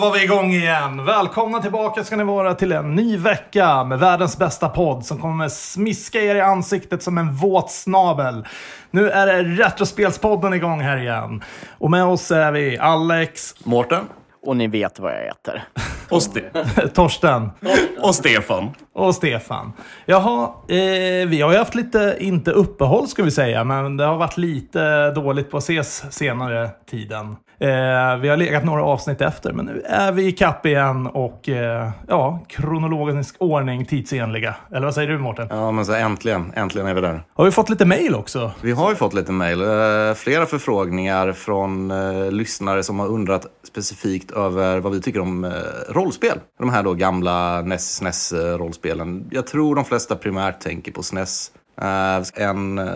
var 0.00 0.12
vi 0.12 0.24
igång 0.24 0.52
igen! 0.52 1.04
Välkomna 1.04 1.62
tillbaka 1.62 2.04
ska 2.04 2.16
ni 2.16 2.24
vara 2.24 2.54
till 2.54 2.72
en 2.72 2.94
ny 2.94 3.16
vecka 3.16 3.84
med 3.84 3.98
världens 3.98 4.38
bästa 4.38 4.68
podd 4.68 5.04
som 5.04 5.18
kommer 5.18 5.48
smiska 5.48 6.20
er 6.20 6.34
i 6.34 6.40
ansiktet 6.40 7.02
som 7.02 7.18
en 7.18 7.32
våt 7.32 7.70
snabel. 7.70 8.46
Nu 8.90 9.10
är 9.10 9.26
det 9.26 9.42
Retrospelspodden 9.64 10.54
igång 10.54 10.80
här 10.80 10.96
igen. 10.96 11.42
Och 11.78 11.90
med 11.90 12.04
oss 12.04 12.30
är 12.30 12.52
vi 12.52 12.78
Alex, 12.78 13.54
Mårten. 13.64 14.04
Och 14.46 14.56
ni 14.56 14.66
vet 14.66 14.98
vad 15.00 15.12
jag 15.12 15.24
heter. 15.24 15.62
Och, 16.08 16.18
Ste- 16.20 16.88
Torsten 16.94 17.50
och 18.02 18.14
Stefan. 18.14 18.70
och 18.94 19.14
Stefan. 19.14 19.72
Jaha, 20.06 20.44
eh, 20.68 21.28
vi 21.28 21.40
har 21.42 21.52
ju 21.52 21.58
haft 21.58 21.74
lite, 21.74 22.16
inte 22.20 22.50
uppehåll 22.50 23.08
ska 23.08 23.22
vi 23.22 23.30
säga, 23.30 23.64
men 23.64 23.96
det 23.96 24.04
har 24.04 24.16
varit 24.16 24.36
lite 24.36 25.10
dåligt 25.10 25.50
på 25.50 25.56
att 25.56 25.62
ses 25.62 26.12
senare 26.14 26.70
tiden. 26.90 27.36
Eh, 27.62 28.16
vi 28.16 28.28
har 28.28 28.36
legat 28.36 28.64
några 28.64 28.84
avsnitt 28.84 29.20
efter, 29.20 29.52
men 29.52 29.66
nu 29.66 29.82
är 29.86 30.12
vi 30.12 30.26
i 30.26 30.32
kapp 30.32 30.66
igen 30.66 31.06
och 31.06 31.48
eh, 31.48 31.90
ja, 32.08 32.40
kronologisk 32.48 33.36
ordning 33.38 33.84
tidsenliga. 33.84 34.54
Eller 34.70 34.84
vad 34.84 34.94
säger 34.94 35.08
du 35.08 35.18
Mårten? 35.18 35.46
Ja, 35.50 35.70
men 35.70 35.86
så 35.86 35.92
äntligen, 35.92 36.52
äntligen 36.56 36.88
är 36.88 36.94
vi 36.94 37.00
där. 37.00 37.22
Har 37.34 37.44
vi 37.44 37.50
fått 37.50 37.70
lite 37.70 37.84
mail 37.84 38.14
också? 38.14 38.52
Vi 38.60 38.72
har 38.72 38.90
ju 38.90 38.96
fått 38.96 39.14
lite 39.14 39.32
mejl. 39.32 39.60
Eh, 39.60 40.14
flera 40.14 40.46
förfrågningar 40.46 41.32
från 41.32 41.90
eh, 41.90 42.30
lyssnare 42.30 42.82
som 42.82 42.98
har 42.98 43.06
undrat 43.06 43.46
specifikt 43.66 44.30
över 44.30 44.80
vad 44.80 44.92
vi 44.92 45.00
tycker 45.00 45.20
om 45.20 45.44
eh, 45.44 45.50
rollspel. 45.88 46.38
De 46.58 46.70
här 46.70 46.82
då 46.82 46.94
gamla 46.94 47.58
E 47.58 47.62
NES, 47.62 47.94
SNES-rollspelen. 47.94 49.24
Jag 49.30 49.46
tror 49.46 49.74
de 49.74 49.84
flesta 49.84 50.16
primärt 50.16 50.60
tänker 50.60 50.92
på 50.92 51.02
SNES. 51.02 51.50
Eh, 51.80 52.44
en 52.46 52.78
eh, 52.78 52.86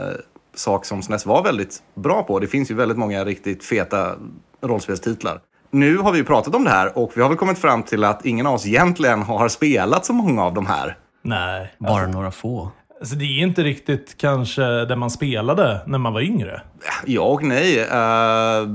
sak 0.58 0.84
som 0.84 1.02
SNES 1.02 1.26
var 1.26 1.42
väldigt 1.42 1.82
bra 1.94 2.22
på. 2.22 2.38
Det 2.38 2.46
finns 2.46 2.70
ju 2.70 2.74
väldigt 2.74 2.98
många 2.98 3.24
riktigt 3.24 3.64
feta 3.64 4.14
rollspelstitlar. 4.62 5.40
Nu 5.70 5.98
har 5.98 6.12
vi 6.12 6.18
ju 6.18 6.24
pratat 6.24 6.54
om 6.54 6.64
det 6.64 6.70
här 6.70 6.98
och 6.98 7.12
vi 7.14 7.22
har 7.22 7.28
väl 7.28 7.38
kommit 7.38 7.58
fram 7.58 7.82
till 7.82 8.04
att 8.04 8.26
ingen 8.26 8.46
av 8.46 8.54
oss 8.54 8.66
egentligen 8.66 9.22
har 9.22 9.48
spelat 9.48 10.04
så 10.04 10.12
många 10.12 10.44
av 10.44 10.54
de 10.54 10.66
här. 10.66 10.96
Nej. 11.22 11.74
Bara 11.78 12.06
några 12.06 12.30
få. 12.30 12.70
Alltså, 13.00 13.16
det 13.16 13.24
är 13.24 13.42
inte 13.42 13.62
riktigt 13.62 14.16
kanske 14.18 14.62
där 14.62 14.96
man 14.96 15.10
spelade 15.10 15.80
när 15.86 15.98
man 15.98 16.12
var 16.12 16.20
yngre. 16.20 16.62
Ja 17.06 17.22
och 17.22 17.44
nej. 17.44 17.80
Eh, 17.80 18.66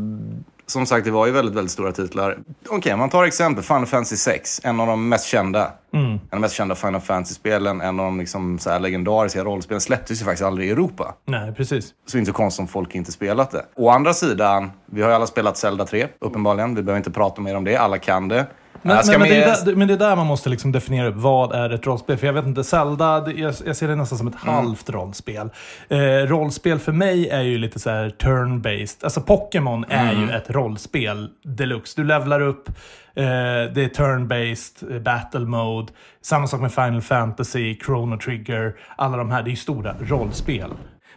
som 0.71 0.85
sagt, 0.85 1.05
det 1.05 1.11
var 1.11 1.25
ju 1.25 1.31
väldigt, 1.31 1.55
väldigt 1.55 1.71
stora 1.71 1.91
titlar. 1.91 2.37
Okej, 2.69 2.95
man 2.97 3.09
tar 3.09 3.23
exempel 3.23 3.63
Final 3.63 3.85
Fantasy 3.85 4.15
6. 4.15 4.61
En 4.63 4.79
av 4.79 4.87
de 4.87 5.09
mest 5.09 5.25
kända. 5.25 5.71
En 5.93 6.11
av 6.13 6.19
de 6.29 6.41
mest 6.41 6.55
kända 6.55 6.75
Final 6.75 7.01
Fantasy-spelen. 7.01 7.81
En 7.81 7.99
av 7.99 8.05
de 8.05 8.19
liksom, 8.19 8.59
så 8.59 8.79
legendariska 8.79 9.43
rollspelen. 9.43 9.81
Släpptes 9.81 10.21
ju 10.21 10.25
faktiskt 10.25 10.43
aldrig 10.43 10.67
i 10.67 10.71
Europa. 10.71 11.15
Nej, 11.25 11.53
precis. 11.53 11.93
Så 12.05 12.17
inte 12.17 12.29
så 12.31 12.33
konstigt 12.33 12.59
om 12.59 12.67
folk 12.67 12.95
inte 12.95 13.11
spelat 13.11 13.51
det. 13.51 13.65
Å 13.75 13.89
andra 13.89 14.13
sidan, 14.13 14.71
vi 14.85 15.01
har 15.01 15.09
ju 15.09 15.15
alla 15.15 15.27
spelat 15.27 15.57
Zelda 15.57 15.85
3, 15.85 16.07
uppenbarligen. 16.19 16.75
Vi 16.75 16.83
behöver 16.83 16.97
inte 16.97 17.11
prata 17.11 17.41
mer 17.41 17.57
om 17.57 17.63
det. 17.63 17.75
Alla 17.75 17.97
kan 17.97 18.27
det. 18.27 18.47
Men, 18.83 18.95
men, 19.11 19.19
men, 19.19 19.29
det 19.29 19.43
är 19.43 19.65
där, 19.65 19.75
men 19.75 19.87
det 19.87 19.93
är 19.93 19.97
där 19.97 20.15
man 20.15 20.27
måste 20.27 20.49
liksom 20.49 20.71
definiera 20.71 21.07
upp 21.07 21.15
vad 21.17 21.51
är 21.55 21.69
ett 21.69 21.87
rollspel. 21.87 22.17
För 22.17 22.27
jag 22.27 22.33
vet 22.33 22.45
inte, 22.45 22.63
Zelda, 22.63 23.19
det- 23.21 23.31
jag, 23.31 23.53
jag 23.65 23.75
ser 23.75 23.87
det 23.87 23.95
nästan 23.95 24.17
som 24.17 24.27
ett 24.27 24.35
halvt 24.35 24.89
rollspel. 24.89 25.49
Eh, 25.89 25.97
rollspel 25.99 26.79
för 26.79 26.91
mig 26.91 27.29
är 27.29 27.41
ju 27.41 27.57
lite 27.57 27.79
så 27.79 27.89
här 27.89 28.09
turn-based. 28.09 29.03
Alltså 29.03 29.21
Pokémon 29.21 29.85
är 29.89 30.13
ju 30.13 30.31
ett 30.31 30.49
rollspel 30.49 31.29
deluxe. 31.43 32.01
Du 32.01 32.07
levlar 32.07 32.41
upp, 32.41 32.69
eh, 32.69 32.73
det 33.73 33.83
är 33.83 33.89
turn-based, 33.95 34.95
eh, 34.95 35.01
battle 35.01 35.39
mode. 35.39 35.91
Samma 36.21 36.47
sak 36.47 36.61
med 36.61 36.73
Final 36.73 37.01
Fantasy, 37.01 37.77
Chrono 37.85 38.17
Trigger. 38.17 38.75
Alla 38.95 39.17
de 39.17 39.31
här, 39.31 39.43
det 39.43 39.47
är 39.49 39.51
ju 39.51 39.55
stora 39.57 39.95
rollspel. 40.01 40.71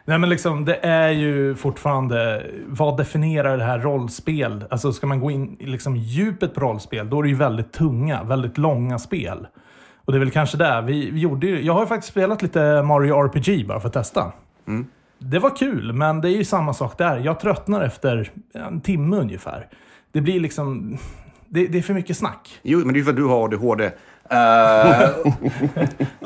Nej 0.05 0.19
men 0.19 0.31
liksom, 0.31 0.65
det 0.65 0.77
är 0.77 1.11
ju 1.11 1.55
fortfarande, 1.55 2.47
vad 2.67 2.97
definierar 2.97 3.59
det 3.59 3.65
här 3.65 3.79
rollspel? 3.79 4.65
Alltså 4.71 4.93
ska 4.93 5.07
man 5.07 5.21
gå 5.21 5.31
in 5.31 5.57
i 5.61 5.67
liksom 5.67 5.97
djupet 5.97 6.55
på 6.55 6.61
rollspel, 6.61 7.11
då 7.11 7.19
är 7.19 7.23
det 7.23 7.29
ju 7.29 7.35
väldigt 7.35 7.73
tunga, 7.73 8.23
väldigt 8.23 8.59
långa 8.59 8.99
spel. 8.99 9.47
Och 10.05 10.13
det 10.13 10.19
är 10.19 10.21
väl 10.21 10.31
kanske 10.31 10.57
där, 10.57 10.83
vi, 10.83 11.11
vi 11.11 11.21
gjorde 11.21 11.47
ju, 11.47 11.63
jag 11.63 11.73
har 11.73 11.81
ju 11.81 11.87
faktiskt 11.87 12.11
spelat 12.11 12.43
lite 12.43 12.83
Mario 12.83 13.25
RPG 13.25 13.67
bara 13.67 13.81
för 13.81 13.89
att 13.89 13.95
testa. 13.95 14.33
Det 15.19 15.39
var 15.39 15.57
kul, 15.57 15.93
men 15.93 16.21
det 16.21 16.29
är 16.29 16.37
ju 16.37 16.45
samma 16.45 16.75
sak 16.75 16.99
där. 16.99 17.19
Jag 17.19 17.41
tröttnar 17.41 17.83
efter 17.83 18.31
en 18.55 18.81
timme 18.81 19.17
ungefär. 19.17 19.69
Det 20.13 20.21
blir 20.21 20.41
liksom, 20.41 20.99
det, 21.49 21.67
det 21.67 21.79
är 21.79 21.83
för 21.83 21.95
mycket 21.95 22.17
snack. 22.17 22.61
Jo, 22.63 22.79
men 22.79 22.89
det 22.89 22.95
är 22.95 22.99
ju 22.99 23.05
för 23.05 23.11
att 23.11 23.17
du 23.17 23.25
har 23.25 23.45
ADHD. 23.45 23.91
Uh, 24.33 25.09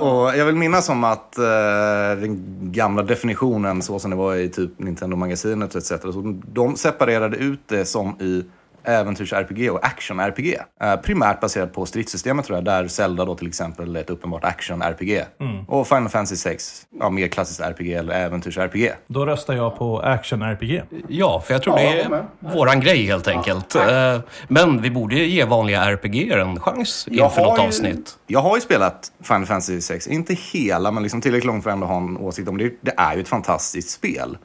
och 0.03 0.37
jag 0.37 0.45
vill 0.45 0.55
minnas 0.55 0.89
om 0.89 1.05
att 1.05 1.35
uh, 1.39 2.21
den 2.21 2.39
gamla 2.73 3.03
definitionen, 3.03 3.83
så 3.83 3.99
som 3.99 4.11
det 4.11 4.17
var 4.17 4.35
i 4.37 4.49
typ 4.49 4.79
Nintendo-magasinet 4.79 5.75
etc. 5.75 5.89
Så 5.89 6.41
de 6.47 6.77
separerade 6.77 7.37
ut 7.37 7.61
det 7.67 7.85
som 7.85 8.21
i 8.21 8.45
äventyrs-RPG 8.89 9.71
och 9.71 9.85
action-RPG. 9.85 10.57
Eh, 10.81 10.97
primärt 10.97 11.41
baserat 11.41 11.73
på 11.73 11.87
stridssystemet 11.87 12.45
tror 12.47 12.57
jag, 12.57 12.65
där 12.65 12.89
Zelda 12.89 13.25
då 13.25 13.35
till 13.35 13.49
exempel 13.49 13.97
är 13.97 14.01
ett 14.01 14.11
uppenbart 14.11 14.45
action-RPG. 14.45 15.25
Och 15.69 15.87
Final 15.89 16.09
Fantasy 16.09 16.37
6, 16.37 16.87
ja, 17.01 17.11
mer 17.11 17.29
klassiskt 17.29 17.61
RPG 17.61 17.93
eller 17.95 18.15
äventyrs-RPG. 18.15 18.93
Då 19.07 19.27
röstar 19.27 19.55
jag 19.55 19.79
på 19.79 20.01
action-RPG. 20.03 20.83
Ja, 21.09 21.41
för 21.47 21.55
jag 21.55 21.63
tror 21.63 21.77
det 21.77 22.01
är 22.01 22.25
våran 22.39 22.81
grej 22.81 23.07
helt 23.07 23.29
enkelt. 23.29 23.75
Eh, 23.75 24.21
Men 24.49 24.83
vi 24.83 24.91
borde 24.91 25.15
ge 25.15 25.45
vanliga 25.45 25.85
RPG 25.85 26.33
en 26.33 26.61
chans 26.61 27.09
inför 27.11 27.43
något 27.43 27.59
ju, 27.59 27.63
avsnitt. 27.63 28.19
Jag 28.27 28.41
har 28.41 28.57
ju 28.57 28.61
spelat 28.61 29.13
Final 29.23 29.47
Fantasy 29.47 29.81
6, 29.81 30.07
inte 30.07 30.35
hela, 30.35 30.91
men 30.91 31.03
liksom 31.03 31.21
tillräckligt 31.21 31.47
långt 31.47 31.63
för 31.63 31.71
att 31.71 31.75
ändå 31.75 31.87
ha 31.87 31.97
en 31.97 32.17
åsikt 32.17 32.49
om 32.49 32.59
det. 32.59 32.73
Det 32.81 32.95
är 32.97 33.15
ju 33.15 33.21
ett 33.21 33.29
fantastiskt 33.29 33.91
spel. 33.91 34.39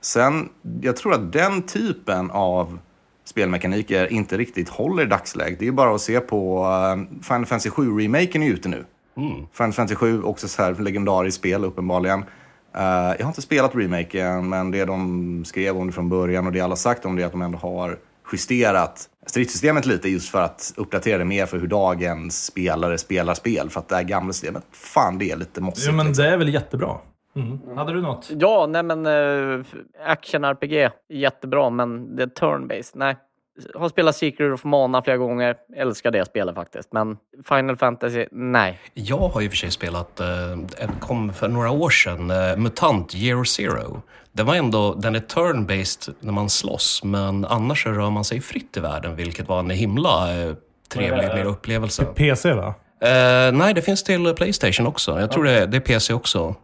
Sen, 0.00 0.48
jag 0.80 0.96
tror 0.96 1.14
att 1.14 1.32
den 1.32 1.62
typen 1.62 2.30
av 2.30 2.78
spelmekaniker 3.28 4.12
inte 4.12 4.36
riktigt 4.36 4.68
håller 4.68 5.02
i 5.02 5.06
dagsläget. 5.06 5.58
Det 5.58 5.66
är 5.66 5.72
bara 5.72 5.94
att 5.94 6.00
se 6.00 6.20
på 6.20 6.64
uh, 6.64 7.22
Final 7.22 7.46
Fantasy 7.46 7.70
7-remaken 7.70 8.42
är 8.42 8.50
ute 8.50 8.68
nu. 8.68 8.84
Final 9.52 9.72
Fantasy 9.72 9.94
7, 9.94 10.22
också 10.22 10.48
så 10.48 10.62
här 10.62 10.74
legendariskt 10.74 11.38
spel 11.38 11.64
uppenbarligen. 11.64 12.24
Eh, 12.76 13.14
jag 13.18 13.22
har 13.22 13.28
inte 13.28 13.42
spelat 13.42 13.74
remaken, 13.74 14.48
men 14.48 14.70
det 14.70 14.84
de 14.84 15.44
skrev 15.44 15.76
om 15.76 15.86
det 15.86 15.92
från 15.92 16.08
början 16.08 16.46
och 16.46 16.52
det 16.52 16.60
alla 16.60 16.76
sagt 16.76 17.04
om 17.04 17.16
det 17.16 17.22
är 17.22 17.26
att 17.26 17.32
de 17.32 17.42
ändå 17.42 17.58
har 17.58 17.98
justerat 18.32 19.08
stridssystemet 19.26 19.86
lite 19.86 20.08
just 20.08 20.28
för 20.28 20.42
att 20.42 20.72
uppdatera 20.76 21.18
det 21.18 21.24
mer 21.24 21.46
för 21.46 21.58
hur 21.58 21.66
dagens 21.66 22.44
spelare 22.44 22.98
spelar 22.98 23.34
spel. 23.34 23.70
För 23.70 23.80
att 23.80 23.88
det 23.88 23.96
här 23.96 24.02
gamla 24.02 24.32
systemet, 24.32 24.64
fan 24.72 25.18
det 25.18 25.30
är 25.30 25.36
lite 25.36 25.60
mossigt. 25.60 25.86
Jo 25.86 25.92
men 25.92 26.06
liksom. 26.06 26.24
det 26.24 26.30
är 26.30 26.36
väl 26.36 26.54
jättebra. 26.54 26.98
Mm. 27.36 27.76
Hade 27.76 27.92
du 27.92 28.02
något? 28.02 28.30
Ja, 28.38 28.66
nej 28.66 28.82
men 28.82 29.06
uh, 29.06 29.64
action-RPG, 30.06 30.90
jättebra, 31.08 31.70
men 31.70 32.16
det 32.16 32.22
är 32.22 32.26
turn-based. 32.26 32.92
Nej. 32.94 33.16
Har 33.74 33.88
spelat 33.88 34.16
Secret 34.16 34.54
of 34.54 34.64
Mana 34.64 35.02
flera 35.02 35.16
gånger. 35.16 35.56
Älskar 35.76 36.10
det 36.10 36.24
spelet 36.24 36.54
faktiskt. 36.54 36.92
Men 36.92 37.16
Final 37.48 37.76
Fantasy, 37.76 38.26
nej. 38.30 38.80
Jag 38.94 39.28
har 39.28 39.40
ju 39.40 39.48
för 39.48 39.56
sig 39.56 39.70
spelat, 39.70 40.20
eh, 40.20 40.26
kom 41.00 41.32
för 41.32 41.48
några 41.48 41.70
år 41.70 41.90
sedan, 41.90 42.30
eh, 42.30 42.56
MUTANT 42.56 43.14
Year 43.14 43.44
Zero. 43.44 44.02
Den 44.32 44.46
var 44.46 44.54
ändå, 44.54 44.94
den 44.94 45.14
är 45.14 45.20
turn-based 45.20 46.14
när 46.20 46.32
man 46.32 46.50
slåss, 46.50 47.04
men 47.04 47.44
annars 47.44 47.82
så 47.82 47.90
rör 47.90 48.10
man 48.10 48.24
sig 48.24 48.40
fritt 48.40 48.76
i 48.76 48.80
världen, 48.80 49.16
vilket 49.16 49.48
var 49.48 49.58
en 49.58 49.70
himla 49.70 50.36
eh, 50.36 50.54
trevlig 50.88 51.28
mer 51.34 51.44
upplevelse. 51.44 52.04
PC 52.04 52.52
va? 52.52 52.74
Eh, 53.00 53.52
nej, 53.52 53.74
det 53.74 53.82
finns 53.82 54.04
till 54.04 54.34
Playstation 54.34 54.86
också. 54.86 55.20
Jag 55.20 55.30
tror 55.32 55.44
det, 55.44 55.66
det 55.66 55.76
är 55.76 55.80
PC 55.80 56.14
också. 56.14 56.54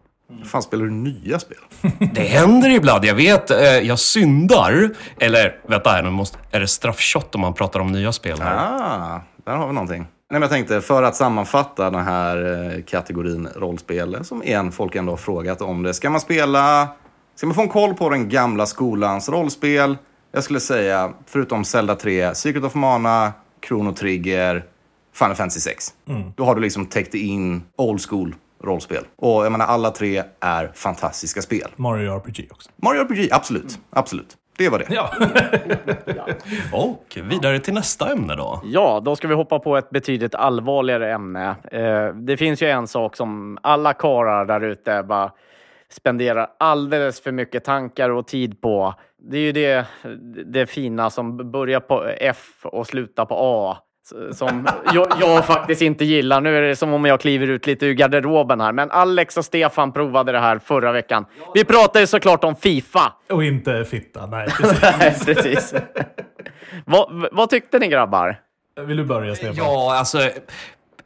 Fan 0.45 0.61
spelar 0.63 0.85
du 0.85 0.91
nya 0.91 1.39
spel? 1.39 1.57
Det 2.13 2.21
händer 2.21 2.69
ibland, 2.69 3.05
jag 3.05 3.15
vet. 3.15 3.51
Eh, 3.51 3.59
jag 3.63 3.99
syndar. 3.99 4.89
Eller, 5.19 5.59
vänta 5.67 5.89
här, 5.89 6.03
nu 6.03 6.09
måste, 6.09 6.37
är 6.51 6.59
det 6.59 6.67
straffshot 6.67 7.35
om 7.35 7.41
man 7.41 7.53
pratar 7.53 7.79
om 7.79 7.91
nya 7.91 8.11
spel 8.11 8.41
här? 8.41 8.55
Ah, 8.55 9.21
där 9.45 9.55
har 9.55 9.67
vi 9.67 9.73
någonting. 9.73 9.99
Nej, 10.01 10.07
men 10.39 10.41
jag 10.41 10.51
tänkte, 10.51 10.81
för 10.81 11.03
att 11.03 11.15
sammanfatta 11.15 11.89
den 11.89 12.03
här 12.03 12.71
eh, 12.75 12.83
kategorin 12.83 13.47
rollspel, 13.55 14.25
som 14.25 14.43
igen 14.43 14.71
folk 14.71 14.95
ändå 14.95 15.11
har 15.11 15.17
frågat 15.17 15.61
om 15.61 15.83
det. 15.83 15.93
Ska 15.93 16.09
man 16.09 16.21
spela, 16.21 16.87
ska 17.35 17.47
man 17.47 17.55
få 17.55 17.61
en 17.61 17.69
koll 17.69 17.93
på 17.93 18.09
den 18.09 18.29
gamla 18.29 18.65
skolans 18.65 19.29
rollspel? 19.29 19.97
Jag 20.31 20.43
skulle 20.43 20.59
säga, 20.59 21.13
förutom 21.25 21.65
Zelda 21.65 21.95
3, 21.95 22.35
Secret 22.35 22.63
of 22.63 22.75
Mana, 22.75 23.33
Chrono 23.67 23.93
Trigger, 23.93 24.63
Final 25.15 25.35
Fantasy 25.35 25.59
6. 25.59 25.93
Då 26.35 26.45
har 26.45 26.55
du 26.55 26.61
liksom 26.61 26.85
täckt 26.85 27.13
in 27.13 27.63
old 27.77 28.01
school 28.09 28.35
rollspel. 28.63 29.03
Och 29.15 29.45
jag 29.45 29.51
menar, 29.51 29.65
alla 29.65 29.91
tre 29.91 30.23
är 30.39 30.71
fantastiska 30.73 31.41
spel. 31.41 31.71
Mario 31.75 32.15
RPG 32.15 32.47
också. 32.51 32.69
Mario 32.75 33.01
RPG, 33.01 33.29
absolut. 33.31 33.79
Absolut. 33.89 34.37
Det 34.57 34.69
var 34.69 34.79
det. 34.79 34.85
Ja. 34.89 35.09
Och 36.73 37.17
vidare 37.23 37.59
till 37.59 37.73
nästa 37.73 38.11
ämne 38.11 38.35
då. 38.35 38.61
Ja, 38.65 39.01
då 39.05 39.15
ska 39.15 39.27
vi 39.27 39.33
hoppa 39.33 39.59
på 39.59 39.77
ett 39.77 39.89
betydligt 39.89 40.35
allvarligare 40.35 41.13
ämne. 41.13 41.55
Eh, 41.71 42.15
det 42.15 42.37
finns 42.37 42.61
ju 42.61 42.69
en 42.69 42.87
sak 42.87 43.15
som 43.15 43.57
alla 43.63 43.93
karlar 43.93 44.45
där 44.45 44.61
ute 44.61 45.03
bara 45.03 45.31
spenderar 45.89 46.47
alldeles 46.59 47.21
för 47.21 47.31
mycket 47.31 47.63
tankar 47.63 48.09
och 48.09 48.27
tid 48.27 48.61
på. 48.61 48.93
Det 49.17 49.37
är 49.37 49.41
ju 49.41 49.51
det, 49.51 49.85
det 50.45 50.65
fina 50.65 51.09
som 51.09 51.51
börjar 51.51 51.79
på 51.79 52.03
F 52.19 52.59
och 52.63 52.87
slutar 52.87 53.25
på 53.25 53.35
A. 53.37 53.77
Som 54.31 54.67
jag, 54.93 55.07
jag 55.21 55.45
faktiskt 55.45 55.81
inte 55.81 56.05
gillar. 56.05 56.41
Nu 56.41 56.57
är 56.57 56.61
det 56.61 56.75
som 56.75 56.93
om 56.93 57.05
jag 57.05 57.19
kliver 57.19 57.47
ut 57.47 57.67
lite 57.67 57.85
ur 57.85 57.93
garderoben 57.93 58.61
här. 58.61 58.71
Men 58.71 58.91
Alex 58.91 59.37
och 59.37 59.45
Stefan 59.45 59.91
provade 59.91 60.31
det 60.31 60.39
här 60.39 60.59
förra 60.59 60.91
veckan. 60.91 61.25
Vi 61.53 61.65
pratade 61.65 62.07
såklart 62.07 62.43
om 62.43 62.55
Fifa. 62.55 63.13
Och 63.29 63.43
inte 63.43 63.85
fitta, 63.85 64.25
nej. 64.25 64.47
precis. 64.47 64.81
Nej, 64.99 65.15
precis. 65.25 65.73
vad, 66.85 67.27
vad 67.31 67.49
tyckte 67.49 67.79
ni 67.79 67.87
grabbar? 67.87 68.39
Vill 68.81 68.97
du 68.97 69.05
börja, 69.05 69.35
Stefan? 69.35 69.55
Ja, 69.55 69.95
alltså, 69.97 70.29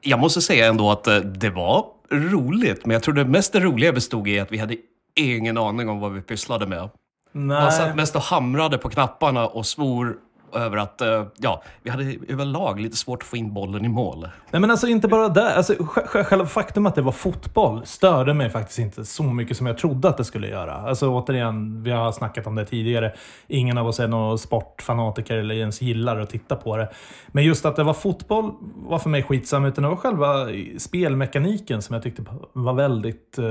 jag 0.02 0.20
måste 0.20 0.42
säga 0.42 0.68
ändå 0.68 0.92
att 0.92 1.08
eh, 1.08 1.16
det 1.16 1.50
var 1.50 1.86
roligt, 2.12 2.86
men 2.86 2.94
jag 2.94 3.04
tror 3.04 3.14
det 3.14 3.26
mest 3.26 3.56
roliga 3.56 3.94
bestod 3.94 4.28
i 4.28 4.40
att 4.40 4.52
vi 4.52 4.58
hade 4.58 4.76
ingen 5.16 5.58
aning 5.58 5.90
om 5.90 6.00
vad 6.00 6.14
vi 6.14 6.22
pysslade 6.22 6.68
med. 6.68 6.90
Man 7.32 7.72
satt 7.72 7.88
Nej. 7.88 7.96
mest 7.96 8.16
och 8.16 8.22
hamrade 8.22 8.78
på 8.78 8.90
knapparna 8.90 9.48
och 9.48 9.66
svor 9.66 10.18
över 10.58 10.78
att 10.78 11.02
eh, 11.02 11.26
ja, 11.38 11.64
vi 11.84 11.90
hade 11.90 12.16
överlag 12.28 12.80
lite 12.80 12.98
svårt 12.98 13.22
att 13.22 13.28
få 13.28 13.38
in 13.38 13.54
bollen 13.54 13.86
i 13.86 13.90
mål. 13.90 14.28
Nej 14.52 14.62
men 14.62 14.72
alltså 14.72 14.88
inte 14.88 15.08
bara 15.08 15.30
det. 15.30 15.56
Alltså, 15.56 15.74
sj- 15.74 16.24
själva 16.24 16.46
faktum 16.46 16.86
att 16.86 16.96
det 16.96 17.02
var 17.02 17.12
fotboll 17.12 17.86
störde 17.86 18.34
mig 18.34 18.50
faktiskt 18.50 18.80
inte 18.80 19.06
så 19.06 19.24
mycket 19.24 19.58
som 19.58 19.68
jag 19.68 19.78
trodde 19.78 20.10
att 20.10 20.18
det 20.18 20.24
skulle 20.24 20.48
göra. 20.48 20.74
Alltså 20.74 21.10
återigen, 21.10 21.84
vi 21.84 21.92
har 21.92 22.12
snackat 22.12 22.48
om 22.48 22.56
det 22.56 22.66
tidigare. 22.66 23.14
Ingen 23.48 23.78
av 23.78 23.88
oss 23.88 24.00
är 24.00 24.08
någon 24.08 24.38
sportfanatiker 24.38 25.38
eller 25.38 25.56
ens 25.56 25.82
gillar 25.82 26.20
att 26.20 26.30
titta 26.30 26.56
på 26.56 26.78
det. 26.78 26.90
Men 27.28 27.44
just 27.44 27.66
att 27.66 27.76
det 27.76 27.84
var 27.84 27.94
fotboll 27.94 28.52
var 28.76 29.00
för 29.00 29.10
mig 29.10 29.24
skitsam, 29.24 29.66
utan 29.66 29.84
det 29.84 29.90
var 29.90 29.96
själva 29.96 30.48
spelmekaniken 30.80 31.82
som 31.82 31.94
jag 31.94 32.04
tyckte 32.04 32.24
var 32.54 32.74
väldigt... 32.74 33.38
Eh, 33.38 33.46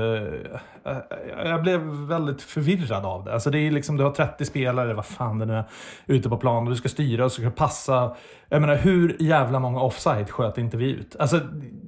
eh, 0.91 0.97
jag 1.45 1.61
blev 1.63 1.79
väldigt 1.81 2.41
förvirrad 2.41 3.05
av 3.05 3.23
det. 3.23 3.33
Alltså 3.33 3.49
det 3.49 3.59
är 3.59 3.71
liksom, 3.71 3.97
du 3.97 4.03
har 4.03 4.11
30 4.11 4.45
spelare, 4.45 4.93
vad 4.93 5.05
fan 5.05 5.39
det 5.39 5.45
nu 5.45 5.53
är, 5.53 5.63
ute 6.05 6.29
på 6.29 6.37
plan 6.37 6.63
och 6.63 6.69
du 6.69 6.75
ska 6.75 6.89
styra 6.97 7.25
och 7.25 7.31
ska 7.31 7.49
passa. 7.49 8.15
Jag 8.49 8.61
menar, 8.61 8.75
hur 8.75 9.15
jävla 9.19 9.59
många 9.59 9.81
offside 9.81 10.29
sköt 10.29 10.57
inte 10.57 10.77
vi 10.77 10.89
ut? 10.91 11.15
Alltså, 11.19 11.41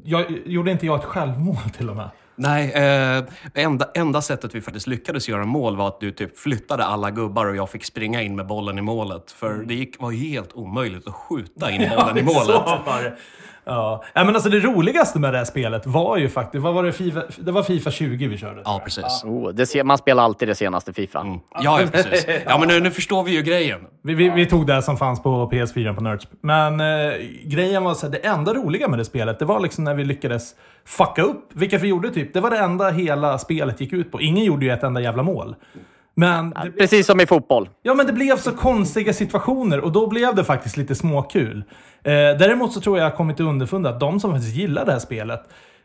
jag, 0.04 0.26
gjorde 0.46 0.72
inte 0.72 0.86
jag 0.86 1.00
ett 1.00 1.06
självmål 1.06 1.70
till 1.78 1.90
och 1.90 1.96
med? 1.96 2.10
Nej, 2.36 2.72
eh, 2.72 3.24
enda, 3.54 3.90
enda 3.94 4.22
sättet 4.22 4.56
vi 4.56 4.62
faktiskt 4.62 4.88
lyckades 4.88 5.30
göra 5.30 5.46
mål 5.46 5.78
var 5.78 5.88
att 5.88 6.00
du 6.00 6.12
typ 6.12 6.38
flyttade 6.38 6.86
alla 6.86 7.12
gubbar 7.12 7.46
och 7.46 7.56
jag 7.56 7.70
fick 7.70 7.86
springa 7.86 8.22
in 8.22 8.36
med 8.36 8.48
bollen 8.48 8.78
i 8.78 8.82
målet. 8.82 9.32
För 9.32 9.54
det 9.54 9.74
gick, 9.74 10.02
var 10.02 10.12
helt 10.12 10.54
omöjligt 10.54 11.08
att 11.08 11.14
skjuta 11.14 11.72
in 11.76 11.90
bollen 11.90 12.18
i 12.18 12.24
målet. 12.24 12.46
Så 12.46 12.80
var 12.86 13.04
det. 13.04 13.16
Ja. 13.70 14.04
ja, 14.14 14.24
men 14.24 14.36
alltså 14.36 14.50
det 14.50 14.60
roligaste 14.60 15.20
med 15.20 15.34
det 15.34 15.38
här 15.38 15.46
spelet 15.46 15.86
var 15.86 16.18
ju 16.18 16.30
faktiskt, 16.30 16.64
vad 16.64 16.74
var 16.74 16.84
det, 16.84 16.92
FIFA, 16.92 17.22
det 17.38 17.52
var 17.52 17.64
Fifa 17.64 17.92
20 17.92 18.28
vi 18.28 18.38
körde. 18.38 18.62
Ja, 18.66 18.82
precis. 18.84 19.24
Oh, 19.24 19.50
det 19.50 19.66
ser, 19.66 19.84
man 19.84 19.98
spelar 19.98 20.24
alltid 20.24 20.48
det 20.48 20.56
senaste 20.56 20.94
Fifa. 20.94 21.20
Mm. 21.20 21.40
Ja, 21.54 21.82
ja, 21.82 21.88
precis. 21.92 22.26
Ja, 22.46 22.58
men 22.58 22.68
nu, 22.68 22.80
nu 22.80 22.92
förstår 22.92 23.24
vi 23.24 23.32
ju 23.32 23.42
grejen. 23.42 23.80
Vi, 24.02 24.14
vi, 24.14 24.30
vi 24.30 24.46
tog 24.46 24.68
det 24.68 24.82
som 24.82 24.98
fanns 24.98 25.24
på 25.24 25.50
PS4 25.52 25.96
på 25.96 26.02
Nerds. 26.02 26.28
Men 26.42 26.80
eh, 26.80 27.18
grejen 27.44 27.84
var 27.84 27.94
så 27.94 28.06
här, 28.06 28.12
det 28.12 28.28
enda 28.28 28.54
roliga 28.54 28.88
med 28.88 29.00
det 29.00 29.06
spelet, 29.06 29.40
det 29.40 29.46
var 29.46 29.60
liksom 29.60 29.84
när 29.84 29.94
vi 29.94 30.04
lyckades 30.06 30.56
fucka 30.86 31.22
upp, 31.22 31.50
vilket 31.54 31.82
vi 31.82 31.88
gjorde 31.88 32.10
typ. 32.10 32.34
Det 32.34 32.40
var 32.40 32.50
det 32.50 32.58
enda 32.58 32.90
hela 32.90 33.38
spelet 33.38 33.82
gick 33.82 33.94
ut 33.94 34.12
på. 34.12 34.22
Ingen 34.22 34.44
gjorde 34.46 34.66
ju 34.66 34.72
ett 34.72 34.84
enda 34.84 35.02
jävla 35.02 35.24
mål. 35.24 35.56
Men 36.20 36.50
det, 36.50 36.72
Precis 36.72 37.06
som 37.08 37.22
i 37.22 37.26
fotboll. 37.26 37.70
ja, 37.82 37.94
men 37.94 38.06
det 38.06 38.14
blev 38.14 38.38
så 38.38 38.52
konstiga 38.52 39.14
situationer 39.14 39.80
och 39.80 39.92
då 39.92 40.08
blev 40.08 40.36
det 40.36 40.44
faktiskt 40.44 40.78
lite 40.78 40.96
småkul. 40.96 41.64
Eh, 42.04 42.12
däremot 42.14 42.74
så 42.74 42.82
tror 42.82 42.98
jag 42.98 43.06
jag 43.06 43.10
har 43.10 43.18
kommit 43.18 43.40
underfund 43.40 43.88
att 43.88 44.00
de 44.00 44.20
som 44.20 44.32
faktiskt 44.32 44.56
gillar 44.56 44.86
det 44.86 44.92
här 44.92 45.00
spelet, 45.00 45.42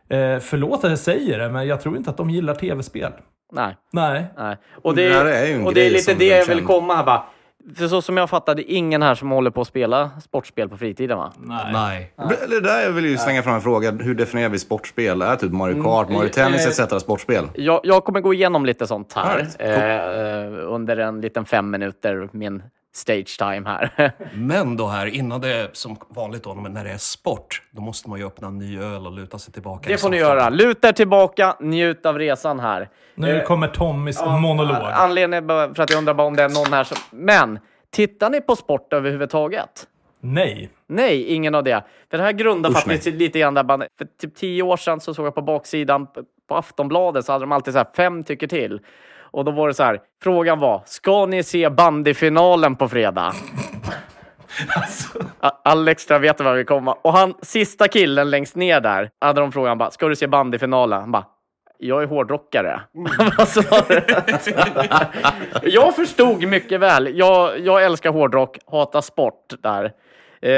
eh, 0.09 0.39
förlåt 0.41 0.85
att 0.85 0.91
jag 0.91 0.99
säger 0.99 1.39
det, 1.39 1.49
men 1.49 1.67
jag 1.67 1.81
tror 1.81 1.97
inte 1.97 2.11
att 2.11 2.17
de 2.17 2.31
gillar 2.31 2.55
tv-spel. 2.55 3.13
Nej. 3.53 3.77
Nej. 3.93 4.25
Nej. 4.39 4.57
Och 4.83 4.95
det, 4.95 5.09
Det 5.09 5.15
är 5.15 5.67
och 5.67 5.75
det 5.75 5.87
är 5.87 5.91
lite 5.91 6.15
det 6.15 6.27
jag 6.27 6.47
vill 6.47 6.65
komma 6.65 7.03
bara. 7.05 7.25
För 7.77 7.89
så 7.89 8.03
som 8.03 8.17
jag 8.17 8.31
fattade, 8.31 8.63
ingen 8.63 9.03
här 9.03 9.15
som 9.15 9.31
håller 9.31 9.51
på 9.51 9.61
att 9.61 9.67
spela 9.69 10.11
sportspel 10.21 10.69
på 10.69 10.77
fritiden 10.77 11.19
va? 11.19 11.33
Nej. 11.73 12.13
Eller 12.45 12.61
där 12.61 12.81
jag 12.83 12.91
vill 12.91 13.05
ju 13.05 13.19
slänga 13.19 13.43
fram 13.43 13.55
en 13.55 13.61
fråga. 13.61 13.91
Hur 13.91 14.15
definierar 14.15 14.49
vi 14.49 14.59
sportspel? 14.59 15.23
Är 15.23 15.37
typ 15.37 15.53
Mario 15.53 15.83
Kart, 15.83 16.09
Mario 16.09 16.29
Tennis 16.29 16.81
etc. 16.81 17.03
sportspel? 17.03 17.45
Jag, 17.55 17.81
jag 17.85 18.05
kommer 18.05 18.21
gå 18.21 18.35
igenom 18.35 18.67
lite 18.67 18.87
sånt 18.87 19.13
här 19.13 19.31
Alright, 19.31 19.59
cool. 19.59 20.65
eh, 20.65 20.75
under 20.75 20.97
en 20.97 21.21
liten 21.21 21.45
fem 21.45 21.71
minuter, 21.71 22.29
min 22.33 22.63
stage 22.97 23.39
time 23.39 23.63
här. 23.69 24.13
Men 24.35 24.77
då 24.77 24.87
här, 24.87 25.07
innan 25.07 25.41
det 25.41 25.69
som 25.73 25.97
vanligt 26.09 26.45
då, 26.45 26.55
men 26.55 26.73
när 26.73 26.85
det 26.85 26.91
är 26.91 26.99
sport, 26.99 27.63
då 27.71 27.81
måste 27.83 28.11
man 28.11 28.19
ju 28.19 28.27
öppna 28.27 28.49
en 28.49 28.59
ny 28.59 28.79
öl 28.81 29.07
och 29.07 29.13
luta 29.13 29.39
sig 29.39 29.53
tillbaka 29.53 29.89
det 29.91 29.99
får 29.99 30.11
ni 30.11 30.17
göra. 30.17 30.49
Luta 30.49 30.89
er 30.89 30.93
tillbaka, 30.93 31.57
njut 31.61 32.07
av 32.07 32.19
resan 32.19 32.61
här. 32.61 32.89
Nu 33.15 33.37
Eh, 33.37 33.43
kommer 33.45 33.69
Tommys 33.69 34.21
monolog. 34.27 34.77
Anledningen 34.93 35.49
för 35.49 35.81
att 35.81 35.91
jag 35.91 35.99
undrar 35.99 36.15
bara 36.15 36.27
om 36.27 36.37
det 36.37 36.43
är 36.43 36.49
någon 36.49 36.73
här 36.73 36.85
som... 36.85 36.97
Men, 37.11 37.59
tittar 37.91 38.31
ni 38.31 38.41
på 38.41 38.57
sport 38.57 38.93
överhuvudtaget? 38.93 39.87
Nej. 40.21 40.71
Nej, 40.87 41.25
ingen 41.25 41.55
av 41.55 41.65
det. 41.65 41.85
För 42.11 42.19
det 42.19 42.25
här 42.25 42.33
grundar 42.33 42.71
Usch, 42.71 42.77
faktiskt 42.85 43.07
lite 43.19 43.39
grann 43.39 43.55
där, 43.55 43.63
bara- 43.63 43.87
för 43.99 44.07
typ 44.21 44.35
tio 44.37 44.63
år 44.63 44.77
sedan 44.77 45.01
så 45.01 45.15
såg 45.15 45.27
jag 45.27 45.35
på 45.35 45.43
baksidan 45.43 46.07
på 46.49 46.55
Aftonbladet 46.57 47.25
så 47.25 47.33
hade 47.33 47.43
de 47.43 47.53
alltid 47.53 47.73
så 47.75 47.79
här 47.79 47.87
fem 47.97 48.25
tycker 48.25 48.47
till. 48.47 48.81
Och 49.35 49.45
då 49.45 49.51
var 49.51 49.69
det 49.69 49.75
så 49.75 49.83
här, 49.83 50.01
frågan 50.23 50.59
var, 50.59 50.83
ska 50.87 51.27
ni 51.27 51.43
se 51.43 51.71
bandyfinalen 51.71 52.77
på 52.77 52.89
fredag? 52.89 53.33
A- 55.41 55.61
Alex 55.65 56.07
tror 56.07 56.15
jag 56.15 56.21
vet 56.21 56.41
vad 56.41 56.57
vi 56.57 56.65
komma. 56.65 56.93
Och 57.03 57.13
han, 57.13 57.35
sista 57.43 57.89
killen 57.89 58.31
längst 58.31 58.57
ner 58.57 58.81
där, 58.81 59.11
hade 59.21 59.41
de 59.41 59.53
frågan 59.53 59.79
bara, 59.79 59.91
ska 59.91 60.09
du 60.09 60.17
se 60.17 60.27
bandyfinalen? 60.27 61.01
Han 61.01 61.13
bara, 61.13 61.27
jag 61.79 62.03
är 62.03 62.07
hårdrockare. 62.07 62.81
Sa 63.47 63.63
du? 63.89 64.03
jag 65.71 65.97
förstod 65.97 66.43
mycket 66.49 66.81
väl. 66.81 67.19
Jag, 67.19 67.59
jag 67.61 67.85
älskar 67.85 68.11
hårdrock, 68.13 68.59
hatar 68.67 69.01
sport 69.01 69.53
där. 69.63 69.93
Eh, 70.43 70.51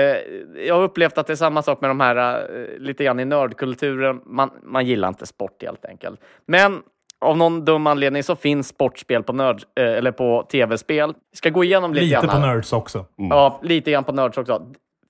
jag 0.66 0.74
har 0.74 0.82
upplevt 0.82 1.18
att 1.18 1.26
det 1.26 1.32
är 1.32 1.36
samma 1.36 1.62
sak 1.62 1.80
med 1.80 1.90
de 1.90 2.00
här, 2.00 2.16
eh, 2.16 2.78
lite 2.78 3.04
grann 3.04 3.20
i 3.20 3.24
nördkulturen. 3.24 4.20
Man, 4.26 4.50
man 4.62 4.86
gillar 4.86 5.08
inte 5.08 5.26
sport 5.26 5.62
helt 5.62 5.84
enkelt. 5.84 6.20
Men 6.46 6.82
av 7.24 7.36
någon 7.36 7.64
dum 7.64 7.86
anledning 7.86 8.22
så 8.22 8.36
finns 8.36 8.68
sportspel 8.68 9.22
på, 9.22 9.32
nörd, 9.32 9.62
eh, 9.80 9.84
eller 9.84 10.12
på 10.12 10.46
tv-spel. 10.52 11.14
Vi 11.32 11.36
ska 11.36 11.50
gå 11.50 11.64
igenom 11.64 11.94
lite, 11.94 12.04
Lite 12.04 12.14
grann 12.16 12.26
på 12.26 12.32
här. 12.36 12.54
Nerds 12.54 12.72
också. 12.72 13.04
Ja, 13.16 13.60
lite 13.62 13.90
grann 13.90 14.04
på 14.04 14.12
Nerds 14.12 14.38
också. 14.38 14.62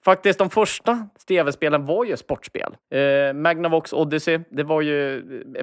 Faktiskt, 0.04 0.38
de 0.38 0.50
första 0.50 1.08
tv-spelen 1.28 1.86
var 1.86 2.04
ju 2.04 2.16
sportspel. 2.16 2.74
Eh, 2.94 3.34
Magnavox 3.34 3.92
Odyssey, 3.92 4.40
det 4.50 4.62
var 4.62 4.80
ju 4.80 5.22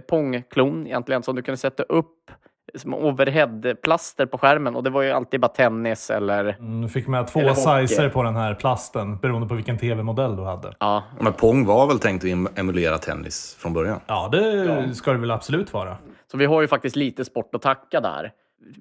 Pong-klon 0.10 0.88
egentligen 0.88 1.24
som 1.24 1.36
du 1.36 1.42
kunde 1.42 1.58
sätta 1.58 1.84
upp 1.84 2.32
som 2.76 2.94
overheadplaster 2.94 4.26
på 4.26 4.38
skärmen 4.38 4.76
och 4.76 4.84
det 4.84 4.90
var 4.90 5.02
ju 5.02 5.12
alltid 5.12 5.40
bara 5.40 5.48
tennis 5.48 6.10
eller... 6.10 6.46
Mm, 6.60 6.82
Du 6.82 6.90
fick 6.90 7.08
med 7.08 7.28
två 7.28 7.56
sizer 7.56 8.10
på 8.10 8.24
den 8.24 8.36
här 8.36 8.54
plasten 8.56 9.18
beroende 9.18 9.48
på 9.48 9.54
vilken 9.56 9.78
tv-modell 9.78 10.36
du 10.36 10.44
hade. 10.44 10.74
Ja, 10.80 11.04
Men 11.20 11.34
Pong 11.34 11.66
var 11.66 11.88
väl 11.88 12.00
tänkt 12.00 12.24
att 12.24 12.30
em- 12.30 12.48
emulera 12.60 12.98
tennis 12.98 13.56
från 13.60 13.74
början? 13.74 14.00
Ja, 14.08 14.30
det 14.32 14.96
ska 14.96 15.12
det 15.12 15.18
väl 15.18 15.32
absolut 15.32 15.74
vara. 15.74 15.98
Så 16.34 16.38
vi 16.38 16.46
har 16.46 16.62
ju 16.62 16.68
faktiskt 16.68 16.96
lite 16.96 17.26
sport 17.26 17.56
att 17.56 17.62
tacka 17.62 18.02
där. 18.02 18.32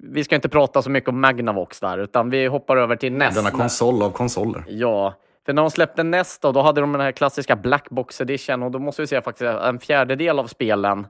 Vi 0.03 0.23
ska 0.23 0.35
inte 0.35 0.49
prata 0.49 0.81
så 0.81 0.89
mycket 0.89 1.09
om 1.09 1.21
Magnavox 1.21 1.79
där, 1.79 1.97
utan 1.97 2.29
vi 2.29 2.45
hoppar 2.47 2.77
över 2.77 2.95
till 2.95 3.13
NES. 3.13 3.35
Denna 3.35 3.51
konsol 3.51 4.03
av 4.03 4.11
konsoler. 4.11 4.63
Ja, 4.67 5.13
för 5.45 5.53
när 5.53 5.61
de 5.61 5.71
släppte 5.71 6.03
NES 6.03 6.39
då, 6.39 6.51
då 6.51 6.61
hade 6.61 6.81
de 6.81 6.91
den 6.91 7.01
här 7.01 7.11
klassiska 7.11 7.55
Black 7.55 7.89
Box 7.89 8.21
Edition 8.21 8.63
och 8.63 8.71
då 8.71 8.79
måste 8.79 9.01
vi 9.01 9.07
säga 9.07 9.21
faktiskt 9.21 9.47
att 9.47 9.63
en 9.63 9.79
fjärdedel 9.79 10.39
av 10.39 10.47
spelen 10.47 11.07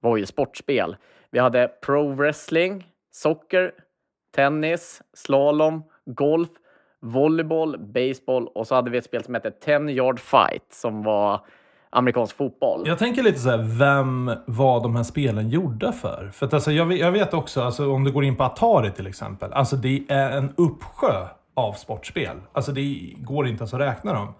var 0.00 0.16
ju 0.16 0.26
sportspel. 0.26 0.96
Vi 1.30 1.38
hade 1.38 1.68
Pro 1.68 2.12
Wrestling, 2.12 2.86
Soccer, 3.12 3.72
Tennis, 4.34 5.02
Slalom, 5.14 5.82
Golf, 6.06 6.50
Volleyboll, 7.00 7.78
Baseball 7.78 8.48
och 8.48 8.66
så 8.66 8.74
hade 8.74 8.90
vi 8.90 8.98
ett 8.98 9.04
spel 9.04 9.24
som 9.24 9.34
hette 9.34 9.50
10 9.50 9.90
Yard 9.90 10.20
Fight 10.20 10.72
som 10.72 11.02
var 11.02 11.40
amerikansk 11.90 12.36
fotboll. 12.36 12.82
Jag 12.86 12.98
tänker 12.98 13.22
lite 13.22 13.38
så 13.38 13.50
här, 13.50 13.78
vem 13.78 14.30
var 14.46 14.82
de 14.82 14.96
här 14.96 15.02
spelen 15.02 15.50
gjorda 15.50 15.92
för? 15.92 16.30
För 16.32 16.46
att 16.46 16.54
alltså, 16.54 16.72
jag, 16.72 16.86
vet, 16.86 16.98
jag 16.98 17.12
vet 17.12 17.34
också, 17.34 17.62
alltså, 17.62 17.92
om 17.92 18.04
du 18.04 18.12
går 18.12 18.24
in 18.24 18.36
på 18.36 18.44
Atari 18.44 18.90
till 18.90 19.06
exempel, 19.06 19.52
alltså 19.52 19.76
det 19.76 20.02
är 20.08 20.30
en 20.30 20.52
uppsjö 20.56 21.26
av 21.54 21.72
sportspel. 21.72 22.36
Alltså 22.52 22.72
det 22.72 23.14
går 23.18 23.46
inte 23.46 23.60
ens 23.60 23.74
att 23.74 23.80
räkna 23.80 24.12
dem. 24.12 24.34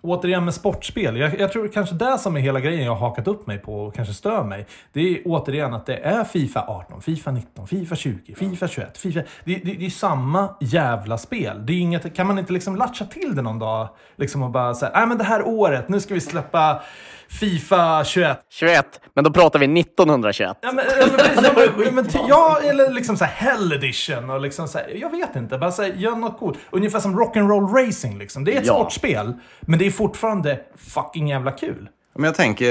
Återigen 0.00 0.44
med 0.44 0.54
sportspel, 0.54 1.16
jag, 1.16 1.40
jag 1.40 1.52
tror 1.52 1.68
kanske 1.68 1.94
det 1.94 2.18
som 2.18 2.36
är 2.36 2.40
hela 2.40 2.60
grejen 2.60 2.84
jag 2.84 2.94
har 2.94 3.08
hakat 3.08 3.28
upp 3.28 3.46
mig 3.46 3.58
på 3.58 3.74
och 3.74 3.94
kanske 3.94 4.14
stör 4.14 4.44
mig. 4.44 4.66
Det 4.92 5.00
är 5.00 5.22
återigen 5.24 5.74
att 5.74 5.86
det 5.86 5.96
är 5.96 6.24
Fifa 6.24 6.64
18, 6.68 7.02
Fifa 7.02 7.30
19, 7.30 7.66
Fifa 7.66 7.96
20, 7.96 8.34
Fifa 8.34 8.68
21, 8.68 8.98
Fifa... 8.98 9.20
Det, 9.20 9.54
det, 9.54 9.72
det 9.72 9.86
är 9.86 9.90
samma 9.90 10.48
jävla 10.60 11.18
spel. 11.18 11.66
Det 11.66 11.72
är 11.72 11.78
inget, 11.78 12.16
kan 12.16 12.26
man 12.26 12.38
inte 12.38 12.52
liksom 12.52 12.76
latcha 12.76 13.04
till 13.04 13.36
det 13.36 13.42
någon 13.42 13.58
dag? 13.58 13.88
Liksom 14.16 14.42
och 14.42 14.50
bara 14.50 14.74
säga, 14.74 14.92
nej 14.94 15.06
men 15.06 15.18
det 15.18 15.24
här 15.24 15.46
året, 15.46 15.88
nu 15.88 16.00
ska 16.00 16.14
vi 16.14 16.20
släppa 16.20 16.82
Fifa 17.40 18.04
21. 18.04 18.38
21, 18.50 19.00
men 19.14 19.24
då 19.24 19.30
pratar 19.32 19.58
vi 19.58 19.80
1921. 19.80 20.56
Ja, 20.62 20.72
men, 20.72 20.84
ja, 21.00 21.06
men, 21.76 21.94
men, 21.94 22.06
ja, 22.28 22.60
eller 22.64 22.90
liksom 22.90 23.16
så 23.16 23.24
här 23.24 23.32
Hell 23.50 23.72
Edition 23.72 24.30
och 24.30 24.40
liksom 24.40 24.68
så 24.68 24.78
här, 24.78 24.88
jag 24.94 25.10
vet 25.10 25.36
inte, 25.36 25.58
bara 25.58 25.72
så 25.72 25.82
här, 25.82 25.90
gör 25.90 26.16
något 26.16 26.38
coolt. 26.38 26.58
Ungefär 26.70 27.00
som 27.00 27.20
Rock'n'Roll 27.20 27.86
Racing 27.86 28.18
liksom. 28.18 28.44
Det 28.44 28.54
är 28.56 28.60
ett 28.60 28.66
Ja. 28.66 28.74
sportspel, 28.74 29.32
men 29.60 29.78
det 29.78 29.86
är 29.86 29.90
fortfarande 29.90 30.60
fucking 30.76 31.28
jävla 31.28 31.50
kul. 31.50 31.88
Men 32.14 32.24
jag 32.24 32.34
tänker, 32.34 32.70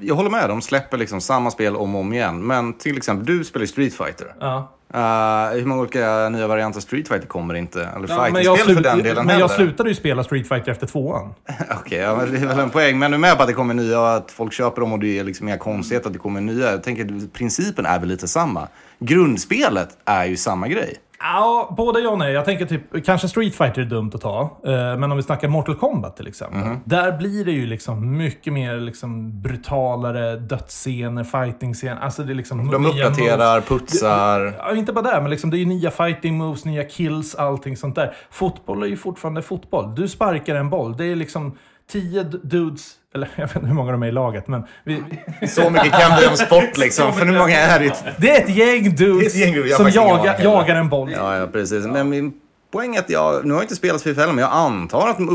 jag 0.00 0.14
håller 0.14 0.30
med, 0.30 0.48
de 0.48 0.62
släpper 0.62 0.98
liksom 0.98 1.20
samma 1.20 1.50
spel 1.50 1.76
om 1.76 1.94
och 1.94 2.00
om 2.00 2.12
igen. 2.12 2.46
Men 2.46 2.72
till 2.72 2.96
exempel, 2.96 3.26
du 3.26 3.44
spelar 3.44 3.66
Street 3.66 3.94
Fighter. 3.94 4.34
Ja. 4.40 4.72
Uh, 4.94 5.58
hur 5.58 5.66
många 5.66 5.80
olika 5.80 6.28
nya 6.28 6.46
varianter 6.46 6.80
Street 6.80 7.08
Fighter 7.08 7.26
kommer 7.26 7.54
inte? 7.54 7.84
Eller 7.96 8.08
Ja, 8.08 8.28
men 8.32 8.42
jag, 8.42 8.58
fighting-spel 8.58 8.74
för 8.74 8.82
den 8.82 9.02
delen 9.02 9.26
men 9.26 9.38
jag 9.38 9.50
slutade 9.50 9.88
ju 9.88 9.94
spela 9.94 10.24
Street 10.24 10.48
Fighter 10.48 10.72
efter 10.72 10.86
tvåan. 10.86 11.34
Okej, 11.80 11.98
ja, 11.98 12.16
men 12.16 12.32
det 12.32 12.38
är 12.38 12.46
väl 12.46 12.58
en 12.58 12.70
poäng. 12.70 12.98
Men 12.98 13.10
du 13.10 13.14
är 13.14 13.18
med 13.18 13.36
på 13.36 13.42
att 13.42 13.48
det 13.48 13.54
kommer 13.54 13.74
nya 13.74 14.00
och 14.00 14.14
att 14.14 14.30
folk 14.30 14.52
köper 14.52 14.80
dem 14.80 14.92
och 14.92 14.98
det 14.98 15.18
är 15.18 15.24
liksom 15.24 15.48
inga 15.48 15.58
konstigheter 15.58 16.06
att 16.06 16.12
det 16.12 16.18
kommer 16.18 16.40
nya. 16.40 16.70
Jag 16.70 16.82
tänker, 16.82 17.28
principen 17.32 17.86
är 17.86 17.98
väl 17.98 18.08
lite 18.08 18.28
samma. 18.28 18.68
Grundspelet 18.98 19.88
är 20.04 20.24
ju 20.24 20.36
samma 20.36 20.68
grej. 20.68 20.96
Ja, 21.22 21.74
både 21.76 22.00
ja 22.00 22.10
och 22.10 22.18
nej. 22.18 22.32
Jag 22.32 22.44
tänker 22.44 22.66
typ, 22.66 23.04
kanske 23.06 23.28
Street 23.28 23.54
Fighter 23.54 23.80
är 23.82 23.84
dumt 23.86 24.10
att 24.14 24.20
ta. 24.20 24.42
eh, 24.64 24.70
Men 24.72 25.04
om 25.10 25.16
vi 25.16 25.22
snackar 25.22 25.48
Mortal 25.48 25.74
Kombat 25.74 26.16
till 26.16 26.26
exempel. 26.26 26.58
Mhm. 26.60 26.80
Där 26.84 27.12
blir 27.18 27.44
det 27.44 27.52
ju 27.52 27.66
liksom 27.66 28.16
mycket 28.16 28.52
mer 28.52 28.76
liksom 28.76 29.42
brutalare 29.42 30.36
dödsscener, 30.36 31.24
fighting-scener. 31.24 32.00
Alltså 32.00 32.22
det 32.22 32.32
är 32.32 32.34
liksom 32.34 32.70
De 32.70 32.86
uppdaterar, 32.86 33.54
moves. 33.54 33.68
putsar. 33.68 34.54
Ja, 34.58 34.74
inte 34.74 34.92
bara 34.92 35.02
där, 35.04 35.20
men 35.20 35.30
liksom 35.30 35.50
det 35.50 35.56
är 35.56 35.58
ju 35.58 35.66
nya 35.66 35.90
fighting 35.90 36.34
moves, 36.36 36.64
nya 36.64 36.84
kills, 36.84 37.34
allting 37.34 37.76
sånt 37.76 37.94
där. 37.94 38.14
Fotboll 38.30 38.82
är 38.82 38.86
ju 38.86 38.96
fortfarande 38.96 39.42
fotboll. 39.42 39.94
Du 39.94 40.08
sparkar 40.08 40.54
en 40.54 40.70
boll. 40.70 40.96
Det 40.96 41.04
är 41.04 41.16
liksom 41.16 41.58
tio 41.92 42.22
dudes, 42.22 42.92
eller 43.14 43.28
jag 43.36 43.46
vet 43.46 43.56
inte 43.56 43.66
hur 43.68 43.74
många 43.74 43.92
de 43.92 44.02
är 44.02 44.06
i 44.06 44.12
laget, 44.12 44.48
men 44.48 44.62
vi, 44.84 45.02
Så 45.48 45.70
mycket 45.70 45.92
kan 45.92 46.20
vi 46.20 46.26
om 46.26 46.36
sport 46.36 46.76
liksom. 46.78 47.12
För 47.12 47.26
hur 47.26 47.38
många 47.38 47.56
är 47.58 47.80
det? 47.80 47.94
det 48.18 48.30
är 48.30 48.42
ett 48.42 48.56
gäng 48.56 48.94
dudes. 48.94 49.34
Jag 49.36 49.70
som 49.76 49.90
jagar, 49.90 50.40
jagar 50.42 50.74
en 50.76 50.88
boll. 50.88 51.12
Ja, 51.12 51.36
ja, 51.38 51.46
precis. 51.46 51.86
Men 51.86 52.08
min 52.08 52.32
poäng 52.72 52.94
är 52.94 52.98
att 53.00 53.10
jag, 53.10 53.44
nu 53.44 53.50
har 53.52 53.60
jag 53.60 53.64
inte 53.64 53.76
spelat 53.76 54.02
FIFA 54.02 54.20
heller, 54.20 54.34
men 54.34 54.42
jag 54.42 54.52
antar 54.52 55.08
att 55.08 55.16
de 55.18 55.28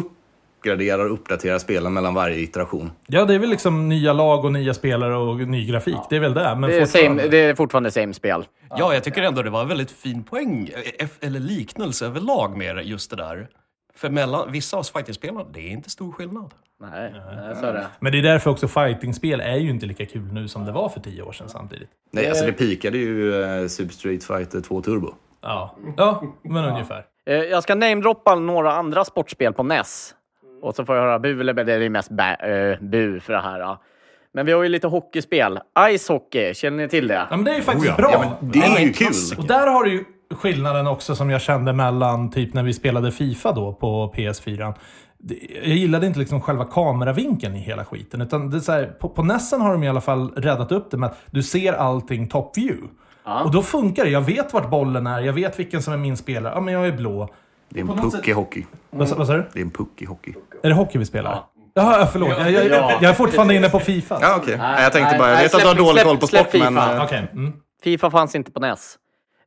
uppgraderar 0.58 1.06
och 1.06 1.14
uppdaterar 1.14 1.58
spelen 1.60 1.94
mellan 1.94 2.14
varje 2.14 2.38
iteration. 2.40 2.92
Ja, 3.08 3.26
det 3.26 3.34
är 3.36 3.40
väl 3.40 3.50
liksom 3.50 3.90
nya 3.90 4.14
lag 4.14 4.46
och 4.46 4.52
nya 4.52 4.74
spelare 4.74 5.16
och 5.18 5.38
ny 5.38 5.66
grafik. 5.66 5.98
Det 6.10 6.16
är 6.16 6.20
väl 6.20 6.34
det. 6.34 6.56
Men 6.56 6.70
Det 6.70 6.76
är, 6.76 6.86
fortfarande- 6.86 7.22
same, 7.24 7.32
det 7.32 7.38
är 7.38 7.56
fortfarande 7.56 7.92
same 7.92 8.14
spel. 8.14 8.46
Ja, 8.78 8.94
jag 8.94 9.04
tycker 9.04 9.22
ändå 9.24 9.42
det 9.42 9.50
var 9.50 9.62
en 9.62 9.68
väldigt 9.68 9.92
fin 9.92 10.24
poäng, 10.24 10.70
eh, 11.00 11.08
eller 11.22 11.40
liknelse 11.40 12.06
överlag 12.06 12.58
med 12.58 12.86
just 12.86 13.10
det 13.10 13.16
där. 13.16 13.48
För 13.98 14.10
mellan 14.10 14.52
vissa 14.52 14.78
av 14.78 14.84
fighting-spelarna, 14.84 15.46
det 15.54 15.60
är 15.60 15.70
inte 15.72 15.90
stor 15.90 16.12
skillnad. 16.12 16.54
Nej, 16.82 17.14
så 17.60 17.66
är 17.66 17.74
det. 17.74 17.88
Men 18.00 18.12
det 18.12 18.18
är 18.18 18.22
därför 18.22 18.50
också 18.52 18.68
fightingspel 18.68 19.40
är 19.42 19.56
ju 19.56 19.70
inte 19.70 19.86
lika 19.86 20.06
kul 20.06 20.34
nu 20.34 20.48
som 20.48 20.66
det 20.66 20.72
var 20.72 20.90
för 20.90 21.00
tio 21.00 21.22
år 21.22 21.32
sedan 21.32 21.50
samtidigt. 21.50 21.90
Nej, 22.12 22.30
alltså 22.30 22.46
det 22.46 22.54
pikade 22.54 22.98
ju 22.98 23.44
eh, 23.44 23.68
Super 23.68 23.94
Street 23.94 24.24
Fighter 24.24 24.62
2 24.62 24.82
Turbo. 24.82 25.14
Ja, 25.42 25.76
ja 25.98 26.24
men 26.44 26.66
ungefär. 26.66 27.06
Eh, 27.26 27.36
Jag 27.36 27.64
ska 27.64 27.76
namedroppa 27.76 28.36
några 28.36 28.72
andra 28.72 29.06
sportspel 29.06 29.54
på 29.54 29.64
NES. 29.64 30.14
Och 30.62 30.76
så 30.76 30.86
får 30.86 30.96
jag 30.96 31.04
höra 31.04 31.20
bu, 31.20 31.40
eller 31.42 31.54
det 31.54 31.74
är 31.74 31.90
mest 31.90 32.10
bä, 32.12 32.36
eh, 32.36 32.84
bu 32.84 33.20
för 33.20 33.34
det 33.34 33.40
här. 33.42 33.60
ja. 33.60 33.82
Men 34.34 34.46
vi 34.46 34.52
har 34.52 34.64
ju 34.64 34.70
lite 34.70 34.88
hockeyspel. 34.88 35.60
Ice 35.98 36.08
hockey, 36.10 36.54
känner 36.54 36.78
ni 36.78 36.90
till 36.90 37.08
det? 37.08 37.28
Ja, 37.30 37.36
men 37.36 37.44
det 37.46 37.52
är 37.52 37.56
ju 37.56 37.62
faktiskt 37.62 37.88
ja. 37.88 37.96
bra. 37.96 38.10
Ja, 38.12 38.38
men 38.42 38.52
det 38.52 38.60
är 38.60 38.80
ju 38.80 38.94
kul. 38.94 39.14
Och 39.38 39.48
där 39.48 39.68
har 39.68 39.84
du 39.84 39.92
ju 39.92 40.04
skillnaden 40.36 40.88
också 40.88 41.16
som 41.16 41.30
jag 41.30 41.42
kände 41.42 41.74
mellan 41.74 42.32
typ 42.32 42.54
när 42.54 42.64
vi 42.64 42.74
spelade 42.74 43.12
Fifa 43.12 43.52
då 43.52 43.74
på 43.74 44.14
PS4. 44.16 44.74
Det- 45.18 45.40
Jag 45.64 45.76
gillade 45.76 46.08
inte 46.08 46.20
liksom 46.20 46.42
själva 46.42 46.66
kameravinkeln 46.66 47.56
i 47.56 47.60
hela 47.60 47.86
skiten. 47.86 48.22
Utan 48.22 48.50
det 48.50 48.58
är 48.58 48.62
så 48.62 48.72
här, 48.72 48.86
på, 48.86 49.10
på 49.10 49.24
Nessen 49.24 49.62
har 49.62 49.72
de 49.72 49.84
i 49.84 49.90
alla 49.90 50.02
fall 50.02 50.32
räddat 50.36 50.72
upp 50.72 50.92
det 50.92 50.98
med 50.98 51.10
att 51.10 51.18
du 51.32 51.44
ser 51.44 51.74
allting 51.74 52.28
top 52.28 52.58
view. 52.58 52.88
Och 53.44 53.52
då 53.52 53.62
funkar 53.64 54.04
det. 54.04 54.10
Jag 54.10 54.22
vet 54.22 54.54
vart 54.54 54.70
bollen 54.70 55.08
är, 55.08 55.20
jag 55.20 55.34
vet 55.34 55.60
vilken 55.60 55.82
som 55.82 55.94
är 55.94 55.98
min 55.98 56.18
spelare. 56.18 56.54
Ja, 56.56 56.62
men 56.62 56.74
jag 56.74 56.88
är 56.88 56.92
blå. 56.92 57.30
Det 57.70 57.80
är 57.80 57.82
en 57.82 57.98
puck 58.12 58.28
i 58.28 58.32
hockey. 58.32 58.66
Vad, 58.90 59.10
vad 59.10 59.28
sa 59.28 59.34
du? 59.34 59.50
Det 59.54 59.60
är 59.60 59.64
en 59.64 59.72
puck 59.72 60.02
i 60.02 60.06
hockey. 60.06 60.34
Är 60.64 60.70
det 60.70 60.76
hockey 60.76 60.98
vi 60.98 61.06
spelar? 61.06 61.44
Jaha, 61.74 62.06
förlåt. 62.12 62.30
Jag, 62.30 62.52
jag, 62.52 62.66
jag, 62.66 63.04
är 63.04 63.14
fortfarande 63.14 63.56
inne 63.56 63.70
på 63.70 63.80
Fifa. 63.80 64.18
Ja, 64.22 64.36
okej. 64.42 64.58
Nej, 64.58 64.84
jag 64.84 64.94
tänkte 64.94 65.18
bara, 65.18 65.30
jag 65.30 65.36
nej, 65.36 65.44
vet 65.46 65.56
att 65.56 65.62
du 65.62 65.68
har 65.68 65.76
dålig 65.76 66.02
släpp- 66.02 66.04
koll 66.08 66.18
på 66.18 66.28
sport, 66.28 66.48
men... 66.54 66.62
FIFA. 66.74 67.04
Okej. 67.04 67.28
Mm. 67.34 67.54
Fifa 67.84 68.12
fanns 68.12 68.36
inte 68.36 68.52
på 68.52 68.60
NES. 68.60 68.96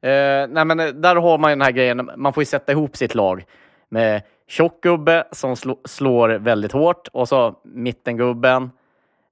Eh, 0.02 0.49
nej, 0.49 0.64
men 0.64 0.80
eh, 0.80 0.87
där 0.87 1.16
har 1.16 1.38
man 1.38 1.50
ju 1.50 1.54
den 1.57 1.62
här 1.62 1.73
grejen, 1.73 2.11
man 2.16 2.33
får 2.33 2.40
ju 2.40 2.45
sätta 2.47 2.73
ihop 2.73 2.97
sitt 2.97 3.14
lag 3.14 3.45
med 3.88 4.23
tjock 4.49 4.83
gubbe 4.83 5.25
som 5.33 5.54
sl- 5.54 5.78
slår 5.88 6.28
väldigt 6.28 6.73
hårt 6.73 7.09
och 7.12 7.28
så 7.28 7.54
mittengubben 7.64 8.71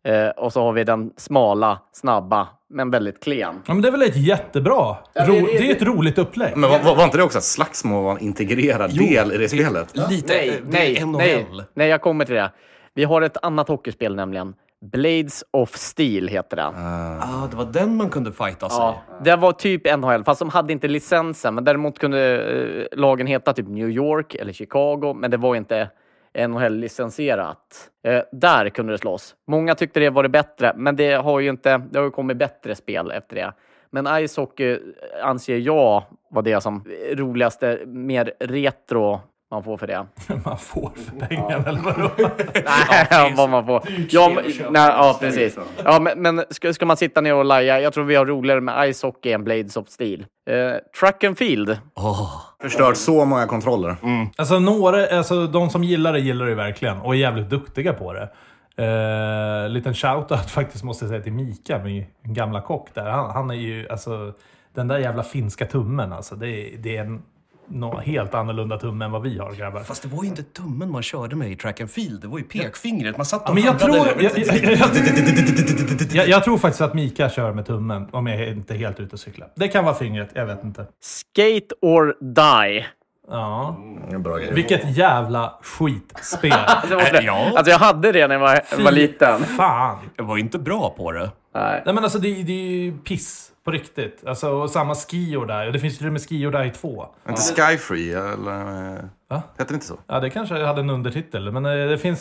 eh, 0.05 0.29
och 0.29 0.53
så 0.53 0.63
har 0.63 0.73
vi 0.73 0.85
den 0.85 1.13
smala, 1.17 1.79
snabba, 1.93 2.49
men 2.71 2.91
väldigt 2.91 3.23
klen. 3.25 3.55
Ja, 3.67 3.75
men 3.75 3.83
det 3.83 3.89
är 3.89 3.93
väl 3.93 4.03
ett 4.03 4.17
jättebra... 4.17 4.97
det- 5.15 5.21
Ro, 5.27 5.33
det- 5.33 5.59
det 5.59 5.71
är 5.71 5.77
ett 5.77 5.83
roligt 5.83 6.19
upplägg. 6.19 6.57
Men 6.57 6.71
var, 6.71 6.97
var 6.97 7.05
inte 7.05 7.17
det 7.17 7.23
också 7.23 7.39
att 7.39 7.45
slagsmål 7.45 8.05
var 8.05 8.13
en 8.13 8.19
integrerad 8.19 8.99
del 8.99 9.33
i 9.33 9.37
det 9.39 9.49
spelet? 9.49 9.97
Lite, 10.11 10.33
Nej, 10.35 10.49
eh, 10.49 10.55
det 10.55 10.71
nej, 10.71 11.05
nej, 11.07 11.47
nej, 11.75 11.89
jag 11.89 12.01
kommer 12.01 12.25
till 12.25 12.35
det. 12.35 12.51
Vi 12.95 13.05
har 13.05 13.23
ett 13.23 13.37
annat 13.43 13.69
hockeyspel 13.69 14.15
nämligen. 14.15 14.55
Blades 14.80 15.44
of 15.50 15.76
Steel 15.76 16.28
heter 16.28 16.56
det. 16.56 16.66
Ah, 16.66 17.47
det 17.50 17.56
var 17.56 17.64
den 17.64 17.97
man 17.97 18.11
kunde 18.11 18.32
fighta 18.32 18.68
sig. 18.68 18.78
Ja, 18.78 19.02
det 19.25 19.37
var 19.37 19.52
typ 19.52 19.99
NHL, 19.99 20.25
fast 20.25 20.38
de 20.38 20.49
hade 20.49 20.73
inte 20.73 20.88
licensen. 20.88 21.54
Men 21.54 21.64
däremot 21.64 21.99
kunde 21.99 22.42
eh, 22.92 22.99
lagen 22.99 23.26
heta 23.26 23.52
typ 23.52 23.68
New 23.68 23.90
York 23.90 24.35
eller 24.35 24.52
Chicago, 24.52 25.14
men 25.14 25.30
det 25.30 25.37
var 25.37 25.56
inte 25.56 25.90
NHL-licensierat. 26.49 27.90
Eh, 28.04 28.23
där 28.32 28.68
kunde 28.68 28.92
det 28.92 28.99
slåss. 28.99 29.35
Många 29.47 29.75
tyckte 29.75 30.00
det 30.00 30.11
var 30.11 30.23
det 30.23 30.28
bättre, 30.28 30.73
men 30.76 30.97
det 30.97 31.12
har 31.12 31.40
ju 31.40 31.49
inte. 31.50 31.78
Det 31.90 31.99
har 31.99 32.04
ju 32.04 32.11
kommit 32.11 32.37
bättre 32.37 32.75
spel 32.75 33.11
efter 33.11 33.37
det. 33.37 33.52
Men 33.90 34.28
Ice 34.28 34.37
Hockey 34.37 34.78
anser 35.23 35.56
jag 35.56 36.02
var 36.30 36.42
det 36.42 36.61
som 36.61 36.85
roligaste, 37.12 37.80
mer 37.87 38.32
retro 38.40 39.20
man 39.50 39.64
får 39.64 39.76
för 39.76 39.87
det. 39.87 40.07
Man 40.45 40.59
får 40.59 40.90
för 40.97 41.26
pengarna, 41.26 41.69
eller 41.69 41.81
vadå? 41.81 42.11
Nej, 43.11 43.35
vad 43.37 43.50
man 43.50 43.67
får. 43.67 43.83
Ja, 44.11 44.28
men, 44.35 44.45
nej, 44.73 44.88
ja 44.90 45.17
precis. 45.21 45.59
Ja, 45.85 46.00
men, 46.00 46.23
men 46.23 46.45
ska, 46.50 46.73
ska 46.73 46.87
man 46.87 46.97
sitta 46.97 47.21
ner 47.21 47.35
och 47.35 47.45
laja, 47.45 47.81
jag 47.81 47.93
tror 47.93 48.05
vi 48.05 48.14
har 48.14 48.26
roligare 48.26 48.61
med 48.61 48.95
Ice 48.95 49.02
Hockey 49.02 49.33
än 49.33 49.45
Blades 49.45 49.76
of 49.76 49.88
Steel. 49.88 50.21
Eh, 50.50 50.57
track 51.00 51.25
and 51.25 51.38
Field. 51.38 51.78
Åh, 51.95 52.40
Förstört 52.62 52.97
så 52.97 53.25
många 53.25 53.47
kontroller. 53.47 53.97
Alltså, 54.37 54.59
några, 54.59 55.07
alltså, 55.07 55.47
de 55.47 55.71
som 55.71 55.85
gillar 55.85 56.12
det 56.12 56.19
gillar 56.21 56.47
det 56.47 56.55
verkligen 56.55 56.99
och 57.00 57.14
är 57.14 57.19
jävligt 57.19 57.50
duktiga 57.50 57.93
på 57.93 58.12
det. 58.12 58.28
Uh, 58.83 59.69
liten 59.69 59.95
shoutout 59.95 60.50
faktiskt 60.50 60.85
måste 60.85 61.05
jag 61.05 61.11
säga 61.11 61.23
till 61.23 61.33
Mika, 61.33 61.78
min 61.78 62.05
gamla 62.23 62.61
kock 62.61 62.88
där. 62.95 63.11
Han, 63.11 63.31
han 63.31 63.50
är 63.50 63.55
ju, 63.55 63.88
alltså, 63.88 64.33
den 64.75 64.88
där 64.88 64.99
jävla 64.99 65.23
finska 65.23 65.67
tummen 65.67 66.12
alltså. 66.12 66.35
Det, 66.37 66.49
är- 66.49 66.78
det 66.78 66.97
är 66.97 67.00
en 67.05 67.23
nå 67.71 67.99
helt 67.99 68.35
annorlunda 68.35 68.79
tumme 68.79 69.05
än 69.05 69.11
vad 69.11 69.23
vi 69.23 69.39
har 69.39 69.53
grabbar. 69.53 69.81
Fast 69.81 70.03
det 70.03 70.09
var 70.09 70.23
ju 70.23 70.29
inte 70.29 70.43
tummen 70.43 70.91
man 70.91 71.03
körde 71.03 71.37
med 71.37 71.51
i 71.51 71.57
track 71.57 71.81
and 71.81 71.91
field, 71.91 72.21
det 72.21 72.29
var 72.29 72.39
ju 72.39 72.45
pekfingret. 72.45 73.17
Man 73.17 73.27
satt 73.27 73.43
och 73.43 73.49
Ja, 73.49 73.55
men 73.55 73.63
jag 73.63 73.79
tror, 73.79 73.97
jag, 73.97 74.39
jag, 76.13 76.29
jag, 76.29 76.45
tror 76.45 76.59
faktiskt 76.59 76.81
att 76.81 76.95
Mika 76.95 77.31
kör 77.31 77.53
med 77.53 77.67
tummen, 77.67 78.09
om 78.11 78.27
jag 78.27 78.49
inte 78.49 78.75
är 78.75 78.79
helt 78.79 79.01
ute 79.01 79.13
och 79.13 79.21
cyklar. 79.21 79.49
Det 79.57 79.69
kan 79.69 79.85
vara 79.85 79.95
fingret, 79.95 80.31
jag 80.35 80.47
vet 80.47 80.65
inte. 80.65 80.87
Skate 81.01 81.75
or 81.83 82.17
Die. 82.21 82.87
Ja. 83.31 83.77
En 84.11 84.23
bra 84.23 84.37
grej. 84.37 84.53
Vilket 84.55 84.97
jävla 84.97 85.59
skitspel. 85.63 86.51
Det 86.89 86.95
var 86.95 87.13
det. 87.13 87.23
Ja. 87.23 87.53
Alltså 87.57 87.71
jag 87.71 87.79
hade 87.79 88.13
det 88.13 88.27
när 88.27 88.35
jag 88.35 88.41
var, 88.41 88.83
var 88.85 88.93
liten. 88.93 89.41
Fan. 89.41 89.99
Jag 90.17 90.25
var 90.25 90.37
ju 90.37 90.43
inte 90.43 90.59
bra 90.59 90.95
på 90.97 91.13
det. 91.13 91.31
Nej. 91.55 91.83
Nej 91.85 91.95
men 91.95 92.05
alltså 92.05 92.19
det, 92.19 92.43
det 92.43 92.53
är 92.53 92.71
ju 92.71 92.99
piss 92.99 93.53
på 93.69 93.73
riktigt. 93.73 94.27
Alltså 94.27 94.51
och 94.51 94.71
samma 94.71 94.95
Skior 94.95 95.47
där. 95.47 95.67
Och 95.67 95.73
det 95.73 95.79
finns 95.79 95.99
till 95.99 96.07
och 96.07 96.13
med 96.13 96.29
Skior 96.29 96.51
där 96.51 96.65
i 96.65 96.71
två. 96.71 97.07
Inte 97.29 97.41
Skyfree, 97.43 98.33
eller? 98.33 99.09
Va? 99.30 99.42
Heter 99.58 99.73
det 99.73 99.75
inte 99.75 99.87
så? 99.87 99.94
Ja, 100.08 100.20
det 100.20 100.30
kanske 100.30 100.64
hade 100.64 100.80
en 100.80 100.90
undertitel. 100.90 101.52
Men 101.52 101.66
eh, 101.66 101.73
det 101.88 101.99
finns. 101.99 102.20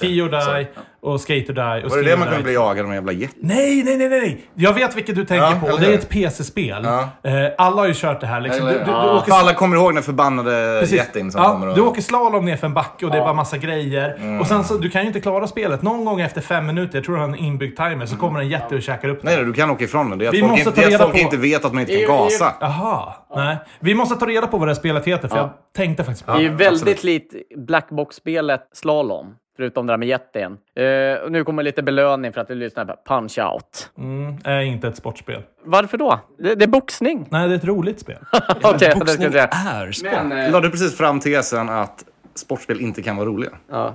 Skior 0.00 0.40
Så, 0.40 0.52
Die 0.54 0.66
och 1.00 1.20
Skater 1.20 1.52
Die. 1.52 1.84
Och 1.84 1.90
Var 1.90 1.96
det 1.96 2.02
Ski 2.02 2.08
det 2.08 2.14
or 2.14 2.18
man 2.18 2.28
kunde 2.28 2.42
bli 2.42 2.54
2. 2.54 2.60
jagad 2.60 2.84
av 2.84 2.90
en 2.90 2.94
jävla 2.94 3.12
jätte? 3.12 3.34
Nej, 3.40 3.82
nej, 3.84 3.96
nej, 3.96 4.08
nej, 4.08 4.20
nej! 4.20 4.46
Jag 4.54 4.72
vet 4.74 4.96
vilket 4.96 5.16
du 5.16 5.24
tänker 5.24 5.44
Ja, 5.46 5.70
på. 5.70 5.76
Det 5.76 5.86
är 5.86 5.94
ett 5.94 6.08
PC-spel. 6.08 6.82
Ja. 6.84 7.08
Eh, 7.22 7.50
alla 7.58 7.76
har 7.76 7.86
ju 7.88 7.94
kört 7.96 8.20
det 8.20 8.26
här. 8.26 8.40
Liksom. 8.40 8.66
Du, 8.66 8.72
du, 8.72 8.78
du, 8.78 8.84
För 8.84 9.16
åker, 9.16 9.32
alla 9.32 9.54
kommer 9.54 9.76
ihåg 9.76 9.94
den 9.94 10.02
förbannade 10.02 10.78
precis. 10.80 10.96
jätten 10.96 11.32
som 11.32 11.42
ja, 11.42 11.50
kommer 11.52 11.68
och... 11.68 11.74
du 11.74 11.80
åker 11.80 12.02
slalom 12.02 12.44
ner 12.44 12.56
för 12.56 12.66
en 12.66 12.74
backe 12.74 13.04
och 13.06 13.12
det 13.12 13.18
är 13.18 13.22
bara 13.22 13.32
massa 13.32 13.56
grejer. 13.58 14.14
Mm. 14.18 14.40
Och 14.40 14.46
sen 14.46 14.64
så, 14.64 14.74
du 14.76 14.90
kan 14.90 15.00
ju 15.00 15.06
inte 15.06 15.20
klara 15.20 15.46
spelet. 15.46 15.82
Någon 15.82 16.04
gång 16.04 16.20
efter 16.20 16.40
fem 16.40 16.66
minuter, 16.66 16.98
jag 16.98 17.04
tror 17.04 17.14
du 17.14 17.20
har 17.20 17.28
en 17.28 17.34
inbyggd 17.36 17.76
timer, 17.76 18.06
så 18.06 18.16
kommer 18.16 18.40
en 18.40 18.48
jätte 18.48 18.74
och 18.74 18.82
käkar 18.82 19.08
upp 19.08 19.22
Nej, 19.22 19.34
dig. 19.34 19.44
nej, 19.44 19.52
du 19.52 19.60
kan 19.60 19.70
åka 19.70 19.84
ifrån 19.84 20.10
den. 20.10 20.18
Det 20.18 20.24
är 20.24 20.28
att 20.28 20.34
Vi 20.34 20.40
folk, 20.40 20.50
måste 20.50 20.68
inte, 20.68 20.82
ta 20.82 20.88
reda 20.88 20.98
folk 20.98 21.12
på- 21.12 21.18
inte 21.18 21.36
vet 21.36 21.64
att 21.64 21.72
man 21.72 21.80
inte 21.80 21.96
kan 22.06 22.16
gasa. 22.16 22.54
Jaha. 22.60 23.12
Nej. 23.36 23.56
Vi 23.80 23.94
måste 23.94 24.14
ta 24.16 24.26
reda 24.26 24.46
på 24.46 24.58
vad 24.58 24.68
det 24.68 24.72
här 24.72 24.78
spelet 24.80 25.04
heter, 25.04 25.28
för 25.28 25.36
jag 25.36 25.50
tänkte 25.76 26.04
faktiskt 26.04 26.26
på 26.26 26.32
Det 26.32 26.38
är 26.38 26.42
ju 26.42 26.48
det. 26.48 26.54
väldigt 26.54 27.04
likt 27.04 27.34
Blackbox-spelet 27.56 28.68
Slalom. 28.72 29.34
Förutom 29.56 29.86
det 29.86 29.92
där 29.92 29.98
med 29.98 30.08
jätten. 30.08 30.52
Och 31.24 31.32
nu 31.32 31.44
kommer 31.44 31.62
lite 31.62 31.82
belöning 31.82 32.32
för 32.32 32.40
att 32.40 32.48
du 32.48 32.54
lyssnar 32.54 32.84
på 32.84 32.96
Punch 33.08 33.38
Out. 33.38 33.90
Mm, 33.98 34.36
är 34.44 34.60
inte 34.60 34.88
ett 34.88 34.96
sportspel. 34.96 35.42
Varför 35.64 35.98
då? 35.98 36.20
Det, 36.38 36.54
det 36.54 36.64
är 36.64 36.68
boxning. 36.68 37.26
Nej, 37.30 37.48
det 37.48 37.54
är 37.54 37.58
ett 37.58 37.64
roligt 37.64 38.00
spel. 38.00 38.16
Det 38.32 38.78
ska 38.78 38.88
jag 38.88 38.98
Boxning 38.98 39.32
säga. 39.32 39.44
är 39.46 39.92
sport. 39.92 40.10
Men, 40.12 40.32
eh, 40.32 40.52
Lade 40.52 40.66
du 40.66 40.70
precis 40.70 40.96
fram 40.96 41.20
tesen 41.20 41.68
att 41.68 42.04
sportspel 42.34 42.80
inte 42.80 43.02
kan 43.02 43.16
vara 43.16 43.26
roliga? 43.26 43.50
ja. 43.70 43.94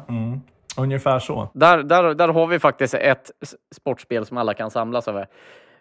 Ungefär 0.78 1.20
så. 1.20 1.50
Där, 1.54 1.84
där, 1.84 2.14
där 2.14 2.28
har 2.28 2.48
vi 2.48 2.60
faktiskt 2.60 2.94
ett 2.94 3.32
sportspel 3.76 4.26
som 4.26 4.38
alla 4.38 4.54
kan 4.54 4.72
samlas 4.72 5.08
över. 5.08 5.28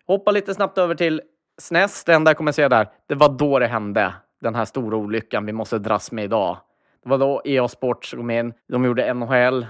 Hoppa 0.07 0.31
lite 0.31 0.55
snabbt 0.55 0.79
över 0.79 0.95
till 0.95 1.21
SNES. 1.59 2.05
Det 2.05 2.15
enda 2.15 2.31
jag 2.31 2.37
kommer 2.37 2.53
säga 2.53 2.69
där, 2.69 2.89
det 3.07 3.15
var 3.15 3.29
då 3.29 3.59
det 3.59 3.67
hände. 3.67 4.15
Den 4.41 4.55
här 4.55 4.65
stora 4.65 4.97
olyckan 4.97 5.47
vi 5.47 5.53
måste 5.53 5.79
dras 5.79 6.13
med 6.13 6.25
idag. 6.25 6.57
Det 7.03 7.09
var 7.11 7.19
då 7.19 7.43
EA 7.45 7.69
Sports 7.69 8.11
kom 8.11 8.31
in. 8.31 8.53
De 8.69 8.85
gjorde 8.85 9.15
NHL, 9.15 9.67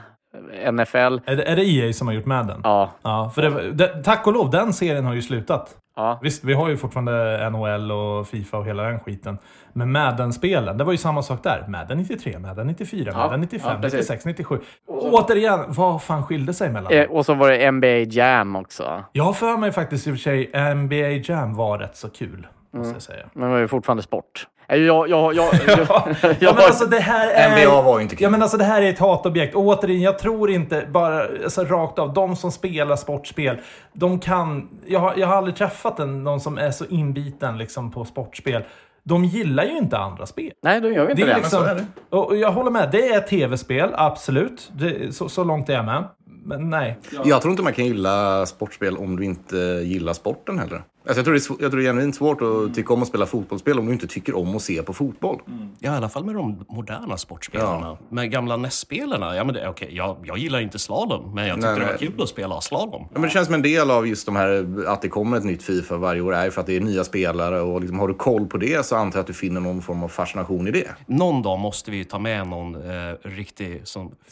NFL. 0.73 0.97
Är 1.27 1.37
det, 1.37 1.43
är 1.43 1.57
det 1.57 1.65
EA 1.65 1.93
som 1.93 2.07
har 2.07 2.15
gjort 2.15 2.27
Madden? 2.27 2.61
Ja, 2.65 2.91
Ja, 3.03 3.31
för 3.35 3.43
det, 3.43 3.73
det, 3.73 4.03
tack 4.05 4.27
och 4.27 4.33
lov, 4.33 4.51
den 4.51 4.73
serien 4.73 5.05
har 5.05 5.15
ju 5.15 5.23
slutat. 5.23 5.77
ja. 5.97 6.19
Visst, 6.23 6.45
vi 6.45 6.53
har 6.55 6.69
ju 6.69 6.77
fortfarande 6.77 7.51
NHL 7.51 7.93
och 7.93 8.29
Fifa 8.29 8.57
och 8.59 8.67
hela 8.67 8.83
den 8.83 9.01
skiten. 9.01 9.39
Men 9.73 9.93
Madden-spelen, 9.93 10.79
det 10.79 10.85
var 10.85 10.93
ju 10.93 10.99
samma 10.99 11.23
sak 11.23 11.43
där. 11.43 11.65
Madden 11.69 11.99
93, 11.99 12.39
Madden 12.39 12.67
94, 12.67 13.11
Ja, 13.13 13.19
Madden 13.19 13.41
95, 13.41 13.71
ja, 13.75 13.81
precis. 13.83 13.99
96, 14.11 14.25
97. 14.25 14.59
Återigen, 14.87 15.65
vad 15.69 16.03
fan 16.03 16.23
skilde 16.27 16.55
sig 16.55 16.71
mellan 16.71 16.93
Eh, 16.93 17.11
och 17.11 17.27
så 17.27 17.35
var 17.35 17.51
det 17.51 17.71
NBA 17.73 17.87
Jam 17.89 18.57
också. 18.57 19.05
Jag 19.13 19.25
har 19.25 19.33
för 19.33 19.57
mig 19.57 19.73
faktiskt 19.73 20.07
i 20.07 20.11
och 20.11 20.15
för 20.15 20.21
sig 20.21 20.75
NBA 20.75 21.09
Jam 21.35 21.55
var 21.55 21.79
rätt 21.79 21.97
så 21.97 22.09
kul. 22.11 22.47
måste 22.71 22.93
jag 22.93 23.03
säga. 23.03 23.27
Men 23.33 23.45
det 23.45 23.51
var 23.51 23.59
ju 23.61 23.69
fortfarande 23.69 24.03
sport. 24.03 24.47
Jag, 24.71 24.79
jag, 24.79 25.09
jag, 25.09 25.35
jag, 25.35 25.55
jag, 25.67 26.37
Ja, 26.41 26.53
men 26.55 26.65
alltså 26.65 26.87
det 26.87 27.01
här 27.01 27.31
är... 27.31 27.67
NBA 27.67 27.83
var 27.83 27.99
ju 27.99 28.03
inte 28.03 28.17
kul. 28.17 28.23
Ja, 28.23 28.31
men 28.31 28.43
alltså 28.43 28.57
det 28.57 28.65
här 28.65 28.83
är 28.83 28.91
ett 28.91 28.99
hatobjekt. 28.99 29.55
Och 29.55 29.63
återigen, 29.63 30.03
jag 30.03 30.19
tror 30.19 30.51
inte 30.51 30.87
bara 30.91 31.23
alltså, 31.23 31.65
rakt 31.65 31.99
av, 31.99 32.13
de 32.15 32.37
som 32.37 32.53
spelar 32.53 32.97
sportspel, 32.97 33.57
de 33.93 34.19
kan... 34.19 34.69
Jag 34.87 35.01
har, 35.01 35.15
jag 35.17 35.27
har 35.27 35.37
aldrig 35.37 35.57
träffat 35.57 35.99
en, 36.01 36.25
någon 36.25 36.41
som 36.41 36.59
är 36.59 36.71
så 36.71 36.85
inbiten 36.85 37.59
liksom, 37.59 37.91
på 37.91 38.05
sportspel. 38.05 38.63
De 39.03 39.25
gillar 39.25 39.65
ju 39.65 39.79
inte 39.79 39.99
andra 39.99 40.27
spel. 40.27 40.53
Nej, 40.63 40.81
då 40.81 40.91
gör 40.91 41.05
vi 41.05 41.11
inte 41.11 41.23
Det 41.25 41.31
är 41.31 41.35
det. 41.35 41.41
liksom, 41.41 41.63
så 41.65 41.71
är 41.71 41.75
det. 41.75 41.87
och 42.11 42.27
och 42.27 42.37
jag 42.37 42.53
håller 42.53 42.71
med, 42.71 42.89
det 42.93 43.09
är 43.09 43.21
tv-spel, 43.21 43.91
absolut. 43.95 44.71
Det, 44.73 45.15
så, 45.15 45.29
så 45.29 45.45
långt 45.45 45.69
är 45.69 45.75
jag 45.75 45.85
med. 45.85 46.05
Men 46.45 46.71
nej. 46.71 46.99
Jag 47.25 47.41
tror 47.43 47.51
inte 47.51 47.63
man 47.63 47.73
kan 47.73 47.85
gilla 47.85 48.47
sportspel 48.47 48.97
om 48.97 49.17
du 49.17 49.25
inte 49.25 49.57
gillar 49.85 50.13
sporten 50.13 50.59
heller. 50.59 50.83
Alltså 51.09 51.19
jag, 51.19 51.25
tror 51.25 51.35
det 51.35 51.63
är, 51.63 51.63
jag 51.65 51.71
tror 51.71 51.81
det 51.81 51.87
är 51.87 51.91
genuint 51.91 52.17
svårt 52.17 52.43
att 52.43 52.75
tycka 52.75 52.95
om 52.95 53.03
att 53.03 53.09
spela 53.09 53.27
fotbollsspel 53.27 53.79
om 53.79 53.87
du 53.87 53.93
inte 53.93 54.07
tycker 54.07 54.37
om 54.37 54.57
att 54.57 54.63
se 54.63 54.83
på 54.83 54.93
fotboll. 54.93 55.39
Ja, 55.79 55.93
i 55.93 55.97
alla 55.97 56.09
fall 56.09 56.25
med 56.25 56.35
de 56.35 56.65
moderna 56.69 57.17
sportspelarna. 57.17 57.97
Med 58.09 58.31
gamla 58.31 58.57
NES-spelarna. 58.57 59.37
Ja, 59.37 59.45
men 59.45 59.55
det, 59.55 59.69
okay, 59.69 59.89
jag, 59.91 60.17
jag 60.25 60.39
gillar 60.39 60.61
inte 60.61 60.79
slalom, 60.79 61.35
men 61.35 61.47
jag 61.47 61.57
tyckte 61.57 61.71
Nej, 61.71 61.79
det 61.81 61.85
var 61.87 61.93
nej. 62.01 62.09
kul 62.09 62.23
att 62.23 62.29
spela 62.29 62.61
slalom. 62.61 63.03
Ja, 63.03 63.09
men 63.13 63.23
det 63.23 63.31
känns 63.31 63.47
som 63.47 63.55
en 63.55 63.63
del 63.63 63.91
av 63.91 64.07
just 64.07 64.27
de 64.27 64.37
här, 64.37 64.85
att 64.87 65.03
det 65.03 65.09
kommer 65.09 65.37
ett 65.37 65.45
nytt 65.45 65.63
Fifa 65.63 65.97
varje 65.97 66.21
år, 66.21 66.35
är 66.35 66.51
för 66.51 66.61
att 66.61 66.67
det 66.67 66.77
är 66.77 66.81
nya 66.81 67.05
spelare 67.05 67.61
och 67.61 67.81
liksom, 67.81 67.99
har 67.99 68.09
du 68.09 68.15
koll 68.15 68.47
på 68.47 68.59
det 68.59 68.87
så 68.87 68.97
antar 68.97 69.19
jag 69.19 69.21
att 69.21 69.27
du 69.27 69.35
finner 69.35 69.61
någon 69.61 69.83
form 69.83 70.03
av 70.03 70.09
fascination 70.09 70.69
i 70.69 70.71
det. 70.71 70.89
Någon 71.07 71.43
dag 71.43 71.59
måste 71.59 71.91
vi 71.91 72.05
ta 72.05 72.19
med 72.19 72.47
någon 72.49 72.75
eh, 72.75 73.15
riktig 73.23 73.83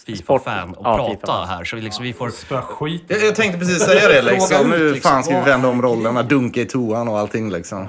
FIFA-fan 0.06 0.74
och 0.74 0.86
Ja, 0.86 0.96
prata 0.96 1.10
FIFA. 1.32 1.44
här. 1.44 1.64
Så 1.64 1.76
vi, 1.76 1.82
liksom, 1.82 2.04
vi 2.04 2.12
får... 2.12 2.30
Spöa 2.30 2.62
skit. 2.62 3.04
Jag, 3.08 3.22
jag 3.22 3.34
tänkte 3.34 3.58
precis 3.58 3.78
säga 3.84 4.08
det 4.08 4.22
liksom. 4.22 4.70
Nu 4.70 4.92
liksom. 4.92 5.10
fan 5.10 5.24
ska 5.24 5.38
vi 5.38 5.44
vända 5.50 5.68
om 5.68 5.82
rollerna, 5.82 6.22
dunka 6.22 6.65
i 6.66 6.68
toan 6.68 7.08
och 7.08 7.18
allting 7.18 7.50
liksom. 7.50 7.86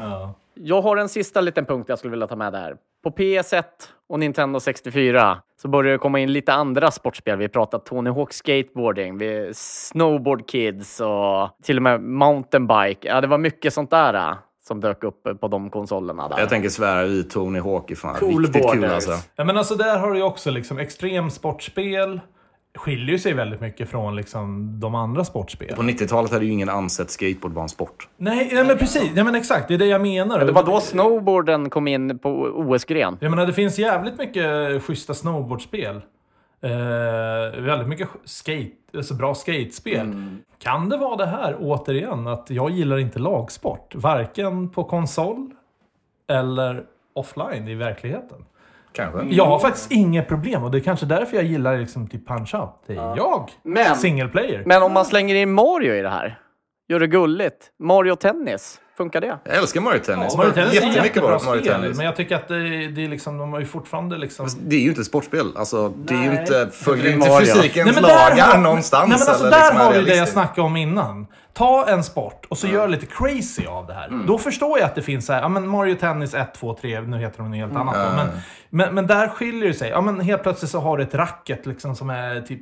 Jag 0.53 0.81
har 0.81 0.98
en 0.98 1.10
sista 1.10 1.41
liten 1.41 1.65
punkt 1.65 1.86
jag 1.89 2.00
skulle 2.00 2.12
vilja 2.12 2.27
ta 2.27 2.36
med 2.36 2.53
där. 2.53 2.75
På 3.03 3.10
PS1 3.10 3.63
och 4.10 4.19
Nintendo 4.19 4.60
64 4.60 5.38
så 5.62 5.67
börjar 5.67 5.91
det 5.91 5.98
komma 5.98 6.19
in 6.19 6.34
lite 6.34 6.53
andra 6.53 6.91
sportspel. 6.91 7.38
Vi 7.38 7.50
pratar 7.50 7.79
Tony 7.79 8.10
Hawk 8.10 8.34
Skateboarding, 8.34 9.17
vi 9.17 9.51
Snowboard 9.53 10.50
Kids 10.50 11.00
och 11.00 11.50
till 11.63 11.77
och 11.77 11.84
med 11.84 12.01
Mountainbike. 12.01 13.07
Ja, 13.07 13.22
det 13.22 13.27
var 13.27 13.38
mycket 13.38 13.74
sånt 13.74 13.89
där 13.89 14.13
äh, 14.13 14.36
som 14.67 14.81
dök 14.81 15.03
upp 15.03 15.27
på 15.39 15.48
de 15.48 15.69
konsolerna. 15.69 16.27
Där. 16.27 16.39
Jag 16.39 16.50
tänker 16.50 16.69
svära 16.69 17.05
i 17.05 17.24
Tony 17.24 17.60
Hawk 17.60 17.98
fan 17.98 18.15
Cool 18.15 18.46
riktigt 18.46 18.72
kul 18.72 18.86
alltså. 18.86 19.12
Ja, 19.36 19.43
men 19.43 19.57
alltså 19.57 19.75
där 19.75 19.98
har 19.98 20.12
du 20.12 20.17
ju 20.17 20.24
också 20.24 20.51
liksom 20.51 20.79
extrem 20.79 21.29
sportspel. 21.29 22.19
Skiljer 22.77 23.12
ju 23.12 23.19
sig 23.19 23.34
väldigt 23.34 23.62
mycket 23.62 23.89
från 23.89 24.15
liksom 24.15 24.72
de 24.79 24.96
andra 24.96 25.25
sportspelen. 25.25 25.75
På 25.75 25.81
90-talet 25.81 26.31
hade 26.31 26.46
ju 26.46 26.51
ingen 26.51 26.69
ansett 26.69 27.12
skateboard 27.12 27.53
var 27.53 27.63
en 27.63 27.69
sport. 27.69 28.07
Nej, 28.17 28.50
nej 28.53 28.63
men 28.63 28.77
precis. 28.77 29.12
Nej, 29.15 29.24
men 29.24 29.36
exakt. 29.36 29.67
Det 29.67 29.74
är 29.74 29.77
det 29.77 29.86
jag 29.86 30.01
menar. 30.01 30.46
Det 30.46 30.51
var 30.51 30.63
då 30.63 30.79
snowboarden 30.79 31.69
kom 31.69 31.88
in 31.88 32.19
på 32.19 32.29
OS-gren. 32.55 33.17
Jag 33.19 33.29
menar, 33.29 33.46
det 33.46 33.53
finns 33.53 33.79
jävligt 33.79 34.17
mycket 34.17 34.84
schyssta 34.84 35.13
snowboardspel. 35.13 36.01
Eh, 36.62 37.62
väldigt 37.62 37.88
mycket 37.88 38.10
skate, 38.25 38.72
alltså 38.98 39.13
bra 39.13 39.36
skatespel. 39.36 40.13
Kan 40.60 40.89
det 40.89 40.98
vara 40.98 41.15
det 41.15 41.25
här, 41.25 41.57
återigen, 41.60 42.27
att 42.27 42.50
jag 42.50 42.72
gillar 42.72 42.98
inte 42.98 43.19
lagsport? 43.19 43.96
Varken 43.96 44.69
på 44.69 44.84
konsol 44.84 45.51
eller 46.27 46.84
offline 47.13 47.67
i 47.67 47.75
verkligheten. 47.75 48.46
Kanske. 48.98 49.36
Jag 49.36 49.46
har 49.46 49.60
faktiskt 49.60 49.92
inget 49.92 50.27
problem 50.27 50.63
och 50.63 50.72
det 50.72 50.77
är 50.77 50.82
kanske 50.82 51.06
därför 51.06 51.36
jag 51.36 51.46
gillar 51.46 51.77
liksom 51.77 52.08
typ 52.08 52.30
Punch-Out. 52.30 52.70
Det 52.88 52.94
är 52.94 53.16
jag. 53.18 53.50
Men- 53.63 53.96
Single 53.96 54.27
player. 54.27 54.63
Men 54.66 54.84
om 54.84 54.94
man 54.94 55.06
slänger 55.06 55.36
in 55.36 55.54
Mario 55.54 55.94
i 55.96 56.01
det 56.01 56.10
här, 56.10 56.39
gör 56.89 57.00
det 57.00 57.08
gulligt. 57.08 57.58
Mario 57.80 58.16
Tennis, 58.16 58.80
funkar 58.98 59.22
det? 59.22 59.38
Jag 59.44 59.56
älskar 59.56 59.82
Mario 59.82 60.00
Tennis. 60.00 60.38
Mario 60.38 60.51
Tennis 60.51 60.72
är 60.82 60.86
Jättemycket 60.86 61.22
bra 61.24 61.39
Mario 61.46 61.62
spel, 61.62 61.74
Tennis. 61.74 61.98
men 61.98 62.06
jag 62.06 62.16
tycker 62.16 62.36
att 62.36 62.48
det, 62.48 62.88
det 62.88 63.04
är 63.06 63.10
liksom, 63.10 63.38
de 63.38 63.53
har 63.53 63.60
ju 63.60 63.66
fortfarande 63.66 64.18
liksom... 64.18 64.48
Det 64.62 64.75
är 64.75 64.79
ju 64.79 64.88
inte 64.90 65.01
ett 65.01 65.07
sportspel. 65.07 65.48
Alltså, 65.57 65.90
det 65.90 66.14
är 66.14 66.24
ju 66.33 66.40
inte, 66.40 66.70
följer 66.74 67.14
inte 67.14 67.29
fysikens 67.40 67.96
där 67.96 68.01
lagar 68.01 68.48
har- 68.53 68.57
någonstans. 68.62 69.10
Nej, 69.10 69.20
men 69.20 69.27
alltså, 69.27 69.48
eller 69.48 69.57
där 69.57 69.64
liksom 69.64 69.77
har 69.86 69.94
du 69.94 70.01
det 70.05 70.16
jag 70.16 70.27
snackade 70.29 70.62
om 70.62 70.77
innan. 70.77 71.27
Ta 71.57 71.87
en 71.89 72.03
sport 72.03 72.46
och 72.50 72.57
så 72.57 72.67
gör 72.67 72.87
lite 72.87 73.05
crazy 73.05 73.65
av 73.65 73.87
det 73.87 73.93
här. 73.93 74.07
Mm. 74.07 74.25
Då 74.25 74.37
förstår 74.37 74.79
jag 74.79 74.85
att 74.85 74.96
det 74.96 75.01
finns 75.01 75.25
så 75.25 75.33
här, 75.33 75.41
ja 75.41 75.50
men 75.50 75.67
Mario 75.67 75.96
Tennis 75.96 76.33
1, 76.33 76.53
2, 76.53 76.74
3, 76.81 77.01
nu 77.01 77.17
heter 77.17 77.37
de 77.37 77.50
något 77.50 77.57
helt 77.57 77.72
Mm. 77.72 77.87
annat 77.87 77.96
då, 78.09 78.15
men, 78.15 78.27
men, 78.70 78.96
men 78.96 79.07
där 79.07 79.27
skiljer 79.27 79.67
det 79.67 79.74
sig. 79.74 79.89
Ja 79.89 80.01
men 80.01 80.20
helt 80.20 80.43
plötsligt 80.43 80.72
så 80.72 80.79
har 80.79 80.98
du 80.98 81.03
ett 81.03 81.13
racket 81.15 81.65
liksom 81.65 81.96
som 81.96 82.09
är 82.09 82.41
typ... 82.41 82.61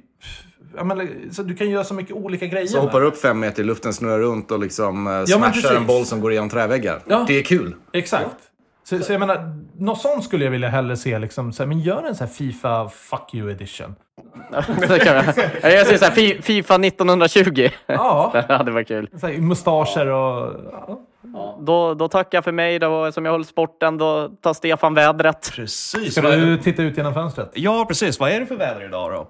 Ja, 0.78 0.84
men, 0.84 1.10
så 1.32 1.44
du 1.44 1.56
kan 1.56 1.70
göra 1.70 1.84
så 1.84 1.94
mycket 1.94 2.16
olika 2.16 2.46
grejer. 2.46 2.68
Så 2.68 2.76
med. 2.78 2.84
hoppar 2.86 3.02
upp 3.02 3.18
fem 3.18 3.40
meter 3.40 3.64
i 3.64 3.66
luften, 3.66 3.94
snurrar 3.94 4.20
runt 4.20 4.52
och 4.52 4.60
liksom 4.60 5.08
eh, 5.08 5.14
men 5.14 5.28
smashar 5.28 5.76
en 5.76 5.86
boll 5.86 6.06
som 6.06 6.22
går 6.22 6.32
igenom 6.32 6.50
träväggar. 6.50 7.02
Ja. 7.08 7.26
Det 7.28 7.40
är 7.40 7.44
kul. 7.44 7.76
Exakt. 7.94 8.36
Så, 8.90 9.00
så 9.00 9.12
jag 9.14 9.20
menar, 9.20 9.56
något 9.78 10.02
sånt 10.02 10.24
skulle 10.24 10.44
jag 10.44 10.52
vilja 10.52 10.70
hellre 10.70 10.98
se 10.98 11.20
liksom, 11.20 11.54
så 11.54 11.64
här, 11.64 11.68
men 11.68 11.80
gör 11.80 12.04
en 12.04 12.16
sån 12.16 12.28
här 12.28 12.34
Fifa 12.34 12.90
Fuck 12.90 13.34
You 13.34 13.52
Edition. 13.52 13.96
Det 14.90 15.00
kan 15.00 15.16
jag. 15.16 15.26
jag 15.74 15.86
säger 15.88 15.98
så 15.98 16.06
här, 16.06 16.12
Fi- 16.12 16.42
Fifa 16.42 16.76
1920. 16.76 17.70
Ja, 17.86 18.32
Det 18.48 18.54
hade 18.56 18.72
varit 18.72 18.88
kul. 18.88 19.10
så 19.20 19.28
här, 19.28 19.38
mustascher 19.38 20.08
och... 20.08 20.54
Ja. 21.34 21.58
Då, 21.60 21.94
då 21.94 22.08
tackar 22.08 22.38
jag 22.38 22.44
för 22.44 22.52
mig. 22.52 22.80
Var 22.80 23.12
som 23.12 23.26
jag 23.26 23.32
höll 23.32 23.46
sporten. 23.46 23.98
Då 23.98 24.30
tar 24.42 24.54
Stefan 24.54 24.94
vädret. 24.94 25.52
Precis. 25.56 26.12
Ska 26.16 26.22
du 26.30 26.58
titta 26.58 26.84
ut 26.84 26.98
genom 26.98 27.14
fönstret? 27.14 27.52
Ja, 27.54 27.86
precis. 27.88 28.20
Vad 28.20 28.32
är 28.32 28.40
det 28.40 28.46
för 28.46 28.56
väder 28.56 28.86
idag 28.86 29.12
då? 29.12 29.28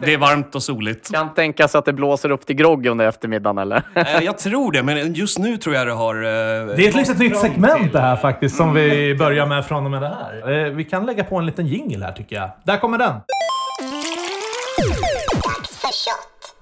Det 0.00 0.12
är 0.14 0.18
varmt 0.18 0.54
och 0.54 0.62
soligt. 0.62 1.12
Kan 1.12 1.34
tänkas 1.34 1.74
att 1.74 1.84
det 1.84 1.92
blåser 1.92 2.30
upp 2.30 2.46
till 2.46 2.56
grogg 2.56 2.86
under 2.86 3.08
eftermiddagen, 3.08 3.58
eller? 3.58 3.82
Eh, 3.94 4.22
Jag 4.24 4.38
tror 4.38 4.72
det, 4.72 4.82
men 4.82 5.14
just 5.14 5.38
nu 5.38 5.56
tror 5.56 5.74
jag 5.74 5.86
det 5.86 5.92
har... 5.92 6.14
eh, 6.14 6.20
Det 6.76 6.84
är 6.84 6.88
ett 6.88 6.94
litet 6.94 7.18
nytt 7.18 7.38
segment 7.38 7.92
det 7.92 8.00
här 8.00 8.16
faktiskt, 8.16 8.56
som 8.56 8.74
vi 8.74 9.14
börjar 9.14 9.46
med 9.46 9.66
från 9.66 9.84
och 9.84 9.90
med 9.90 10.02
det 10.02 10.08
här. 10.08 10.64
Eh, 10.66 10.70
Vi 10.72 10.84
kan 10.84 11.06
lägga 11.06 11.24
på 11.24 11.36
en 11.36 11.46
liten 11.46 11.66
jingle 11.66 12.04
här 12.04 12.12
tycker 12.12 12.36
jag. 12.36 12.50
Där 12.64 12.76
kommer 12.76 12.98
den! 12.98 13.14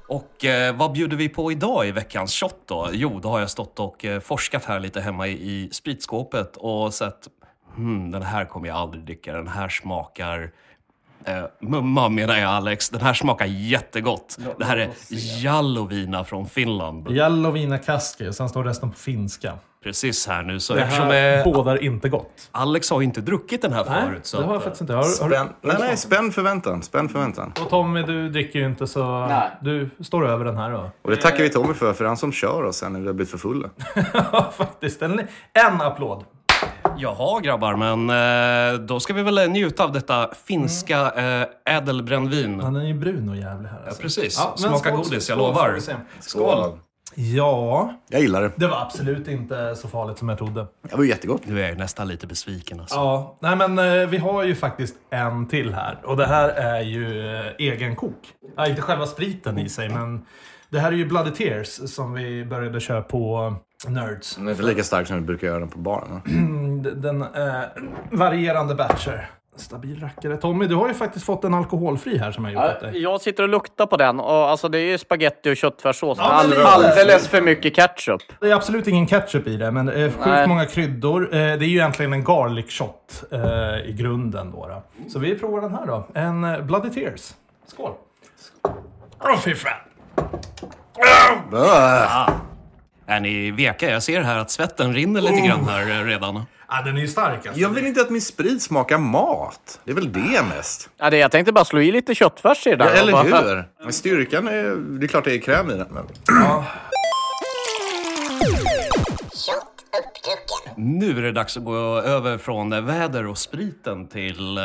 Och 0.09 0.45
eh, 0.45 0.77
vad 0.77 0.93
bjuder 0.93 1.17
vi 1.17 1.29
på 1.29 1.53
idag 1.53 1.87
i 1.89 1.93
veckans 1.93 2.35
shot 2.35 2.55
då? 2.69 2.89
Jo, 2.93 3.21
då 3.23 3.29
har 3.29 3.41
jag 3.41 3.51
stått 3.51 3.81
och 3.81 4.05
eh, 4.05 4.21
forskat 4.21 4.65
här 4.65 4.81
lite 4.81 5.01
hemma 5.01 5.27
i, 5.27 5.31
i 5.33 5.69
spritskåpet 5.73 6.57
och 6.57 6.95
sett 6.95 7.29
hmm, 7.77 8.11
den 8.11 8.23
här 8.23 8.45
kommer 8.45 8.69
jag 8.69 8.77
aldrig 8.77 9.05
dricka. 9.05 9.33
Den 9.33 9.49
här 9.49 9.69
smakar... 9.69 10.51
Eh, 11.25 11.45
mumma 11.61 12.09
menar 12.09 12.37
jag 12.37 12.51
Alex. 12.51 12.89
Den 12.91 13.01
här 13.01 13.15
smakar 13.15 13.47
jättegott. 13.47 14.39
Det 14.59 14.65
här 14.65 14.77
är 14.77 14.91
Jallovina 15.45 16.25
från 16.25 16.47
Finland. 16.49 17.11
Jallovina 17.11 17.79
Kaski, 17.79 18.29
och 18.29 18.35
sen 18.35 18.49
står 18.49 18.65
resten 18.65 18.91
på 18.91 18.99
finska. 18.99 19.53
Precis 19.85 20.27
här 20.27 20.43
nu. 20.43 20.61
Så 20.61 20.75
Det 20.75 20.85
här 20.85 21.39
eh, 21.39 21.45
bådar 21.45 21.83
inte 21.85 22.09
gott. 22.09 22.49
Alex 22.53 22.91
har 22.91 23.01
ju 23.01 23.05
inte 23.05 23.21
druckit 23.21 23.63
den 23.63 23.73
här 23.73 23.85
Nej, 23.89 24.07
förut. 24.07 24.27
Så 24.27 24.41
det 24.41 24.47
har 24.47 24.53
jag 24.53 24.63
faktiskt 24.63 24.81
inte. 24.81 24.93
Har, 24.93 25.03
har, 25.03 25.09
Spänn, 25.09 25.49
nej, 25.61 25.77
nej, 25.79 25.97
spänn 25.97 26.33
förväntan. 26.33 26.83
Spänn 26.83 27.09
förväntan. 27.09 27.53
och 27.63 27.71
Tommy, 27.71 28.03
du 28.03 28.29
dricker 28.29 28.59
ju 28.59 28.67
inte 28.67 28.87
så 28.87 29.27
Nej. 29.27 29.51
du 29.61 29.91
står 30.01 30.29
över 30.29 30.45
den 30.45 30.57
här 30.57 30.71
då. 30.71 30.91
Och 31.03 31.11
det 31.11 31.17
tackar 31.17 31.43
vi 31.43 31.49
Tommy 31.49 31.75
för, 31.75 31.93
för 31.93 32.05
är 32.05 32.09
han 32.09 32.17
som 32.17 32.33
kör 32.33 32.63
oss 32.63 32.77
sen 32.77 32.93
när 32.93 33.01
vi 33.01 33.07
har 33.07 33.15
blivit 33.15 33.31
för 33.31 33.39
fulla. 33.39 33.71
Ja, 34.33 34.53
faktiskt. 34.57 35.03
En, 35.03 35.19
en 35.53 35.81
applåd. 35.81 36.25
Jaha 36.99 37.41
grabbar, 37.41 37.77
men 37.77 38.11
eh, 38.75 38.81
då 38.81 39.01
ska 39.01 39.13
vi 39.15 39.23
väl 39.23 39.51
njuta 39.51 39.85
av 39.85 39.93
detta 39.93 40.29
finska 40.47 41.11
eh, 41.11 41.77
ädelbrännvin. 41.77 42.61
Han 42.61 42.77
är 42.77 42.85
ju 42.85 42.95
brun 42.95 43.29
och 43.29 43.37
jävlig 43.37 43.69
här. 43.69 43.83
Alltså. 43.87 44.03
Precis. 44.03 44.39
Ja, 44.39 44.55
Smaka 44.57 44.79
skål, 44.79 44.93
godis, 44.97 45.13
jag 45.13 45.23
skål, 45.23 45.39
lovar. 45.39 45.67
får 45.69 45.75
vi 45.75 45.81
se. 45.81 45.95
Skål! 46.21 46.79
Ja, 47.15 47.95
Jag 48.09 48.21
gillar 48.21 48.43
det. 48.43 48.51
det 48.57 48.67
var 48.67 48.81
absolut 48.81 49.29
inte 49.29 49.77
så 49.77 49.89
farligt 49.89 50.19
som 50.19 50.29
jag 50.29 50.39
trodde. 50.39 50.67
Det 50.91 50.97
var 50.97 51.03
ju 51.05 51.09
jättegott. 51.11 51.43
Nu 51.47 51.63
är 51.63 51.69
jag 51.69 51.79
nästan 51.79 52.09
lite 52.09 52.27
besviken 52.27 52.81
alltså. 52.81 52.97
Ja, 52.97 53.37
nej 53.41 53.57
men 53.57 53.79
eh, 53.79 54.09
vi 54.09 54.17
har 54.19 54.43
ju 54.45 54.55
faktiskt 54.55 54.95
en 55.11 55.47
till 55.49 55.75
här. 55.75 55.99
Och 56.05 56.17
det 56.17 56.27
här 56.27 56.49
är 56.49 56.81
ju 56.81 57.35
eh, 57.37 57.47
egen 57.59 57.97
kok. 57.97 58.17
Ja, 58.57 58.67
inte 58.67 58.83
själva 58.83 59.07
spriten 59.07 59.59
i 59.59 59.69
sig, 59.69 59.89
men 59.89 60.27
det 60.71 60.79
här 60.81 60.93
är 60.93 60.97
ju 60.97 61.05
Bloody 61.07 61.31
Tears 61.31 61.69
som 61.95 62.13
vi 62.13 62.45
började 62.45 62.81
köra 62.81 63.03
på 63.03 63.55
Nerds. 63.89 64.37
Den 64.37 64.47
är 64.47 64.51
inte 64.51 64.63
lika 64.63 64.83
stark 64.85 65.07
som 65.07 65.17
vi 65.17 65.23
brukar 65.23 65.47
göra 65.47 65.59
den 65.59 65.69
på 65.69 65.79
baren. 65.79 66.21
D- 66.83 66.91
Den 66.95 67.23
är 67.23 67.69
varierande 68.11 68.75
batcher. 68.75 69.31
Stabil 69.57 70.01
rackare. 70.01 70.37
Tommy, 70.37 70.67
du 70.67 70.75
har 70.75 70.89
ju 70.89 70.95
faktiskt 70.95 71.27
fått 71.27 71.45
en 71.45 71.55
alkoholfri 71.55 72.19
här 72.19 72.33
som 72.33 72.45
jag 72.45 72.55
gjort 72.55 72.63
åt 72.77 72.81
dig. 72.81 73.03
Jag 73.03 73.21
sitter 73.21 73.43
och 73.43 73.49
luktar 73.49 73.87
på 73.87 73.97
den. 73.97 74.21
Och 74.21 74.31
alltså, 74.33 74.69
det 74.69 74.79
är 74.79 74.83
ju 74.91 74.99
spaghetti 74.99 75.53
och 75.53 75.57
köttfärssås. 75.57 76.19
Ja, 76.21 76.45
men 76.49 76.59
All, 76.67 76.67
alldeles 76.67 77.29
för 77.29 77.41
mycket 77.41 77.75
ketchup. 77.77 78.21
Det 78.41 78.51
är 78.51 78.55
absolut 78.55 78.87
ingen 78.89 79.07
ketchup 79.07 79.47
i 79.47 79.57
det, 79.57 79.71
men 79.71 79.89
eh, 79.89 79.95
sjukt 80.11 80.27
Nej. 80.27 80.47
många 80.49 80.67
kryddor. 80.67 81.23
Eh, 81.25 81.29
det 81.39 81.39
är 81.39 81.57
ju 81.69 81.77
egentligen 81.77 82.13
en 82.13 82.25
garlic 82.25 82.71
shot 82.71 83.25
eh, 83.31 83.41
i 83.89 83.95
grunden. 83.99 84.51
Då, 84.53 84.67
då. 84.69 84.83
Så 85.09 85.19
vi 85.19 85.39
provar 85.39 85.61
den 85.61 85.75
här 85.75 85.87
då. 85.87 86.07
En 86.15 86.45
eh, 86.45 86.61
Bloody 86.61 86.91
Tears. 86.91 87.35
Skål! 87.67 87.93
Åh 89.21 89.39
fy 89.45 89.55
fan! 89.55 89.73
Bäh. 91.51 92.29
Är 93.13 93.21
ni 93.21 93.51
veka? 93.51 93.91
Jag 93.91 94.03
ser 94.03 94.21
här 94.21 94.37
att 94.39 94.51
svetten 94.51 94.95
rinner 94.95 95.21
lite 95.21 95.47
grann 95.47 95.69
här 95.69 96.01
eh, 96.01 96.05
redan. 96.05 96.43
Ah, 96.67 96.83
den 96.83 96.97
är 96.97 97.01
ju 97.01 97.09
stark 97.09 97.47
alltså. 97.47 97.61
Jag 97.61 97.69
vill 97.69 97.87
inte 97.87 98.01
att 98.01 98.11
min 98.11 98.21
sprit 98.23 98.63
smakar 98.63 98.99
mat. 98.99 99.81
Det 99.85 99.91
är 99.91 99.95
väl 99.95 100.13
det 100.13 100.43
mest. 100.57 100.89
Ja, 100.99 101.11
det, 101.11 101.17
jag 101.17 101.31
tänkte 101.31 101.53
bara 101.53 101.65
slå 101.65 101.81
i 101.81 101.93
lite 101.93 102.15
köttfärs 102.15 102.67
i 102.67 102.71
det 102.71 102.85
Ja, 102.85 102.91
där. 102.91 103.03
eller 103.03 103.65
hur? 103.85 103.91
Styrkan 103.93 104.49
är... 104.49 104.99
Det 104.99 105.07
är 105.07 105.09
klart 105.09 105.25
det 105.25 105.35
är 105.35 105.39
kräm 105.39 105.71
i 105.71 105.75
den. 105.75 105.87
Men... 105.91 106.05
Shot 106.05 106.65
Nu 110.77 111.19
är 111.19 111.23
det 111.23 111.33
dags 111.33 111.57
att 111.57 111.65
gå 111.65 111.77
över 111.99 112.39
från 112.39 112.73
eh, 112.73 112.81
väder 112.81 113.27
och 113.27 113.39
spriten 113.39 114.07
till, 114.07 114.59
eh, 114.59 114.65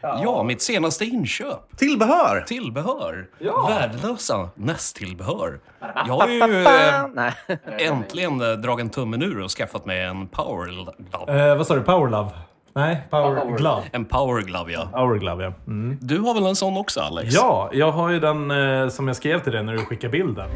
ja, 0.00 0.42
mitt 0.42 0.62
senaste 0.62 1.04
inköp. 1.04 1.76
Tillbehör! 1.76 2.40
Tillbehör. 2.40 3.26
Värdelösa 3.68 4.48
nästtillbehör. 4.54 5.60
Jag 6.06 6.14
har 6.14 6.28
ju 6.28 6.42
eh, 6.66 7.88
äntligen 7.88 8.38
dragit 8.38 8.92
tummen 8.92 9.22
ur 9.22 9.42
och 9.42 9.50
skaffat 9.50 9.86
mig 9.86 10.04
en 10.04 10.28
power 10.28 10.66
glove. 10.66 11.50
Eh, 11.50 11.56
vad 11.56 11.66
sa 11.66 11.74
du? 11.74 11.82
Power 11.82 12.10
Love? 12.10 12.30
Nej, 12.74 13.02
Power 13.10 13.56
Glove. 13.56 13.82
En 13.92 14.04
power 14.04 14.42
glove, 14.42 14.72
ja. 14.72 14.88
Power 14.92 15.18
Glove, 15.18 15.44
ja. 15.44 15.52
Mm. 15.66 15.98
Du 16.00 16.18
har 16.18 16.34
väl 16.34 16.46
en 16.46 16.56
sån 16.56 16.76
också, 16.76 17.00
Alex? 17.00 17.34
Ja, 17.34 17.70
jag 17.72 17.92
har 17.92 18.10
ju 18.10 18.20
den 18.20 18.50
eh, 18.50 18.88
som 18.88 19.06
jag 19.08 19.16
skrev 19.16 19.40
till 19.40 19.52
dig 19.52 19.62
när 19.62 19.72
du 19.72 19.78
skickade 19.78 20.10
bilden. 20.10 20.48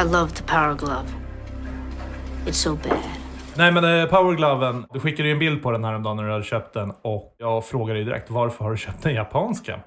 I 0.00 0.04
love 0.04 0.30
the 0.30 0.42
power 0.42 0.74
glove. 0.74 1.08
It's 2.46 2.52
so 2.52 2.74
bad. 2.74 2.98
Nej 3.56 3.72
men 3.72 3.84
eh, 3.84 4.06
Power 4.06 4.36
Gloven, 4.36 4.86
du 4.92 5.00
skickade 5.00 5.28
ju 5.28 5.32
en 5.32 5.38
bild 5.38 5.62
på 5.62 5.70
den 5.70 5.84
här 5.84 5.98
dagen 5.98 6.16
när 6.16 6.24
du 6.24 6.32
hade 6.32 6.44
köpt 6.44 6.74
den 6.74 6.92
och 7.02 7.34
jag 7.38 7.64
frågade 7.64 7.98
dig 7.98 8.04
direkt 8.04 8.30
varför 8.30 8.64
har 8.64 8.70
du 8.70 8.76
köpt 8.76 9.02
den 9.02 9.14
japanska? 9.14 9.80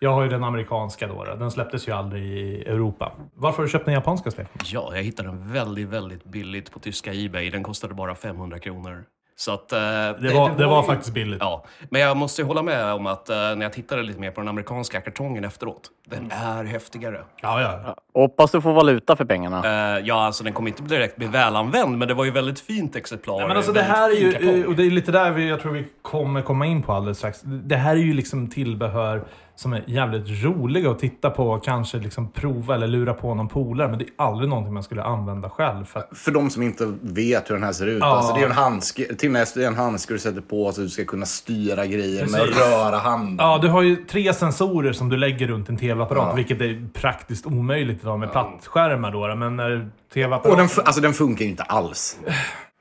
Jag 0.00 0.12
har 0.12 0.22
ju 0.22 0.28
den 0.28 0.44
amerikanska 0.44 1.06
då, 1.06 1.24
då. 1.24 1.34
den 1.34 1.50
släpptes 1.50 1.88
ju 1.88 1.92
aldrig 1.92 2.22
i 2.22 2.62
Europa. 2.62 3.12
Varför 3.34 3.56
har 3.56 3.64
du 3.64 3.70
köpt 3.70 3.84
den 3.84 3.94
japanska 3.94 4.30
Stefan? 4.30 4.62
Ja, 4.64 4.90
jag 4.94 5.02
hittade 5.02 5.28
den 5.28 5.52
väldigt, 5.52 5.88
väldigt 5.88 6.24
billigt 6.24 6.72
på 6.72 6.78
tyska 6.78 7.14
Ebay. 7.14 7.50
Den 7.50 7.62
kostade 7.62 7.94
bara 7.94 8.14
500 8.14 8.58
kronor. 8.58 9.04
Så 9.40 9.52
att, 9.52 9.72
eh, 9.72 9.78
Det 9.78 10.34
var, 10.34 10.56
det 10.58 10.66
var 10.66 10.82
faktiskt 10.82 11.14
billigt. 11.14 11.38
Ja, 11.40 11.64
men 11.90 12.00
jag 12.00 12.16
måste 12.16 12.42
ju 12.42 12.46
hålla 12.48 12.62
med 12.62 12.92
om 12.92 13.06
att 13.06 13.28
eh, 13.28 13.36
när 13.36 13.62
jag 13.62 13.72
tittade 13.72 14.02
lite 14.02 14.20
mer 14.20 14.30
på 14.30 14.40
den 14.40 14.48
amerikanska 14.48 15.00
kartongen 15.00 15.44
efteråt, 15.44 15.90
den 16.06 16.30
är 16.30 16.64
häftigare. 16.64 17.20
Ja, 17.42 17.60
ja. 17.62 17.96
Hoppas 18.14 18.50
du 18.50 18.60
får 18.60 18.72
valuta 18.72 19.16
för 19.16 19.24
pengarna. 19.24 19.64
Eh, 19.96 20.06
ja, 20.06 20.24
alltså 20.24 20.44
den 20.44 20.52
kommer 20.52 20.70
inte 20.70 20.82
direkt 20.82 21.16
bli 21.16 21.26
välanvänd, 21.26 21.98
men 21.98 22.08
det 22.08 22.14
var 22.14 22.24
ju 22.24 22.30
väldigt 22.30 22.60
fint 22.60 22.96
exemplar. 22.96 23.38
Nej, 23.38 23.48
men 23.48 23.56
alltså 23.56 23.72
det 23.72 23.82
här 23.82 24.10
är 24.10 24.42
ju, 24.42 24.66
och 24.66 24.74
det 24.74 24.82
är 24.86 24.90
lite 24.90 25.12
där 25.12 25.30
vi, 25.30 25.48
jag 25.48 25.60
tror 25.60 25.72
vi 25.72 25.84
kommer 26.02 26.42
komma 26.42 26.66
in 26.66 26.82
på 26.82 26.92
alldeles 26.92 27.18
strax. 27.18 27.40
Det 27.44 27.76
här 27.76 27.92
är 27.92 28.00
ju 28.00 28.12
liksom 28.14 28.50
tillbehör 28.50 29.22
som 29.58 29.72
är 29.72 29.84
jävligt 29.86 30.44
roliga 30.44 30.90
att 30.90 30.98
titta 30.98 31.30
på 31.30 31.50
och 31.50 31.64
kanske 31.64 31.98
liksom 31.98 32.28
prova 32.32 32.74
eller 32.74 32.86
lura 32.86 33.14
på 33.14 33.34
någon 33.34 33.48
polare. 33.48 33.88
Men 33.88 33.98
det 33.98 34.04
är 34.04 34.10
aldrig 34.16 34.48
någonting 34.50 34.74
man 34.74 34.82
skulle 34.82 35.02
använda 35.02 35.50
själv. 35.50 35.84
För 35.84 36.00
att, 36.00 36.08
För 36.18 36.30
de 36.30 36.50
som 36.50 36.62
inte 36.62 36.92
vet 37.00 37.50
hur 37.50 37.54
den 37.54 37.64
här 37.64 37.72
ser 37.72 37.86
ut. 37.86 37.98
Ja. 38.00 38.06
Alltså 38.16 38.34
det 38.34 38.40
är 38.40 38.46
en 38.46 38.52
handske, 38.52 39.14
till 39.14 39.28
och 39.28 39.32
med 39.32 39.56
en 39.56 39.74
handske 39.76 40.12
du 40.14 40.18
sätter 40.18 40.40
på 40.40 40.72
så 40.72 40.80
att 40.80 40.86
du 40.86 40.90
ska 40.90 41.04
kunna 41.04 41.26
styra 41.26 41.86
grejer 41.86 42.26
med 42.26 42.40
Precis. 42.40 42.56
att 42.62 42.70
röra 42.72 42.98
handen. 42.98 43.36
ja, 43.46 43.58
du 43.62 43.68
har 43.68 43.82
ju 43.82 43.96
tre 43.96 44.32
sensorer 44.34 44.92
som 44.92 45.08
du 45.08 45.16
lägger 45.16 45.46
runt 45.48 45.68
en 45.68 45.76
tv-apparat, 45.76 46.26
Ja. 46.30 46.34
vilket 46.34 46.60
är 46.60 46.88
praktiskt 46.94 47.46
omöjligt 47.46 48.02
idag 48.02 48.18
med 48.18 48.32
plattskärmar. 48.32 49.12
Då, 49.12 49.34
men 49.36 49.56
när 49.56 49.76
Och 49.76 50.14
tv-apparaten... 50.14 50.58
den, 50.58 50.68
fu- 50.68 50.82
alltså 50.84 51.00
den 51.00 51.12
funkar 51.12 51.44
ju 51.44 51.50
inte 51.50 51.62
alls. 51.62 52.18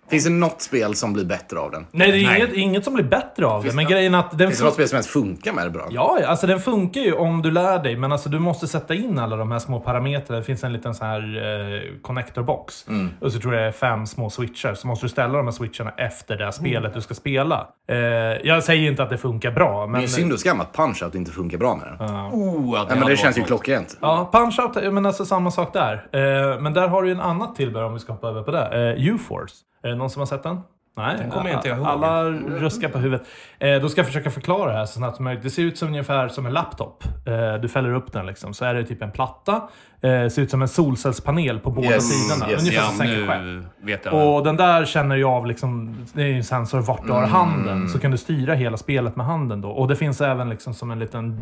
Finns 0.10 0.24
det 0.24 0.30
något 0.30 0.62
spel 0.62 0.96
som 0.96 1.14
blir 1.14 1.26
bättre 1.26 1.60
av 1.60 1.72
den? 1.72 1.88
Nej, 1.92 2.12
det 2.12 2.18
är 2.18 2.24
Nej. 2.24 2.38
Inget, 2.42 2.54
inget 2.54 2.84
som 2.84 2.94
blir 2.94 3.04
bättre 3.04 3.46
av 3.46 3.58
det. 3.60 3.64
Finns 3.64 3.76
Men 3.76 3.86
det- 3.86 3.92
grejen 3.92 4.14
är 4.16 4.20
att 4.20 4.38
den 4.38 4.48
Finns 4.48 4.60
det 4.60 4.66
något 4.66 4.74
spel 4.74 4.88
som 4.88 4.96
ens 4.96 5.08
funkar 5.08 5.54
med 5.54 5.66
det 5.66 5.70
bra? 5.70 5.88
Ja, 5.90 6.20
alltså 6.28 6.48
den 6.48 6.60
funkar 6.60 7.02
ju 7.02 7.14
om 7.14 7.42
du 7.42 7.52
lär 7.52 7.80
dig. 7.84 7.96
Men 7.98 8.12
alltså 8.12 8.30
du 8.30 8.40
måste 8.40 8.68
sätta 8.68 8.94
in 8.94 9.20
alla 9.20 9.36
de 9.36 9.52
här 9.52 9.60
små 9.60 9.80
parametrarna. 9.80 10.40
Det 10.40 10.46
finns 10.46 10.64
en 10.64 10.74
liten 10.74 10.96
sån 10.96 11.08
här 11.08 11.20
eh, 11.22 12.02
connector 12.02 12.44
box. 12.44 12.86
Och 13.22 13.32
så 13.32 13.40
tror 13.40 13.54
jag 13.54 13.64
det 13.64 13.68
är 13.68 13.72
fem 13.72 14.06
små 14.06 14.30
switchar. 14.30 14.74
Så 14.74 14.88
måste 14.88 15.06
du 15.06 15.10
ställa 15.10 15.38
de 15.38 15.46
här 15.46 15.52
switcharna 15.52 15.92
efter 15.98 16.38
det 16.38 16.52
spelet 16.52 16.94
du 16.94 17.02
ska 17.02 17.14
spela. 17.14 17.68
Eh, 17.90 17.98
jag 18.44 18.64
säger 18.64 18.92
inte 18.92 19.04
att 19.04 19.10
det 19.10 19.18
funkar 19.18 19.52
bra, 19.52 19.82
Det 19.86 19.92
men... 19.92 20.04
är 20.04 20.08
synd 20.08 20.34
och 20.34 20.40
skam 20.40 20.62
att 20.62 20.76
Punch-Out 20.78 21.16
inte 21.16 21.32
funkar 21.32 21.58
bra 21.58 21.76
med 21.76 21.88
den. 21.88 22.08
Oh, 22.08 22.76
ja, 22.78 22.86
Nej, 22.90 23.00
men 23.00 23.08
det 23.08 23.18
känns 23.18 23.38
ju 23.38 23.44
klockrent. 23.44 23.98
Ja, 24.02 24.30
Punch-Out, 24.34 24.92
men 24.92 25.06
alltså 25.06 25.26
samma 25.26 25.52
sak 25.52 25.74
där. 25.74 25.94
Eh, 26.14 26.62
men 26.62 26.74
där 26.74 26.88
har 26.88 27.02
du 27.02 27.08
ju 27.10 27.14
en 27.14 27.22
annat 27.22 27.56
tillbehör 27.56 27.86
om 27.86 27.94
vi 27.94 28.00
ska 28.00 28.14
hoppa 28.14 28.28
över 28.28 28.42
på 28.44 28.52
det. 28.52 28.94
Eh, 28.98 29.08
U-Force. 29.08 29.56
Är 29.88 29.92
det 29.92 29.98
någon 29.98 30.10
som 30.10 30.20
har 30.20 30.26
sett 30.28 30.44
den? 30.44 30.60
Nej, 30.98 31.16
Den 31.18 31.32
kommer 31.32 31.50
jag 31.50 31.58
inte 31.60 31.70
ihåg. 31.70 31.86
Alla 31.86 32.24
ruskar 32.30 32.90
på 32.90 32.98
huvudet. 32.98 33.28
Eh, 33.60 33.76
då 33.82 33.90
ska 33.90 34.00
jag 34.00 34.06
försöka 34.08 34.32
förklara 34.32 34.72
det 34.72 34.78
här 34.78 34.86
så 34.86 34.94
snabbt 34.94 35.16
som 35.16 35.26
möjligt. 35.26 35.44
Det 35.44 35.50
ser 35.50 35.62
ut 35.64 35.78
som 35.78 35.88
ungefär 35.88 36.28
som 36.28 36.46
en 36.46 36.54
laptop. 36.54 37.04
Eh, 37.26 37.62
du 37.62 37.68
fäller 37.70 37.94
upp 37.94 38.14
den 38.14 38.26
liksom. 38.26 38.54
Så 38.54 38.66
är 38.66 38.74
det 38.74 38.84
typ 38.84 39.02
en 39.02 39.12
platta. 39.12 39.56
Eh, 40.02 40.28
ser 40.30 40.40
ut 40.40 40.52
som 40.52 40.62
en 40.62 40.68
solcellspanel 40.68 41.60
på 41.60 41.72
båda 41.72 41.88
Yes, 41.88 42.10
sidorna. 42.30 42.52
yes, 42.52 42.62
ungefär 42.62 42.82
som 42.88 42.98
sänker 42.98 43.40
nu 43.44 43.66
vet 43.82 44.06
jag. 44.06 44.14
Och 44.36 44.44
den 44.44 44.56
där 44.58 44.86
känner 44.86 45.16
ju 45.16 45.24
av 45.24 45.46
liksom, 45.46 45.96
det 46.14 46.22
är 46.22 46.28
ju 46.28 46.38
en 46.38 46.44
sensor 46.44 46.80
vart 46.80 47.06
du 47.06 47.12
har 47.12 47.20
Mm. 47.20 47.32
handen. 47.32 47.90
Så 47.90 48.00
kan 48.00 48.12
du 48.12 48.18
styra 48.18 48.54
hela 48.54 48.78
spelet 48.78 49.16
med 49.16 49.26
handen 49.26 49.62
då. 49.62 49.70
Och 49.70 49.88
det 49.88 49.96
finns 49.96 50.22
även 50.22 50.50
liksom 50.50 50.74
som 50.74 50.92
en 50.92 51.00
liten 51.00 51.40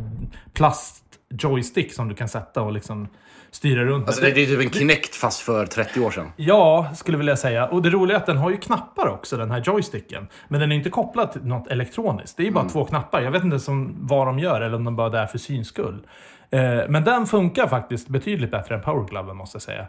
plast-joystick 0.53 1.93
som 1.93 2.07
du 2.09 2.15
kan 2.15 2.27
sätta 2.27 2.61
och 2.61 2.71
liksom 2.71 3.07
styra 3.55 3.83
runt. 3.85 4.07
Alltså 4.07 4.21
det, 4.21 4.31
det 4.31 4.41
är 4.43 4.45
typ 4.45 4.59
en 4.61 4.69
Kinect 4.69 5.15
fast 5.15 5.39
för 5.39 5.65
30 5.65 5.99
år 5.99 6.11
sedan. 6.11 6.31
Ja, 6.35 6.87
skulle 6.95 7.17
vilja 7.17 7.35
säga. 7.35 7.67
Och 7.67 7.81
det 7.81 7.89
roliga 7.89 8.17
är 8.17 8.21
att 8.21 8.25
den 8.25 8.37
har 8.37 8.49
ju 8.49 8.57
knappar 8.57 9.07
också, 9.07 9.37
den 9.37 9.51
här 9.51 9.61
joysticken. 9.65 10.27
Men 10.47 10.59
den 10.59 10.71
är 10.71 10.75
inte 10.75 10.89
kopplad 10.89 11.31
till 11.31 11.45
något 11.45 11.67
elektroniskt. 11.71 12.37
Det 12.37 12.43
är 12.43 12.45
ju 12.45 12.51
bara 12.51 12.59
Mm. 12.61 12.71
två 12.73 12.85
knappar. 12.85 13.21
Jag 13.21 13.31
vet 13.31 13.43
inte 13.43 13.59
som, 13.59 13.95
vad 13.99 14.27
de 14.27 14.39
gör 14.39 14.61
eller 14.61 14.75
om 14.75 14.83
de 14.83 14.95
bara 14.95 15.07
är 15.07 15.11
där 15.11 15.25
för 15.25 15.37
syns 15.37 15.67
skull. 15.67 15.99
Eh, 16.49 16.59
men 16.89 17.03
den 17.03 17.25
funkar 17.27 17.67
faktiskt 17.67 18.07
betydligt 18.07 18.51
bättre 18.51 18.75
än 18.75 18.81
Power 18.81 19.33
måste 19.33 19.55
jag 19.55 19.61
säga. 19.61 19.87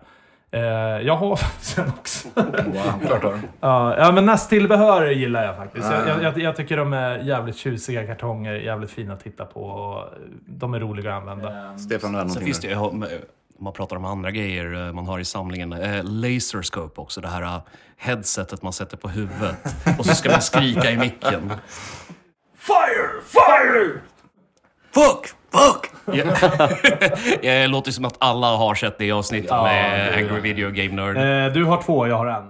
Eh, 0.50 1.06
jag 1.06 1.16
har 1.16 1.36
faktiskt 1.46 1.76
den 1.76 1.88
också. 1.98 2.28
Wow, 2.34 3.06
klart 3.06 3.22
har 3.22 3.32
du. 3.32 3.38
Ja, 3.60 3.96
ja, 3.98 4.12
men 4.12 4.26
nästtillbehör 4.26 5.06
gillar 5.10 5.44
jag 5.44 5.56
faktiskt. 5.56 5.86
Jag, 5.92 6.02
Ah. 6.02 6.08
jag, 6.08 6.22
jag, 6.22 6.38
jag 6.38 6.56
tycker 6.56 6.76
de 6.76 6.92
är 6.92 7.18
jävligt 7.18 7.56
tjusiga 7.56 8.06
kartonger, 8.06 8.54
jävligt 8.54 8.90
fina 8.90 9.12
att 9.12 9.24
titta 9.24 9.44
på. 9.44 9.60
Och 9.60 10.04
de 10.46 10.74
är 10.74 10.80
roliga 10.80 11.16
att 11.16 11.20
använda. 11.28 11.78
Stefan, 11.78 11.88
du 11.90 11.98
Sen 12.00 12.12
någonting 12.12 12.44
finns 12.44 12.60
det 12.60 12.74
man 13.58 13.72
pratar 13.72 13.96
om 13.96 14.04
andra 14.04 14.30
grejer 14.30 14.86
eh, 14.86 14.92
man 14.92 15.06
har 15.06 15.18
i 15.18 15.24
samlingen, 15.24 15.72
eh, 15.72 16.04
laserscope 16.04 17.00
också, 17.00 17.20
det 17.20 17.28
här 17.28 17.42
eh, 17.42 17.62
headsetet 17.96 18.62
man 18.62 18.72
sätter 18.72 18.96
på 18.96 19.08
huvudet. 19.08 19.56
Och 19.98 20.06
så 20.06 20.14
ska 20.14 20.30
man 20.30 20.42
skrika 20.42 20.90
i 20.90 20.96
micken. 20.96 21.52
Fire! 22.56 23.10
Fire! 23.24 24.00
Fuck! 24.96 25.26
Fuck! 25.52 25.90
Ja. 26.16 26.24
Det 27.42 27.66
låter 27.66 27.90
som 27.92 28.04
att 28.04 28.14
alla 28.18 28.46
har 28.56 28.74
sett 28.74 28.98
det 28.98 29.12
avsnittet 29.12 29.50
Ja, 29.50 29.62
med 29.62 30.12
det- 30.12 30.16
Angry 30.16 30.40
Video 30.40 30.70
Game 30.70 31.02
Nerd. 31.12 31.46
Eh, 31.46 31.52
du 31.52 31.64
har 31.64 31.82
två, 31.82 32.06
jag 32.06 32.16
har 32.16 32.26
en. 32.26 32.44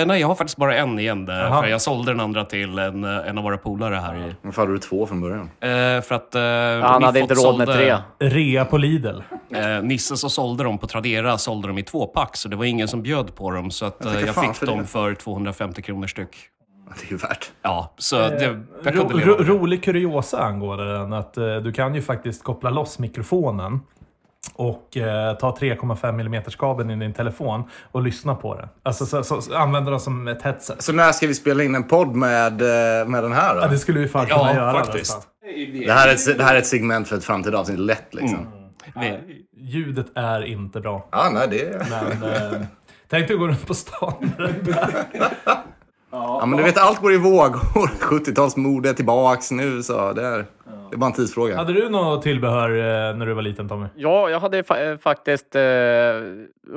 Eh, 0.00 0.06
nej, 0.06 0.20
jag 0.20 0.28
har 0.28 0.34
faktiskt 0.34 0.56
bara 0.58 0.76
en 0.76 0.98
igen. 0.98 1.26
Jaha. 1.28 1.62
För 1.62 1.68
jag 1.68 1.80
sålde 1.80 2.12
den 2.12 2.20
andra 2.20 2.44
till 2.44 2.78
en, 2.78 3.04
eh, 3.04 3.28
en 3.28 3.38
av 3.38 3.44
våra 3.44 3.56
polare 3.58 3.94
här. 3.94 4.16
i- 4.16 4.34
Varför 4.42 4.62
hade 4.62 4.72
du 4.72 4.78
två 4.78 5.06
från 5.06 5.20
början? 5.20 5.50
Eh, 5.60 5.68
för 6.02 6.12
att... 6.14 6.34
Eh, 6.34 6.40
Han 6.42 6.80
Niffot 6.80 7.02
hade 7.04 7.20
inte 7.20 7.34
råd 7.34 7.58
med 7.58 7.66
tre. 7.66 7.96
Rea 8.20 8.64
på 8.64 8.78
Lidl. 8.78 9.20
Eh, 9.54 9.82
Nisse 9.82 10.16
som 10.16 10.30
sålde 10.30 10.64
dem 10.64 10.78
på 10.78 10.86
Tradera 10.86 11.38
sålde 11.38 11.68
dem 11.68 11.78
i 11.78 11.82
två 11.82 12.06
pack, 12.06 12.36
så 12.36 12.48
det 12.48 12.56
var 12.56 12.64
ingen 12.64 12.88
som 12.88 13.02
bjöd 13.02 13.34
på 13.34 13.50
dem. 13.50 13.70
Så 13.70 13.86
att, 13.86 13.96
Jag 14.04 14.22
jag 14.22 14.34
fick 14.34 14.54
för 14.54 14.66
dem 14.66 14.78
det. 14.78 14.86
för 14.86 15.14
250 15.14 15.82
kronor 15.82 16.06
styck. 16.06 16.36
Det 17.00 17.06
är 17.06 17.10
ju 17.10 17.16
värt. 17.16 17.50
Ja, 17.62 17.94
så 17.98 18.16
det, 18.16 18.60
jag 18.84 18.96
Ro, 18.96 19.08
ro, 19.12 19.34
rolig 19.44 19.84
kuriosa 19.84 20.42
angående 20.42 20.92
den. 20.92 21.12
Att 21.12 21.36
eh, 21.36 21.56
du 21.56 21.72
kan 21.72 21.94
ju 21.94 22.02
faktiskt 22.02 22.44
koppla 22.44 22.70
loss 22.70 22.98
mikrofonen 22.98 23.80
och 24.54 24.96
eh, 24.96 25.36
ta 25.36 25.56
3,5 25.60 26.20
mm 26.20 26.42
kabeln 26.58 26.90
i 26.90 26.96
din 26.96 27.12
telefon 27.12 27.64
och 27.92 28.02
lyssna 28.02 28.34
på 28.34 28.54
det. 28.54 28.68
Alltså 28.82 29.06
så, 29.06 29.22
så, 29.24 29.42
så, 29.42 29.54
använda 29.56 29.90
den 29.90 30.00
som 30.00 30.28
ett 30.28 30.42
headset. 30.42 30.82
Så 30.82 30.92
när 30.92 31.12
ska 31.12 31.26
vi 31.26 31.34
spela 31.34 31.62
in 31.62 31.74
en 31.74 31.84
podd 31.84 32.14
med, 32.16 32.62
eh, 32.62 33.08
med 33.08 33.22
den 33.22 33.32
här 33.32 33.54
då? 33.54 33.60
Ja, 33.60 33.68
det 33.68 33.78
skulle 33.78 34.00
vi 34.00 34.08
fan 34.08 34.26
kunna 34.26 34.40
Ja, 34.40 34.54
göra. 34.54 34.72
faktiskt. 34.72 35.16
nästan. 35.16 35.22
Det 35.86 35.92
här, 35.92 36.08
är 36.08 36.12
ett, 36.14 36.38
det 36.38 36.44
här 36.44 36.54
är 36.54 36.58
ett 36.58 36.66
segment 36.66 37.08
för 37.08 37.16
ett 37.16 37.24
framtida 37.24 37.58
avsnitt, 37.58 37.78
lätt 37.78 38.14
liksom. 38.14 38.46
Vi- 38.94 39.38
Ljudet 39.56 40.06
är 40.14 40.44
inte 40.44 40.80
bra. 40.80 41.08
Ja, 41.12 41.30
nej, 41.32 41.48
det 41.50 41.62
är... 41.62 41.86
Men 41.90 42.32
eh, 42.32 42.66
tänk 43.08 43.26
dig 43.28 43.34
att 43.34 43.40
gå 43.40 43.48
runt 43.48 43.66
på 43.66 43.74
stan 43.74 44.14
med 44.20 44.48
den 44.48 44.64
där. 44.64 45.04
Ja, 46.12 46.46
men 46.46 46.56
du 46.56 46.64
vet, 46.64 46.78
allt 46.78 47.00
går 47.00 47.12
i 47.12 47.16
vågor. 47.16 47.60
70-talsmode 48.00 48.88
är 48.88 48.92
tillbaks 48.94 49.50
nu, 49.50 49.82
så 49.82 50.12
det 50.12 50.26
är, 50.26 50.46
det 50.92 50.98
bara 50.98 51.06
en 51.06 51.12
tidsfråga. 51.12 51.56
Hade 51.56 51.72
du 51.72 51.88
något 51.88 52.22
tillbehör 52.22 52.70
eh, 52.70 53.16
när 53.16 53.26
du 53.26 53.34
var 53.34 53.42
liten 53.42 53.68
Tommy? 53.68 53.86
Ja, 53.96 54.30
jag 54.30 54.40
hade 54.40 54.62
fa- 54.62 54.92
eh, 54.92 54.98
faktiskt 54.98 55.56
eh, 55.56 55.62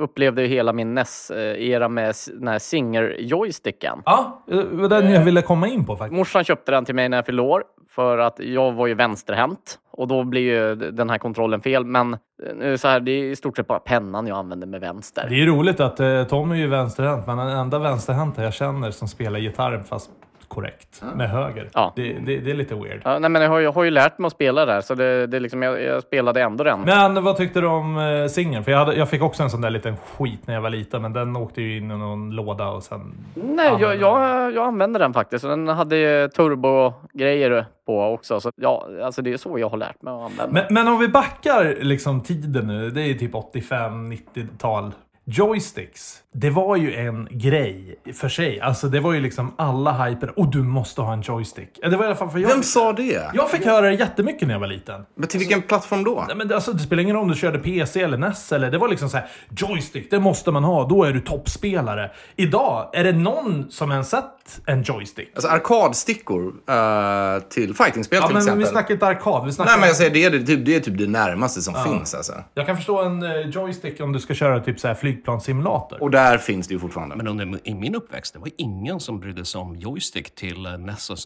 upplevde 0.02 0.42
ju 0.42 0.48
hela 0.48 0.72
min 0.72 0.94
NES-era 0.94 1.88
med 1.88 2.14
den 2.38 2.48
här 2.48 2.58
Singer-joysticken. 2.58 4.02
Ja, 4.04 4.44
eh, 4.50 4.56
det 4.58 4.76
var 4.76 4.88
den 4.88 5.10
jag 5.10 5.24
ville 5.24 5.42
komma 5.42 5.68
in 5.68 5.86
på 5.86 5.96
faktiskt. 5.96 6.16
Morsan 6.16 6.44
köpte 6.44 6.72
den 6.72 6.84
till 6.84 6.94
mig 6.94 7.08
när 7.08 7.16
jag 7.18 7.26
fyllde 7.26 7.42
år 7.42 7.62
för 7.90 8.18
att 8.18 8.38
jag 8.38 8.72
var 8.72 8.86
ju 8.86 8.94
vänsterhänt 8.94 9.78
och 9.92 10.08
då 10.08 10.24
blir 10.24 10.40
ju 10.42 10.74
den 10.74 11.10
här 11.10 11.18
kontrollen 11.18 11.60
fel. 11.60 11.84
Men 11.84 12.14
eh, 12.14 12.18
nu 12.56 12.66
är 12.66 12.70
det 12.70 12.78
så 12.78 12.88
här, 12.88 13.00
det 13.00 13.10
är 13.10 13.24
i 13.24 13.36
stort 13.36 13.56
sett 13.56 13.66
bara 13.66 13.78
pennan 13.78 14.26
jag 14.26 14.38
använder 14.38 14.66
med 14.66 14.80
vänster. 14.80 15.26
Det 15.28 15.34
är 15.34 15.38
ju 15.38 15.46
roligt 15.46 15.80
att 15.80 16.00
eh, 16.00 16.24
Tom 16.24 16.50
är 16.52 16.56
ju 16.56 16.66
vänsterhänt, 16.66 17.26
men 17.26 17.38
den 17.38 17.48
enda 17.48 17.78
vänsterhänta 17.78 18.42
jag 18.42 18.54
känner 18.54 18.90
som 18.90 19.08
spelar 19.08 19.38
gitarr 19.38 19.82
fast 19.88 20.10
korrekt 20.48 21.02
med 21.14 21.30
höger. 21.30 21.68
Ja. 21.72 21.92
Det, 21.96 22.12
det, 22.12 22.38
det 22.38 22.50
är 22.50 22.54
lite 22.54 22.74
weird. 22.74 23.00
Ja, 23.04 23.18
nej, 23.18 23.30
men 23.30 23.42
jag 23.42 23.48
har, 23.48 23.60
jag 23.60 23.72
har 23.72 23.84
ju 23.84 23.90
lärt 23.90 24.18
mig 24.18 24.26
att 24.26 24.32
spela 24.32 24.66
där, 24.66 24.80
så 24.80 24.94
det, 24.94 25.26
det 25.26 25.36
är 25.36 25.40
liksom, 25.40 25.62
jag, 25.62 25.82
jag 25.82 26.02
spelade 26.02 26.42
ändå 26.42 26.64
den. 26.64 26.80
Men 26.80 27.24
vad 27.24 27.36
tyckte 27.36 27.60
du 27.60 27.66
om 27.66 27.98
eh, 27.98 28.26
singeln? 28.26 28.64
För 28.64 28.72
jag, 28.72 28.78
hade, 28.78 28.94
jag 28.94 29.08
fick 29.08 29.22
också 29.22 29.42
en 29.42 29.50
sån 29.50 29.60
där 29.60 29.70
liten 29.70 29.96
skit 29.96 30.46
när 30.46 30.54
jag 30.54 30.60
var 30.60 30.70
liten, 30.70 31.02
men 31.02 31.12
den 31.12 31.36
åkte 31.36 31.62
ju 31.62 31.76
in 31.76 31.90
i 31.90 31.94
någon 31.94 32.30
låda 32.30 32.68
och 32.68 32.82
sen... 32.82 33.14
Nej, 33.34 33.72
jag, 33.80 33.96
jag, 33.96 34.52
jag 34.52 34.66
använde 34.66 34.98
den 34.98 35.12
faktiskt. 35.12 35.44
och 35.44 35.50
Den 35.50 35.68
hade 35.68 35.96
ju 35.96 36.28
turbo-grejer 36.28 37.66
på 37.86 38.02
också. 38.02 38.40
Så 38.40 38.50
ja, 38.56 38.86
alltså 39.02 39.22
det 39.22 39.32
är 39.32 39.36
så 39.36 39.58
jag 39.58 39.68
har 39.68 39.76
lärt 39.76 40.02
mig 40.02 40.14
att 40.14 40.30
använda. 40.30 40.52
Men, 40.52 40.74
men 40.74 40.88
om 40.92 40.98
vi 40.98 41.08
backar 41.08 41.76
liksom 41.80 42.20
tiden 42.20 42.66
nu, 42.66 42.90
det 42.90 43.02
är 43.02 43.14
typ 43.14 43.32
85-90-tal. 43.32 44.92
Joysticks, 45.28 46.22
det 46.38 46.50
var 46.50 46.76
ju 46.76 46.94
en 46.94 47.28
grej 47.30 47.98
för 48.14 48.28
sig. 48.28 48.60
Alltså 48.60 48.88
det 48.88 49.00
var 49.00 49.12
ju 49.12 49.20
liksom 49.20 49.54
alla 49.58 50.04
hyper. 50.04 50.38
Och 50.38 50.50
du 50.50 50.62
måste 50.62 51.00
ha 51.02 51.12
en 51.12 51.22
joystick. 51.22 51.68
Det 51.82 51.96
var 51.96 52.04
i 52.04 52.06
alla 52.06 52.16
fall 52.16 52.30
för 52.30 52.38
jag. 52.38 52.48
Vem 52.48 52.62
sa 52.62 52.92
det? 52.92 53.30
Jag 53.34 53.50
fick 53.50 53.64
höra 53.64 53.86
det 53.86 53.94
jättemycket 53.94 54.48
när 54.48 54.54
jag 54.54 54.60
var 54.60 54.66
liten. 54.66 55.00
Men 55.14 55.28
till 55.28 55.38
vilken 55.38 55.62
plattform 55.62 56.04
då? 56.04 56.24
Nej, 56.28 56.36
men 56.36 56.48
det- 56.48 56.54
alltså, 56.54 56.72
det 56.72 56.78
spelar 56.78 57.02
ingen 57.02 57.16
roll 57.16 57.22
om 57.22 57.28
du 57.28 57.34
körde 57.34 57.58
PC 57.58 58.00
eller 58.02 58.18
NES. 58.18 58.52
Eller, 58.52 58.70
det 58.70 58.78
var 58.78 58.88
liksom 58.88 59.08
så 59.08 59.16
här, 59.16 59.26
joystick, 59.56 60.10
det 60.10 60.18
måste 60.20 60.50
man 60.50 60.64
ha. 60.64 60.88
Då 60.88 61.04
är 61.04 61.12
du 61.12 61.20
toppspelare. 61.20 62.10
Idag, 62.36 62.90
är 62.92 63.04
det 63.04 63.12
någon 63.12 63.66
som 63.70 63.92
ens 63.92 64.10
sett 64.10 64.60
en 64.66 64.82
joystick? 64.82 65.28
Alltså 65.34 65.48
arkadstickor 65.50 66.54
eh, 66.68 67.42
till 67.48 67.74
fightingspel 67.74 68.18
Ja, 68.22 68.26
till 68.26 68.34
men 68.34 68.42
exempel. 68.42 68.58
vi 68.64 68.66
snackar 68.70 68.94
inte 68.94 69.06
arkad. 69.06 69.46
Vi 69.46 69.52
snackar 69.52 69.70
Nej 69.70 69.80
men 69.80 69.86
jag 69.88 69.96
säger 69.96 70.10
det, 70.10 70.24
är 70.24 70.30
typ, 70.46 70.66
det 70.66 70.76
är 70.76 70.80
typ 70.80 70.98
det 70.98 71.06
närmaste 71.06 71.62
som 71.62 71.74
finns 71.84 72.14
alltså. 72.14 72.32
Jag 72.54 72.66
kan 72.66 72.76
förstå 72.76 73.02
en 73.02 73.22
eh, 73.22 73.30
joystick 73.48 74.00
om 74.00 74.12
du 74.12 74.18
ska 74.20 74.34
köra 74.34 74.60
typ 74.60 74.80
så 74.80 74.88
här 74.88 74.94
flygplanssimulator. 74.94 76.02
Och 76.02 76.10
där 76.10 76.25
finns 76.38 76.68
det 76.68 76.74
ju 76.74 76.80
fortfarande. 76.80 77.16
Men 77.16 77.28
under, 77.28 77.68
i 77.68 77.74
min 77.74 77.94
uppväxt, 77.94 78.32
det 78.32 78.38
var 78.38 78.48
ingen 78.56 79.00
som 79.00 79.20
brydde 79.20 79.44
sig 79.44 79.60
om 79.60 79.76
joystick 79.76 80.34
till 80.34 80.66
eh, 80.66 80.72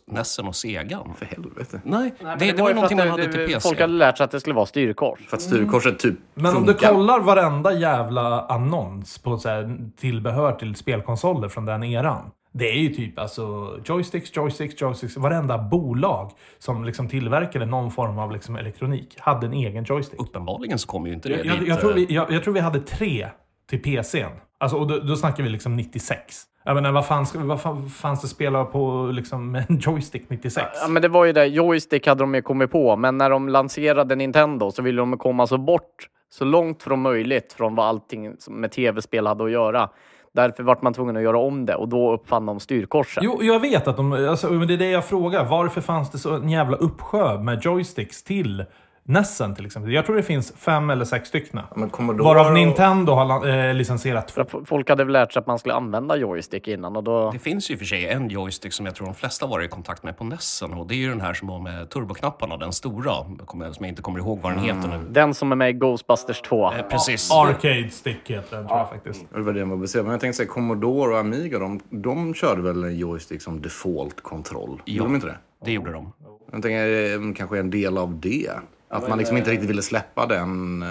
Nessen 0.07 0.47
och 0.47 0.57
Segan. 0.57 1.15
För 1.19 1.27
helvete. 1.27 1.81
Nej, 1.85 2.15
Nej, 2.21 2.37
det, 2.39 2.53
det 2.53 2.63
var 2.63 2.69
ju 2.69 2.75
någonting 2.75 2.97
man 2.99 3.07
det- 3.07 3.11
hade 3.11 3.23
till 3.23 3.41
det- 3.41 3.47
PC. 3.47 3.61
Folk 3.61 3.81
hade 3.81 3.93
lärt 3.93 4.17
sig 4.17 4.25
att 4.25 4.31
det 4.31 4.41
skulle 4.41 4.55
vara 4.55 4.67
styrkors. 4.67 5.19
För 5.29 5.37
att 5.37 5.43
styrkorset 5.43 5.99
typ 5.99 6.15
Men 6.35 6.57
om 6.57 6.67
du 6.67 6.75
kollar 6.75 7.21
varenda 7.21 7.73
jävla 7.73 8.41
annons 8.47 9.19
på 9.19 9.39
så 9.39 9.49
här 9.49 9.77
tillbehör 10.01 10.53
till 10.53 10.75
spelkonsoler 10.75 11.49
från 11.49 11.65
den 11.67 11.83
eran. 11.85 12.31
Det 12.53 12.69
är 12.71 12.77
ju 12.79 12.89
typ 12.95 13.19
alltså 13.19 13.75
joysticks, 13.85 14.37
joysticks, 14.37 14.81
joysticks. 14.83 15.17
Varenda 15.17 15.59
bolag 15.59 16.31
som 16.59 16.85
liksom 16.85 17.09
tillverkade 17.09 17.67
någon 17.67 17.91
form 17.91 18.19
av 18.19 18.33
liksom 18.33 18.57
elektronik 18.57 19.15
hade 19.19 19.47
en 19.47 19.53
egen 19.53 19.85
joystick. 19.85 20.21
Uppenbarligen 20.21 20.79
så 20.79 20.87
kommer 20.89 21.09
ju 21.09 21.15
inte 21.15 21.29
det 21.29 21.37
Jag, 21.37 21.47
jag, 21.47 21.59
dit, 21.61 21.69
jag, 21.69 21.81
tror 21.81 21.91
eh, 21.91 21.97
vi, 21.97 22.07
jag, 22.15 22.33
jag 22.33 22.45
tror 22.45 22.55
vi 22.55 22.61
hade 22.61 22.81
tre 22.81 23.29
till 23.71 23.83
PCn. 23.83 24.31
Alltså, 24.61 24.77
och 24.79 24.87
då, 24.87 24.99
då 24.99 25.17
snackar 25.17 25.43
vi 25.43 25.49
liksom 25.49 25.77
96. 25.77 26.43
Jag 26.65 26.75
menar, 26.75 26.93
vad, 26.93 27.07
fan, 27.07 27.27
ska- 27.27 27.39
vad 27.39 27.61
fan 27.61 27.89
fanns 27.91 28.23
det 28.23 28.29
spelare 28.29 28.65
på 28.65 29.11
liksom, 29.13 29.51
med 29.53 29.65
en 29.71 29.79
joystick 29.79 30.31
96? 30.31 30.67
Ja, 30.83 30.89
men 30.89 31.03
det 31.03 31.09
var 31.09 31.25
ju 31.25 31.33
det. 31.33 31.47
Joystick 31.47 32.07
hade 32.07 32.21
de 32.23 32.35
ju 32.35 32.43
kommit 32.43 32.71
på, 32.71 32.97
men 32.97 33.19
när 33.19 33.31
de 33.31 33.49
lanserade 33.49 34.15
Nintendo 34.17 34.71
så 34.71 34.83
ville 34.83 35.01
de 35.01 35.19
komma 35.19 35.47
så 35.47 35.59
bort, 35.59 36.09
så 36.31 36.45
långt 36.45 36.83
från 36.83 37.03
möjligt 37.03 37.53
från 37.53 37.75
vad 37.75 37.87
allting 37.87 38.33
som 38.39 38.55
med 38.61 38.73
tv-spel 38.73 39.27
hade 39.27 39.45
att 39.45 39.51
göra. 39.51 39.89
Därför 40.35 40.63
vart 40.63 40.83
man 40.83 40.95
tvungen 40.95 41.17
att 41.17 41.23
göra 41.23 41.39
om 41.39 41.67
det 41.67 41.75
och 41.75 41.89
då 41.89 42.13
uppfann 42.13 42.47
de 42.47 42.61
styrkorsen. 42.61 43.25
Jo, 43.25 43.39
jag 43.43 43.61
vet 43.61 43.89
att 43.89 43.97
de... 43.97 44.13
Alltså, 44.13 44.51
men 44.51 44.69
det 44.69 44.75
är 44.75 44.79
det 44.79 44.91
jag 44.91 45.05
frågar. 45.05 45.45
Varför 45.45 45.81
fanns 45.81 46.11
det 46.11 46.19
så 46.19 46.35
en 46.35 46.49
jävla 46.49 46.77
uppsjö 46.77 47.39
med 47.39 47.61
joysticks 47.65 48.23
till 48.25 48.65
Nessen 49.05 49.55
till 49.55 49.67
exempel? 49.67 49.93
Jag 49.93 50.07
tror 50.07 50.17
det 50.17 50.23
finns 50.23 50.53
fem 50.57 50.91
eller 50.91 51.05
sex 51.05 51.29
stycken. 51.29 51.61
Varav 51.99 52.47
och- 52.47 52.53
Nintendo 52.53 53.13
har 53.13 53.49
eh, 53.49 53.75
licensierat 53.75 54.29
två. 54.29 54.45
För 54.45 54.65
Folk 54.65 54.89
hade 54.89 55.05
väl 55.05 55.13
lärt 55.13 55.33
sig 55.33 55.41
att 55.41 55.47
man 55.47 55.59
skulle 55.59 55.75
använda 55.75 56.17
joystick 56.17 56.69
innan 56.69 56.97
och 56.97 57.05
då... 57.05 57.31
Det 57.31 57.39
finns 57.39 57.71
ju 57.71 57.77
för 57.77 57.85
sig 57.85 58.07
en 58.09 58.29
joystick 58.29 58.73
som 58.73 58.87
jag 58.87 58.95
tror 58.95 59.07
de 59.07 59.15
flesta 59.15 59.47
varit 59.47 59.67
i 59.67 59.69
kontakt 59.69 60.03
med 60.03 60.19
på 60.19 60.25
Nessen 60.25 60.73
och 60.75 60.87
det 60.87 60.95
är 60.95 60.97
ju 60.97 61.09
den 61.09 61.21
här 61.21 61.35
som 61.35 61.49
har 61.49 61.59
med 61.59 61.89
turboknapparna, 61.91 62.57
den 62.57 62.73
stora, 62.73 63.13
som 63.51 63.75
jag 63.81 63.89
inte 63.89 64.03
kommer 64.03 64.19
ihåg 64.19 64.39
vad 64.43 64.53
den 64.53 64.61
heter 64.65 64.89
nu. 64.89 65.01
Den 65.11 65.35
som 65.35 65.53
är 65.53 65.57
med 65.57 65.71
i 65.71 65.73
Ghostbusters 65.73 66.41
2. 66.41 66.73
Eh, 66.73 66.83
Precis. 66.91 67.31
Arcade 67.33 67.89
stick 67.91 68.31
heter 68.31 68.57
den 68.57 68.67
tror 68.67 68.79
jag 68.79 68.89
faktiskt. 68.89 69.25
Det 69.35 69.41
var 69.41 69.53
det 69.53 69.65
man 69.65 69.89
säga. 69.89 70.03
Men 70.03 70.13
jag 70.13 70.21
tänkte 70.21 70.37
säga 70.37 70.49
Commodore 70.49 71.13
och 71.13 71.19
Amiga, 71.19 71.59
de, 71.59 71.81
de 71.91 72.35
körde 72.35 72.63
väl 72.63 72.85
en 72.85 72.97
joystick 72.99 73.43
som 73.43 73.63
default-kontroll? 73.63 74.83
Gjorde 74.85 75.09
de 75.09 75.15
inte 75.15 75.27
det? 75.27 75.37
Det 75.65 75.73
gjorde 75.73 75.93
de. 75.93 76.13
Jag 76.53 76.63
tänker 76.63 77.15
eh, 77.29 77.35
kanske 77.37 77.59
en 77.59 77.71
del 77.71 77.99
av 77.99 78.21
det. 78.21 78.51
Att 78.91 79.09
man 79.09 79.19
liksom 79.19 79.37
inte 79.37 79.51
riktigt 79.51 79.71
ville 79.71 79.83
släppa 79.83 80.27
den... 80.27 80.83
eh, 80.83 80.89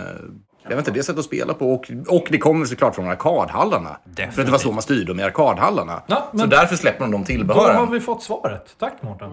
Jag 0.64 0.70
vet 0.70 0.78
inte, 0.88 0.92
det 1.00 1.04
sättet 1.04 1.20
att 1.20 1.26
spela 1.26 1.54
på. 1.54 1.74
Och, 1.74 1.92
och 2.08 2.28
det 2.30 2.38
kommer 2.38 2.66
såklart 2.66 2.96
från 2.96 3.08
arkadhallarna. 3.10 3.98
Definitivt. 4.06 4.34
För 4.36 4.42
att 4.42 4.46
det 4.48 4.52
var 4.52 4.60
så 4.60 4.72
man 4.72 4.82
styrde 4.82 5.06
dem 5.06 5.20
i 5.20 5.24
arkadhallarna. 5.24 6.02
Ja, 6.08 6.30
Så 6.38 6.46
därför 6.46 6.76
släpper 6.76 7.00
de 7.00 7.12
de 7.12 7.12
Då 7.12 7.18
har 7.18 7.26
tillbehören. 7.26 7.92
vi 7.92 8.00
fått 8.00 8.24
svaret. 8.24 8.76
Tack 8.80 8.94
Mårten. 9.02 9.30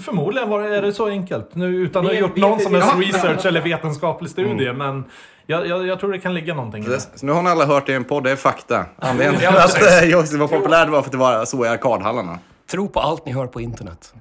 Förmodligen 0.00 0.48
var 0.48 0.62
det, 0.62 0.76
är 0.76 0.82
det 0.82 0.92
så 0.92 1.06
enkelt. 1.08 1.54
Nu, 1.54 1.66
utan 1.76 2.06
att 2.06 2.12
ha 2.12 2.18
gjort 2.18 2.36
någon 2.36 2.60
som 2.60 2.74
helst 2.74 2.94
research 2.98 3.46
eller 3.46 3.60
vetenskaplig 3.60 4.30
studie. 4.30 4.72
Men 4.72 5.04
jag, 5.46 5.66
jag, 5.66 5.86
jag 5.86 6.00
tror 6.00 6.12
det 6.12 6.18
kan 6.18 6.34
ligga 6.34 6.54
någonting 6.54 6.84
i 6.84 6.88
det. 6.88 7.00
Så 7.00 7.26
nu 7.26 7.32
har 7.32 7.42
ni 7.42 7.50
alla 7.50 7.66
hört 7.66 7.86
det 7.86 7.92
i 7.92 7.94
en 7.94 8.04
podd, 8.04 8.24
det 8.24 8.30
är 8.30 8.36
fakta. 8.36 8.84
Anledningen 8.98 9.40
till 9.40 9.48
att 9.48 10.04
joystick 10.08 10.40
var 10.40 10.48
populärt 10.48 10.88
var 10.88 11.00
för 11.02 11.06
att 11.08 11.12
det 11.12 11.18
var 11.18 11.44
så 11.44 11.64
i 11.64 11.68
arkadhallarna. 11.68 12.38
Tro 12.70 12.88
på 12.88 13.00
allt 13.00 13.26
ni 13.26 13.32
hör 13.32 13.46
på 13.46 13.60
internet. 13.60 14.14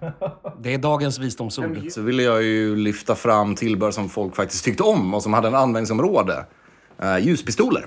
Det 0.60 0.73
är 0.73 0.77
dagens 0.77 1.19
visdomsord. 1.19 1.91
Så 1.91 2.01
ville 2.01 2.23
jag 2.23 2.43
ju 2.43 2.75
lyfta 2.75 3.15
fram 3.15 3.55
tillbehör 3.55 3.91
som 3.91 4.10
folk 4.10 4.36
faktiskt 4.36 4.65
tyckte 4.65 4.83
om 4.83 5.13
och 5.13 5.23
som 5.23 5.33
hade 5.33 5.47
en 5.47 5.55
användningsområde. 5.55 6.45
Uh, 7.03 7.19
ljuspistoler. 7.19 7.83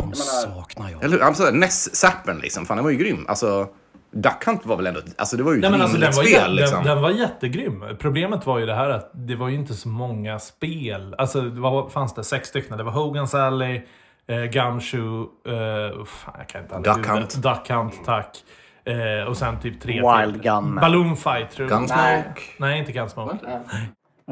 De 0.00 0.14
saknar 0.14 0.90
jag. 0.90 1.04
Eller 1.04 1.16
hur? 1.16 1.24
Alltså, 1.24 1.50
NES-zappen 1.50 2.38
liksom. 2.38 2.66
Fan, 2.66 2.76
den 2.76 2.84
var 2.84 2.90
ju 2.90 2.96
grym. 2.96 3.24
Alltså, 3.28 3.68
Duck 4.10 4.44
Hunt 4.46 4.66
var 4.66 4.76
väl 4.76 4.86
ändå... 4.86 5.00
Alltså, 5.16 5.36
det 5.36 5.42
var 5.42 5.52
ju 5.52 5.58
ett 5.58 5.62
Nej, 5.62 5.70
men 5.70 5.80
alltså, 5.80 5.98
den, 5.98 6.12
var, 6.12 6.22
spel 6.22 6.54
liksom. 6.54 6.84
den, 6.84 6.94
den 6.94 7.02
var 7.02 7.10
jättegrym. 7.10 7.84
Problemet 7.98 8.46
var 8.46 8.58
ju 8.58 8.66
det 8.66 8.74
här 8.74 8.90
att 8.90 9.10
det 9.14 9.34
var 9.34 9.48
ju 9.48 9.54
inte 9.54 9.74
så 9.74 9.88
många 9.88 10.38
spel. 10.38 11.14
Alltså, 11.18 11.40
vad 11.40 11.92
fanns 11.92 12.14
det? 12.14 12.24
Sex 12.24 12.48
stycken. 12.48 12.78
Det 12.78 12.84
var 12.84 12.92
Hogan's 12.92 13.36
Alley, 13.36 13.80
eh, 14.26 14.44
Gumshoe, 14.44 15.26
eh, 15.46 16.04
fan, 16.04 16.34
jag 16.38 16.48
kan 16.48 16.62
inte 16.62 16.78
Duck. 16.78 17.06
Hunt. 17.06 17.42
Duck 17.42 17.70
Hunt, 17.70 17.94
tack. 18.04 18.36
Eh, 18.84 19.28
och 19.28 19.36
sen 19.36 19.60
typ 19.60 19.80
tre 19.80 19.92
Wild 19.92 20.32
till. 20.34 20.42
Gunman. 20.42 20.74
Balloon 20.80 21.16
Fight, 21.16 21.50
tror 21.50 21.70
jag. 21.70 21.78
Gunsmoke. 21.78 22.40
Nej, 22.58 22.78
inte 22.78 22.92
Gunsmoke. 22.92 23.38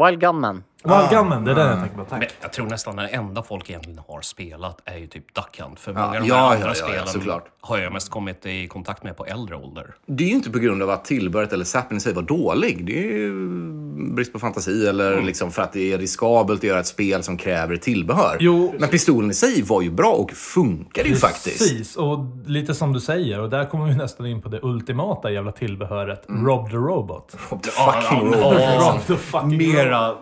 Wild 0.06 0.20
Gunman. 0.20 0.64
Wild 0.84 1.10
Gunman, 1.10 1.44
det 1.44 1.50
är 1.50 1.54
den 1.54 1.68
jag 1.68 1.78
tänker 1.80 1.96
på. 1.96 2.04
Tack. 2.04 2.18
Men 2.18 2.28
jag 2.40 2.52
tror 2.52 2.66
nästan 2.66 2.96
den 2.96 3.08
enda 3.08 3.42
folk 3.42 3.70
egentligen 3.70 4.00
har 4.08 4.20
spelat 4.20 4.80
är 4.84 4.96
ju 4.96 5.06
typ 5.06 5.34
Duck 5.34 5.60
Hunt. 5.60 5.80
För 5.80 5.92
Ja, 5.92 5.98
många 5.98 6.16
av 6.18 6.22
de 6.22 6.28
ja, 6.28 6.34
här 6.34 6.42
ja, 6.44 6.54
andra 6.54 6.68
ja, 6.68 6.74
spelen 6.74 7.06
såklart. 7.06 7.44
har 7.60 7.78
jag 7.78 7.92
mest 7.92 8.10
kommit 8.10 8.46
i 8.46 8.68
kontakt 8.68 9.02
med 9.02 9.16
på 9.16 9.24
äldre 9.26 9.56
ålder. 9.56 9.94
Det 10.06 10.24
är 10.24 10.28
ju 10.28 10.34
inte 10.34 10.50
på 10.50 10.58
grund 10.58 10.82
av 10.82 10.90
att 10.90 11.04
tillbehöret 11.04 11.52
eller 11.52 11.64
zappen 11.64 11.96
i 11.96 12.00
sig 12.00 12.14
var 12.14 12.22
dålig. 12.22 12.86
Det 12.86 12.98
är 12.98 13.02
ju 13.12 13.32
brist 14.14 14.32
på 14.32 14.38
fantasi 14.38 14.86
eller 14.88 15.12
Mm. 15.12 15.26
liksom 15.26 15.50
för 15.50 15.62
att 15.62 15.72
det 15.72 15.92
är 15.92 15.98
riskabelt 15.98 16.60
att 16.60 16.64
göra 16.64 16.80
ett 16.80 16.86
spel 16.86 17.22
som 17.22 17.36
kräver 17.36 17.76
tillbehör. 17.76 18.36
Jo. 18.40 18.74
Men 18.78 18.88
pistolen 18.88 19.30
i 19.30 19.34
sig 19.34 19.62
var 19.62 19.82
ju 19.82 19.90
bra 19.90 20.12
och 20.12 20.30
funkade 20.30 21.08
ju 21.08 21.16
faktiskt. 21.16 21.58
Precis, 21.58 21.96
och 21.96 22.18
lite 22.46 22.74
som 22.74 22.92
du 22.92 23.00
säger. 23.00 23.40
Och 23.40 23.50
där 23.50 23.64
kommer 23.64 23.86
vi 23.86 23.94
nästan 23.94 24.26
in 24.26 24.42
på 24.42 24.48
det 24.48 24.60
ultimata 24.62 25.30
jävla 25.30 25.52
tillbehöret. 25.52 26.22
Rob 26.28 26.70
the 26.70 26.76
Robot. 26.76 27.34
Fucking 27.38 27.72
Ja, 27.76 28.04
robot. 28.10 28.42
Rob 28.94 29.00
the 29.06 29.16
fucking. 29.16 29.56
Mera... 29.74 30.14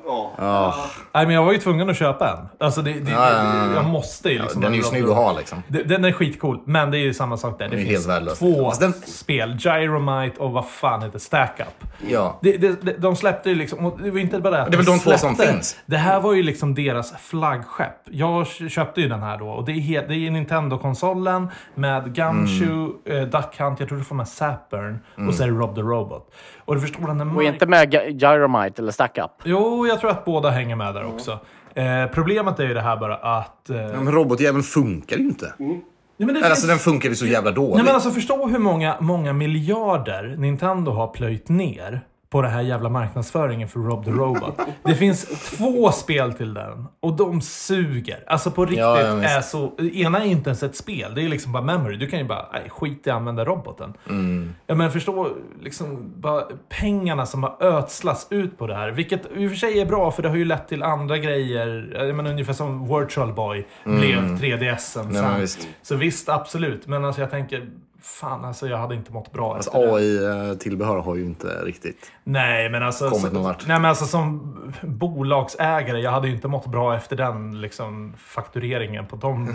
Nej, 1.14 1.26
men 1.26 1.30
jag 1.30 1.44
var 1.44 1.52
ju 1.52 1.58
tvungen 1.58 1.90
att 1.90 1.96
köpa 1.98 2.28
en. 2.30 2.66
Alltså, 2.66 2.82
det, 2.82 2.92
det, 2.92 3.10
Ja, 3.10 3.30
ja, 3.30 3.66
ja. 3.66 3.74
jag 3.74 3.84
måste 3.84 4.28
ju 4.30 4.38
liksom... 4.42 4.60
Den 4.62 4.72
är 4.72 4.76
ju 4.76 4.82
Rob 4.82 4.90
the 4.90 4.96
snygg 4.96 5.08
att 5.10 5.16
ha 5.16 5.32
liksom. 5.38 5.62
Det- 5.68 5.82
Den 5.82 6.04
är 6.04 6.12
skitcool, 6.12 6.60
men 6.64 6.90
det 6.90 6.98
är 6.98 7.00
ju 7.00 7.14
samma 7.14 7.36
sak 7.36 7.58
där. 7.58 7.68
Det 7.68 7.76
är 7.76 7.84
finns 7.84 8.06
helt 8.08 8.38
två 8.38 8.66
Alltså, 8.66 8.80
den- 8.80 8.92
spel. 9.06 9.56
Gyromite 9.60 10.38
och 10.38 10.50
vad 10.52 10.68
fan 10.68 11.02
heter 11.02 11.18
Stack 11.18 11.60
Up. 11.60 11.88
Ja. 12.10 12.38
Det, 12.42 12.56
det, 12.56 12.92
de 12.98 13.16
släppte 13.16 13.48
ju 13.48 13.54
liksom, 13.54 13.67
och 13.72 14.00
det 14.02 14.10
var 14.10 14.18
inte 14.18 14.40
bara 14.40 14.62
att 14.62 14.70
Det 14.70 14.74
är 14.74 14.76
väl 14.76 14.86
de 14.86 14.98
två 14.98 15.10
som 15.18 15.36
finns. 15.36 15.76
Det 15.86 15.96
här 15.96 16.20
var 16.20 16.32
ju 16.34 16.42
liksom 16.42 16.74
deras 16.74 17.12
flaggskepp. 17.12 17.96
Jag 18.10 18.46
köpte 18.46 19.00
ju 19.00 19.08
den 19.08 19.22
här 19.22 19.38
då 19.38 19.48
och 19.48 19.64
det 19.64 19.72
är, 19.72 19.80
helt, 19.80 20.08
det 20.08 20.14
är 20.14 20.30
Nintendo-konsolen 20.30 21.48
med 21.74 22.14
Gumshoe, 22.14 22.90
Mm. 23.06 23.22
eh, 23.22 23.28
Duck 23.28 23.58
Hunt, 23.60 23.80
jag 23.80 23.88
tror 23.88 23.98
du 23.98 24.04
får 24.04 24.14
med 24.14 24.28
Sapburn 24.28 24.98
och 25.28 25.34
så 25.34 25.42
är 25.42 25.46
det 25.46 25.52
Rob 25.52 25.74
the 25.74 25.80
Robot. 25.80 26.34
Och 26.64 26.74
du 26.74 26.80
förstår 26.80 27.06
den 27.06 27.18
där 27.18 27.36
Och 27.36 27.42
inte 27.42 27.66
med 27.66 27.94
Gy- 27.94 28.08
Gyromite 28.10 28.82
eller 28.82 28.92
Stack 28.92 29.18
Up. 29.18 29.30
Jo, 29.44 29.86
jag 29.86 30.00
tror 30.00 30.10
att 30.10 30.24
båda 30.24 30.50
hänger 30.50 30.76
med 30.76 30.94
där 30.94 31.04
också. 31.06 31.38
Eh, 31.74 32.06
problemet 32.14 32.60
är 32.60 32.64
ju 32.64 32.74
det 32.74 32.80
här 32.80 32.96
bara 32.96 33.16
att... 33.16 33.70
Eh, 33.70 33.76
Ja, 33.76 34.00
Men 34.00 34.12
robotjäveln 34.14 34.62
funkar 34.62 35.16
ju 35.16 35.22
inte. 35.22 35.52
nej, 35.58 35.80
men 36.16 36.26
det 36.26 36.32
Eller, 36.32 36.40
finns- 36.40 36.50
Alltså 36.50 36.66
den 36.66 36.78
funkar 36.78 37.08
ju 37.08 37.14
så 37.14 37.26
jävla 37.26 37.50
dåligt. 37.50 37.74
Nej 37.74 37.84
men 37.84 37.94
alltså 37.94 38.10
förstå 38.10 38.46
hur 38.48 38.58
många, 38.58 38.96
många 39.00 39.32
miljarder 39.32 40.34
Nintendo 40.38 40.90
har 40.92 41.06
plöjt 41.08 41.48
ner 41.48 42.00
på 42.30 42.42
det 42.42 42.48
här 42.48 42.60
jävla 42.60 42.88
marknadsföringen 42.88 43.68
för 43.68 43.80
Rob 43.80 44.04
the 44.04 44.10
Robot. 44.10 44.60
Det 44.82 44.94
finns 44.94 45.50
två 45.50 45.92
spel 45.92 46.32
till 46.32 46.54
den 46.54 46.86
och 47.00 47.16
de 47.16 47.40
suger. 47.40 48.24
Alltså 48.26 48.50
på 48.50 48.64
riktigt 48.64 48.78
Ja, 48.78 49.00
ja, 49.00 49.22
är 49.22 49.40
så... 49.40 49.72
Ena 49.94 50.24
är 50.24 50.26
inte 50.26 50.50
ens 50.50 50.62
ett 50.62 50.76
spel, 50.76 51.14
det 51.14 51.22
är 51.22 51.28
liksom 51.28 51.52
bara 51.52 51.62
memory. 51.62 51.96
Du 51.96 52.06
kan 52.06 52.18
ju 52.18 52.24
bara, 52.24 52.46
nej 52.52 52.70
skit 52.70 53.06
i 53.06 53.10
att 53.10 53.16
använda 53.16 53.44
roboten. 53.44 53.94
Mm. 54.08 54.54
Ja 54.66 54.74
men 54.74 54.92
förstå 54.92 55.28
liksom 55.62 56.12
bara 56.16 56.42
pengarna 56.80 57.26
som 57.26 57.42
har 57.42 57.56
ödslas 57.60 58.26
ut 58.30 58.58
på 58.58 58.66
det 58.66 58.74
här. 58.74 58.90
Vilket 58.90 59.20
i 59.36 59.46
och 59.46 59.50
för 59.50 59.56
sig 59.56 59.80
är 59.80 59.86
bra 59.86 60.10
för 60.10 60.22
det 60.22 60.28
har 60.28 60.36
ju 60.36 60.44
lett 60.44 60.68
till 60.68 60.82
andra 60.82 61.18
grejer. 61.18 61.96
Jag 61.98 62.16
menar, 62.16 62.30
ungefär 62.30 62.52
som 62.52 62.98
Virtual 62.98 63.32
Boy 63.32 63.66
blev 63.84 64.38
3DSen 64.38 64.98
Mm. 64.98 65.22
Nej, 65.22 65.48
sen. 65.48 65.64
Så 65.82 65.96
visst, 65.96 66.28
absolut. 66.28 66.86
Men 66.86 67.04
alltså 67.04 67.20
jag 67.20 67.30
tänker, 67.30 67.68
fan 68.02 68.44
alltså 68.44 68.68
jag 68.68 68.78
hade 68.78 68.94
inte 68.94 69.12
mått 69.12 69.32
bra 69.32 69.54
Alltså. 69.54 69.70
AI-tillbehör 69.74 70.98
har 70.98 71.16
ju 71.16 71.24
inte 71.24 71.46
riktigt... 71.46 72.12
Nej, 72.24 72.70
men 72.70 72.82
alltså... 72.82 73.10
kommit 73.10 73.32
någon 73.32 73.42
vart. 73.42 73.66
nej, 73.66 73.80
men 73.80 73.88
alltså 73.88 74.04
som 74.04 74.54
bolagsägare, 74.82 76.00
jag 76.00 76.10
hade 76.10 76.28
ju 76.28 76.34
inte 76.34 76.48
mått 76.48 76.66
bra 76.66 76.96
efter 76.96 77.16
den 77.16 77.60
liksom 77.60 78.14
faktureringen 78.18 79.06
på 79.06 79.16
de 79.16 79.54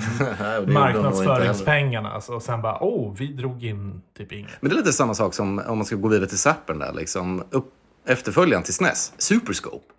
marknadsföringspengarna. 0.73 2.11
Alltså, 2.11 2.33
och 2.33 2.41
sen 2.41 2.61
bara, 2.61 2.77
oh, 2.81 3.13
vi 3.17 3.27
drog 3.27 3.63
in 3.63 4.01
typ 4.17 4.31
inget. 4.31 4.51
Men 4.61 4.69
det 4.69 4.75
är 4.75 4.77
lite 4.77 4.93
samma 4.93 5.13
sak 5.13 5.33
som 5.33 5.61
om 5.67 5.77
man 5.77 5.85
ska 5.85 5.95
gå 5.95 6.07
vidare 6.07 6.29
till 6.29 6.39
zappen 6.39 6.79
där 6.79 6.93
liksom. 6.93 7.43
Upp, 7.49 7.73
efterföljaren 8.05 8.63
till 8.63 8.73
SNES, 8.73 9.13
Superscope. 9.17 9.93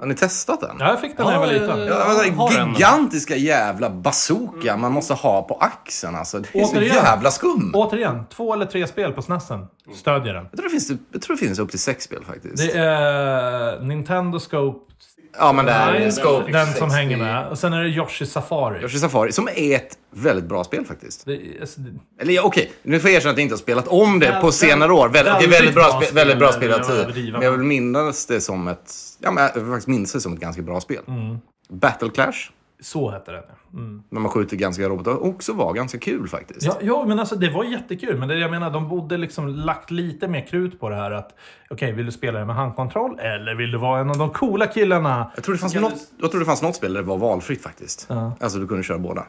Har 0.00 0.06
ni 0.06 0.14
testat 0.14 0.60
den? 0.60 0.76
Ja, 0.78 0.86
jag 0.88 1.00
fick 1.00 1.16
den 1.16 1.26
när 1.26 1.32
jag 1.32 1.40
var 1.40 1.46
liten. 1.46 1.86
Ja, 1.86 2.22
men 2.64 2.72
gigantiska 2.74 3.36
jävla 3.36 3.90
bazooka 3.90 4.76
man 4.76 4.92
måste 4.92 5.14
ha 5.14 5.42
på 5.42 5.54
axeln. 5.54 6.14
Alltså, 6.14 6.38
det 6.38 6.58
är 6.60 6.64
så 6.64 6.72
Återigen. 6.72 6.94
jävla 6.94 7.30
skum. 7.30 7.70
Återigen, 7.74 8.24
två 8.26 8.54
eller 8.54 8.66
tre 8.66 8.86
spel 8.86 9.12
på 9.12 9.22
SNESen. 9.22 9.66
Stödjer 9.94 10.34
den. 10.34 10.44
Jag 10.50 10.52
tror, 10.52 10.62
det 10.64 10.70
finns, 10.70 10.90
jag 11.12 11.22
tror 11.22 11.36
det 11.36 11.46
finns 11.46 11.58
upp 11.58 11.70
till 11.70 11.78
sex 11.78 12.04
spel 12.04 12.24
faktiskt. 12.24 12.56
Det 12.56 12.78
är 12.78 13.80
Nintendo 13.80 14.38
Scope, 14.38 14.94
ja, 15.38 15.52
men 15.52 15.64
det 15.66 15.72
är 15.72 16.10
Scope 16.10 16.52
den 16.52 16.66
60. 16.66 16.78
som 16.78 16.90
hänger 16.90 17.16
med. 17.16 17.46
Och 17.48 17.58
sen 17.58 17.72
är 17.72 17.82
det 17.82 17.88
Yoshi 17.88 18.26
Safari. 18.26 18.80
Yoshi 18.82 18.98
Safari, 18.98 19.32
som 19.32 19.48
är 19.54 19.76
ett 19.76 19.98
väldigt 20.10 20.44
bra 20.44 20.64
spel 20.64 20.84
faktiskt. 20.84 21.26
Det, 21.26 21.40
alltså, 21.60 21.80
det, 21.80 21.90
Eller 22.22 22.32
ja, 22.32 22.42
okej, 22.42 22.72
nu 22.82 23.00
får 23.00 23.10
jag 23.10 23.16
erkänna 23.16 23.30
att 23.32 23.38
jag 23.38 23.42
inte 23.42 23.54
har 23.54 23.58
spelat 23.58 23.88
om 23.88 24.18
det 24.18 24.26
på 24.26 24.32
Väldigt- 24.32 24.54
senare 24.54 24.92
år. 24.92 25.08
Väldigt, 25.08 25.34
det 25.38 25.44
är 25.44 25.48
väldigt 25.50 25.74
bra, 25.74 25.82
väldigt 26.00 26.08
spe, 26.08 26.14
bra 26.14 26.20
väldigt 26.24 26.38
bra 26.38 26.52
spel, 26.52 26.70
spelartid. 26.72 26.94
överdriver. 26.96 27.32
Men 27.32 27.42
jag 27.42 27.52
vill 27.52 27.62
minnas 27.66 28.26
det 28.26 28.40
som 28.40 28.68
ett... 28.68 28.92
Ja, 29.18 29.30
men 29.30 29.42
jag 29.44 29.66
faktiskt 29.66 29.86
minnas 29.88 30.12
det 30.12 30.20
som 30.20 30.32
ett 30.32 30.40
ganska 30.40 30.62
bra 30.62 30.80
spel. 30.80 31.02
Mm. 31.08 31.38
Battle 31.70 32.08
Clash, 32.10 32.50
så 32.80 33.10
hette 33.10 33.32
den. 33.32 33.42
Mm. 33.74 34.02
när 34.08 34.20
man 34.20 34.30
skjuter 34.30 34.56
ganska 34.56 34.88
robotar, 34.88 35.24
också 35.24 35.52
var 35.52 35.72
ganska 35.72 35.98
kul 35.98 36.28
faktiskt. 36.28 36.66
Ja, 36.66 36.78
ja, 36.82 37.04
men 37.08 37.18
alltså 37.18 37.36
det 37.36 37.50
var 37.50 37.64
jättekul. 37.64 38.18
Men 38.18 38.28
det, 38.28 38.38
jag 38.38 38.50
menar, 38.50 38.70
de 38.70 38.88
borde 38.88 39.16
liksom 39.16 39.48
lagt 39.48 39.90
lite 39.90 40.28
mer 40.28 40.46
krut 40.46 40.80
på 40.80 40.88
det 40.88 40.96
här 40.96 41.10
att 41.10 41.34
okej, 41.70 41.92
vill 41.92 42.06
du 42.06 42.12
spela 42.12 42.38
det 42.38 42.44
med 42.44 42.56
handkontroll 42.56 43.18
eller 43.18 43.54
vill 43.54 43.70
du 43.70 43.78
vara 43.78 44.00
en 44.00 44.10
av 44.10 44.18
de 44.18 44.30
coola 44.30 44.66
killarna? 44.66 45.30
Jag 45.34 45.44
tror 45.44 45.54
det 45.54 45.58
fanns, 45.58 45.74
något, 45.74 46.08
jag 46.20 46.30
tror 46.30 46.40
det 46.40 46.46
fanns 46.46 46.62
något 46.62 46.76
spel 46.76 46.92
där 46.92 47.00
det 47.00 47.08
var 47.08 47.18
valfritt 47.18 47.62
faktiskt. 47.62 48.06
Ja. 48.08 48.32
Alltså 48.40 48.58
du 48.58 48.66
kunde 48.66 48.82
köra 48.82 48.98
båda. 48.98 49.26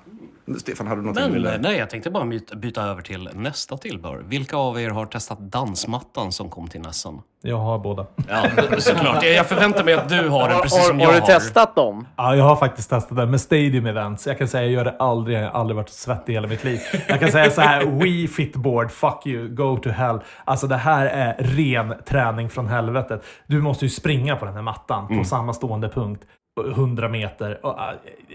Stefan, 0.60 0.88
hade 0.88 1.02
du 1.02 1.06
någonting 1.06 1.24
Men 1.24 1.32
du 1.34 1.38
ville... 1.38 1.58
nej, 1.58 1.78
jag 1.78 1.90
tänkte 1.90 2.10
bara 2.12 2.26
byta, 2.26 2.56
byta 2.56 2.84
över 2.84 3.02
till 3.02 3.30
nästa 3.34 3.78
tillbehör. 3.78 4.24
Vilka 4.28 4.58
av 4.58 4.80
er 4.82 4.90
har 4.90 5.06
testat 5.06 5.40
dansmattan 5.40 6.32
som 6.32 6.50
kom 6.50 6.68
till 6.68 6.82
Nessen? 6.82 7.22
Jag 7.42 7.58
har 7.58 7.80
båda. 7.80 8.06
Ja, 8.30 8.44
såklart. 8.80 9.24
Jag 9.24 9.48
förväntar 9.48 9.84
mig 9.84 9.94
att 9.94 10.10
du 10.10 10.30
har 10.30 10.50
den 10.50 10.62
precis 10.62 10.80
Har, 10.80 10.86
som 10.88 11.00
jag 11.00 11.08
har 11.08 11.14
har. 11.14 11.22
du 11.22 11.26
testat 11.26 11.76
dem? 11.76 12.08
Ja, 12.16 12.36
jag 12.36 12.44
har 12.44 12.56
faktiskt 12.56 12.90
testat 12.90 13.18
det 13.18 13.26
med 13.26 13.42
Stadium 13.42 13.86
Events. 13.86 14.28
Jag 14.28 14.38
kan 14.38 14.48
säga 14.48 14.64
jag 14.64 14.72
gör 14.72 14.86
det 14.86 14.96
aldrig. 15.00 15.38
Jag 15.38 15.44
har 15.52 15.60
aldrig 15.60 15.76
varit 15.76 15.90
svettig 15.90 16.34
i 16.34 16.36
hela 16.36 16.48
mitt 16.48 16.64
liv. 16.64 16.80
Jag 17.08 17.20
kan 17.20 17.32
säga 17.32 17.52
så 17.52 17.62
här, 17.62 17.86
Wii 18.04 18.28
Fitboard, 18.28 18.92
fuck 18.92 19.26
you, 19.26 19.48
go 19.48 19.78
to 19.78 19.90
hell. 19.90 20.20
Alltså 20.46 20.68
det 20.68 20.78
här 20.78 21.06
är 21.06 21.36
ren 21.40 21.94
träning 22.06 22.50
från 22.50 22.68
helvetet. 22.68 23.24
Du 23.48 23.62
måste 23.62 23.86
ju 23.86 23.90
springa 23.90 24.36
på 24.36 24.46
den 24.46 24.54
här 24.56 24.62
mattan 24.62 25.18
på 25.18 25.24
samma 25.24 25.54
stående 25.54 25.90
punkt. 25.90 26.22
100 26.68 27.10
meter. 27.10 27.66
Och, 27.66 27.80
äh, 27.80 27.86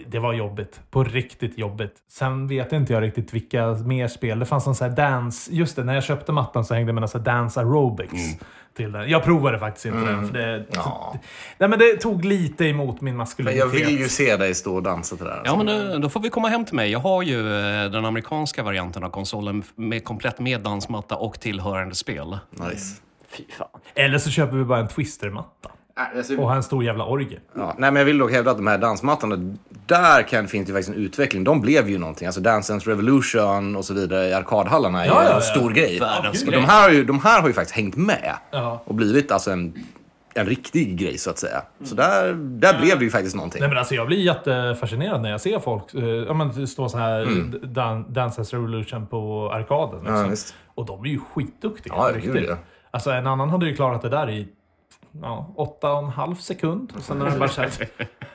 det 0.06 0.18
var 0.18 0.32
jobbigt. 0.32 0.80
På 0.90 1.04
riktigt 1.04 1.58
jobbigt. 1.58 1.94
Sen 2.10 2.48
vet 2.48 2.72
inte 2.72 2.92
jag 2.92 3.02
riktigt 3.02 3.34
vilka 3.34 3.66
mer 3.74 4.08
spel. 4.08 4.38
Det 4.38 4.46
fanns 4.46 4.66
en 4.66 4.74
sån 4.74 4.88
här 4.88 4.96
dance... 4.96 5.52
Just 5.52 5.76
det, 5.76 5.84
när 5.84 5.94
jag 5.94 6.04
köpte 6.04 6.32
mattan 6.32 6.64
så 6.64 6.74
hängde 6.74 6.92
med 6.92 7.02
en 7.02 7.08
sån 7.08 7.20
här 7.20 7.24
dance 7.24 7.60
aerobics. 7.60 8.12
Till 8.76 8.92
den. 8.92 9.10
Jag 9.10 9.24
provade 9.24 9.58
faktiskt 9.58 9.86
inte 9.86 9.98
den. 10.00 10.26
För 10.28 10.34
det, 10.38 10.64
Ja. 10.72 11.14
nej, 11.58 11.68
men 11.68 11.78
det 11.78 11.96
tog 11.96 12.24
lite 12.24 12.64
emot 12.64 13.00
min 13.00 13.14
Men 13.14 13.16
maskulinitet. 13.16 13.58
jag 13.60 13.66
vill 13.66 13.98
ju 13.98 14.08
se 14.08 14.36
dig 14.36 14.54
stå 14.54 14.74
och 14.74 14.82
dansa 14.82 15.16
till 15.16 15.24
det 15.24 15.30
här. 15.32 15.42
Ja, 15.44 15.56
men 15.56 15.66
då, 15.92 15.98
då 15.98 16.08
får 16.08 16.20
vi 16.20 16.30
komma 16.30 16.48
hem 16.48 16.64
till 16.64 16.74
mig. 16.74 16.90
Jag 16.90 16.98
har 16.98 17.22
ju 17.22 17.38
eh, 17.40 17.90
den 17.90 18.04
amerikanska 18.04 18.62
varianten 18.62 19.04
av 19.04 19.10
konsolen 19.10 19.62
med 19.76 20.04
komplett 20.04 20.38
med 20.40 20.60
dansmatta 20.60 21.16
och 21.16 21.40
tillhörande 21.40 21.94
spel. 21.94 22.38
Nice. 22.50 23.00
Fy 23.28 23.44
fan. 23.58 23.68
Eller 23.94 24.18
så 24.18 24.30
köper 24.30 24.56
vi 24.56 24.64
bara 24.64 24.78
en 24.78 24.88
twistermatta. 24.88 25.70
Och 26.38 26.48
har 26.48 26.56
en 26.56 26.62
stor 26.62 26.84
jävla 26.84 27.04
orgel. 27.04 27.40
Ja, 27.54 27.74
nej, 27.78 27.90
men 27.90 27.96
jag 27.96 28.04
vill 28.04 28.18
dock 28.18 28.30
hävda 28.30 28.50
att 28.50 28.56
de 28.56 28.66
här 28.66 28.78
dansmattorna, 28.78 29.54
där 29.86 30.22
kan, 30.22 30.48
finns 30.48 30.66
det 30.66 30.70
ju 30.70 30.74
faktiskt 30.74 30.96
en 30.96 31.04
utveckling. 31.04 31.44
De 31.44 31.60
blev 31.60 31.88
ju 31.88 31.98
någonting. 31.98 32.26
Alltså 32.26 32.40
Dance 32.40 32.72
Dance 32.72 32.90
Revolution 32.90 33.76
och 33.76 33.84
så 33.84 33.94
vidare 33.94 34.28
i 34.28 34.32
arkadhallarna 34.32 35.04
är 35.04 35.08
Ja, 35.08 35.22
ju 35.22 35.28
ja, 35.28 35.30
en 35.30 35.34
ja. 35.34 35.40
stor 35.40 35.70
grej. 35.70 36.00
Och 36.46 36.52
de 36.52 36.64
här, 36.64 36.90
ju, 36.90 37.04
de 37.04 37.20
här 37.20 37.40
har 37.40 37.48
ju 37.48 37.54
faktiskt 37.54 37.76
hängt 37.76 37.96
med 37.96 38.34
och 38.84 38.94
blivit 38.94 39.32
alltså 39.32 39.50
en, 39.50 39.74
en 40.34 40.46
riktig 40.46 40.98
grej 40.98 41.18
så 41.18 41.30
att 41.30 41.38
säga. 41.38 41.62
Så 41.84 41.94
där, 41.94 42.32
där 42.34 42.80
blev 42.80 42.98
det 42.98 43.04
ju 43.04 43.10
faktiskt 43.10 43.36
någonting. 43.36 43.60
Nej, 43.60 43.68
men 43.68 43.78
alltså, 43.78 43.94
jag 43.94 44.06
blir 44.06 44.18
jättefascinerad 44.18 45.22
när 45.22 45.30
jag 45.30 45.40
ser 45.40 45.58
folk 45.58 45.94
eh, 45.94 46.34
men, 46.34 46.66
stå 46.66 46.88
så 46.88 46.98
här 46.98 47.26
dan 47.62 48.12
Dance 48.12 48.36
Dance 48.36 48.56
Revolution 48.56 49.06
på 49.06 49.50
arkaden. 49.52 49.98
Liksom. 49.98 50.16
Mm. 50.16 50.30
Ja, 50.30 50.36
och 50.74 50.86
de 50.86 51.04
är 51.04 51.08
ju 51.08 51.20
skitduktiga. 51.34 51.94
Ja, 51.96 52.10
ja. 52.34 52.56
Alltså, 52.90 53.10
en 53.10 53.26
annan 53.26 53.50
hade 53.50 53.66
ju 53.66 53.76
klarat 53.76 54.02
det 54.02 54.08
där 54.08 54.30
i 54.30 54.48
ja, 55.22 55.54
åtta 55.56 55.92
och 55.92 55.98
en 55.98 56.10
halv 56.10 56.34
sekund. 56.34 56.92
Och 56.96 57.02
sen 57.02 57.22
är 57.22 57.24
den 57.24 57.38
bara 57.38 57.48
såhär... 57.48 57.70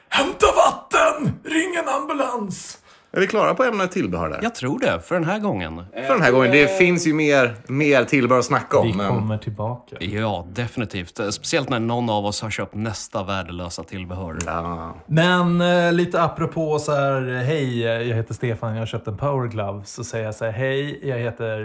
Hämta 0.09 0.45
vatten! 0.55 1.39
Ring 1.43 1.75
en 1.75 1.89
ambulans! 1.89 2.78
Är 3.11 3.19
vi 3.19 3.27
klara 3.27 3.53
på 3.53 3.63
ämnet 3.63 3.91
tillbehör 3.91 4.29
där? 4.29 4.39
Jag 4.41 4.55
tror 4.55 4.79
det, 4.79 5.01
för 5.01 5.15
den 5.15 5.23
här 5.23 5.39
gången. 5.39 5.83
För 5.93 6.13
den 6.13 6.21
här 6.21 6.31
gången. 6.31 6.51
Det 6.51 6.77
finns 6.77 7.07
ju 7.07 7.13
mer, 7.13 7.55
mer 7.67 8.03
tillbehör 8.03 8.39
att 8.39 8.45
snacka 8.45 8.81
Vi 8.81 8.91
om. 8.91 8.97
Men... 8.97 9.09
kommer 9.09 9.37
tillbaka. 9.37 9.95
Ja, 9.99 10.47
definitivt. 10.53 11.19
Eh, 11.19 11.29
Speciellt 11.29 11.69
när 11.69 11.79
någon 11.79 12.09
av 12.09 12.25
oss 12.25 12.41
har 12.41 12.49
köpt 12.49 12.75
nästa 12.75 13.23
värdelösa 13.23 13.83
tillbehör. 13.83 14.37
Ja. 14.45 14.95
Men 15.05 15.61
eh, 15.61 15.91
lite 15.93 16.21
apropå 16.21 16.79
så 16.79 16.91
här, 16.91 17.43
hej, 17.45 17.79
jag 17.81 18.15
heter 18.15 18.33
Stefan, 18.33 18.73
jag 18.73 18.81
har 18.81 18.85
köpt 18.85 19.07
en 19.07 19.17
power 19.17 19.47
glove. 19.47 19.81
Så 19.85 20.03
säger 20.03 20.25
jag 20.25 20.35
så 20.35 20.45
här, 20.45 20.51
hej, 20.51 20.99
jag 21.09 21.17
heter 21.17 21.59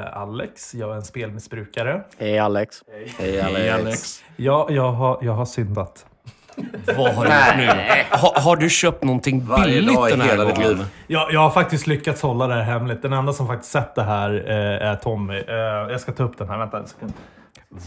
eh, 0.00 0.16
Alex, 0.22 0.74
jag 0.74 0.90
är 0.90 0.94
en 0.94 1.04
spelmissbrukare. 1.04 2.02
Hej 2.18 2.38
Alex. 2.38 2.82
Hej 3.18 3.40
Alex. 3.40 3.58
Hej 3.58 3.70
Alex. 3.70 4.22
Ja, 4.36 4.66
jag 4.70 4.92
har, 4.92 5.18
jag 5.22 5.32
har 5.32 5.44
syndat. 5.44 6.06
Vad 6.96 7.14
har 7.14 7.24
du 7.24 7.64
gjort 7.64 7.76
nu? 7.76 8.16
Ha, 8.18 8.40
har 8.40 8.56
du 8.56 8.70
köpt 8.70 9.04
någonting 9.04 9.46
Varje 9.46 9.74
billigt 9.74 9.94
dag 9.94 10.08
i 10.08 10.10
den 10.12 10.20
här 10.20 10.28
hela 10.28 10.44
ditt 10.44 10.54
gången? 10.56 10.70
liv. 10.70 10.86
Jag, 11.06 11.32
jag 11.32 11.40
har 11.40 11.50
faktiskt 11.50 11.86
lyckats 11.86 12.22
hålla 12.22 12.46
det 12.46 12.54
här 12.54 12.62
hemligt. 12.62 13.02
Den 13.02 13.12
enda 13.12 13.32
som 13.32 13.46
faktiskt 13.46 13.72
sett 13.72 13.94
det 13.94 14.02
här 14.02 14.44
eh, 14.46 14.88
är 14.88 14.96
Tommy. 14.96 15.38
Eh, 15.48 15.54
jag 15.90 16.00
ska 16.00 16.12
ta 16.12 16.22
upp 16.22 16.38
den 16.38 16.48
här, 16.48 16.58
vänta 16.58 16.78
en 16.78 16.86
sekund. 16.86 17.12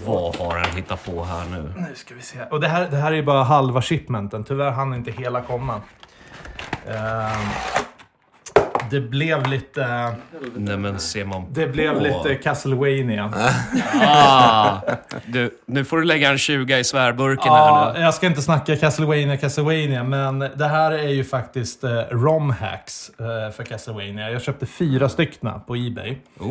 Vad 0.05 0.35
har 0.35 0.57
han 0.57 0.75
hittat 0.75 1.05
på 1.05 1.23
här 1.23 1.43
nu? 1.51 1.73
Nu 1.77 1.95
ska 1.95 2.15
vi 2.15 2.21
se. 2.21 2.37
Och 2.51 2.59
det 2.59 2.67
här, 2.67 2.87
det 2.91 2.97
här 2.97 3.11
är 3.11 3.15
ju 3.15 3.23
bara 3.23 3.43
halva 3.43 3.81
shipmenten. 3.81 4.43
Tyvärr 4.43 4.71
hann 4.71 4.93
inte 4.93 5.11
hela 5.11 5.41
komma. 5.41 5.81
Ehm, 6.87 7.49
det 8.93 9.01
blev 9.01 9.47
lite... 9.47 10.13
Nej 10.55 10.77
men 10.77 10.99
ser 10.99 11.25
man 11.25 11.45
Det 11.51 11.67
blev 11.67 11.93
på. 11.93 11.99
lite 11.99 12.35
Castlevania. 12.35 13.33
Ah, 14.01 14.77
du, 15.25 15.49
nu 15.65 15.85
får 15.85 15.97
du 15.97 16.03
lägga 16.03 16.29
en 16.29 16.37
20 16.37 16.77
i 16.77 16.83
svärburken 16.83 17.43
Ja, 17.45 17.85
här 17.93 17.99
nu. 17.99 18.05
jag 18.05 18.13
ska 18.13 18.27
inte 18.27 18.41
snacka 18.41 18.75
Castlevania, 18.77 19.37
Castlevania, 19.37 20.03
men 20.03 20.39
det 20.39 20.67
här 20.67 20.91
är 20.91 21.07
ju 21.09 21.23
faktiskt 21.23 21.83
eh, 21.83 21.89
ROM-hacks 22.11 23.11
eh, 23.19 23.51
för 23.51 23.63
Castlevania. 23.63 24.31
Jag 24.31 24.41
köpte 24.41 24.65
fyra 24.65 25.09
stycken 25.09 25.49
på 25.67 25.75
Ebay. 25.75 26.15
Oh. 26.39 26.49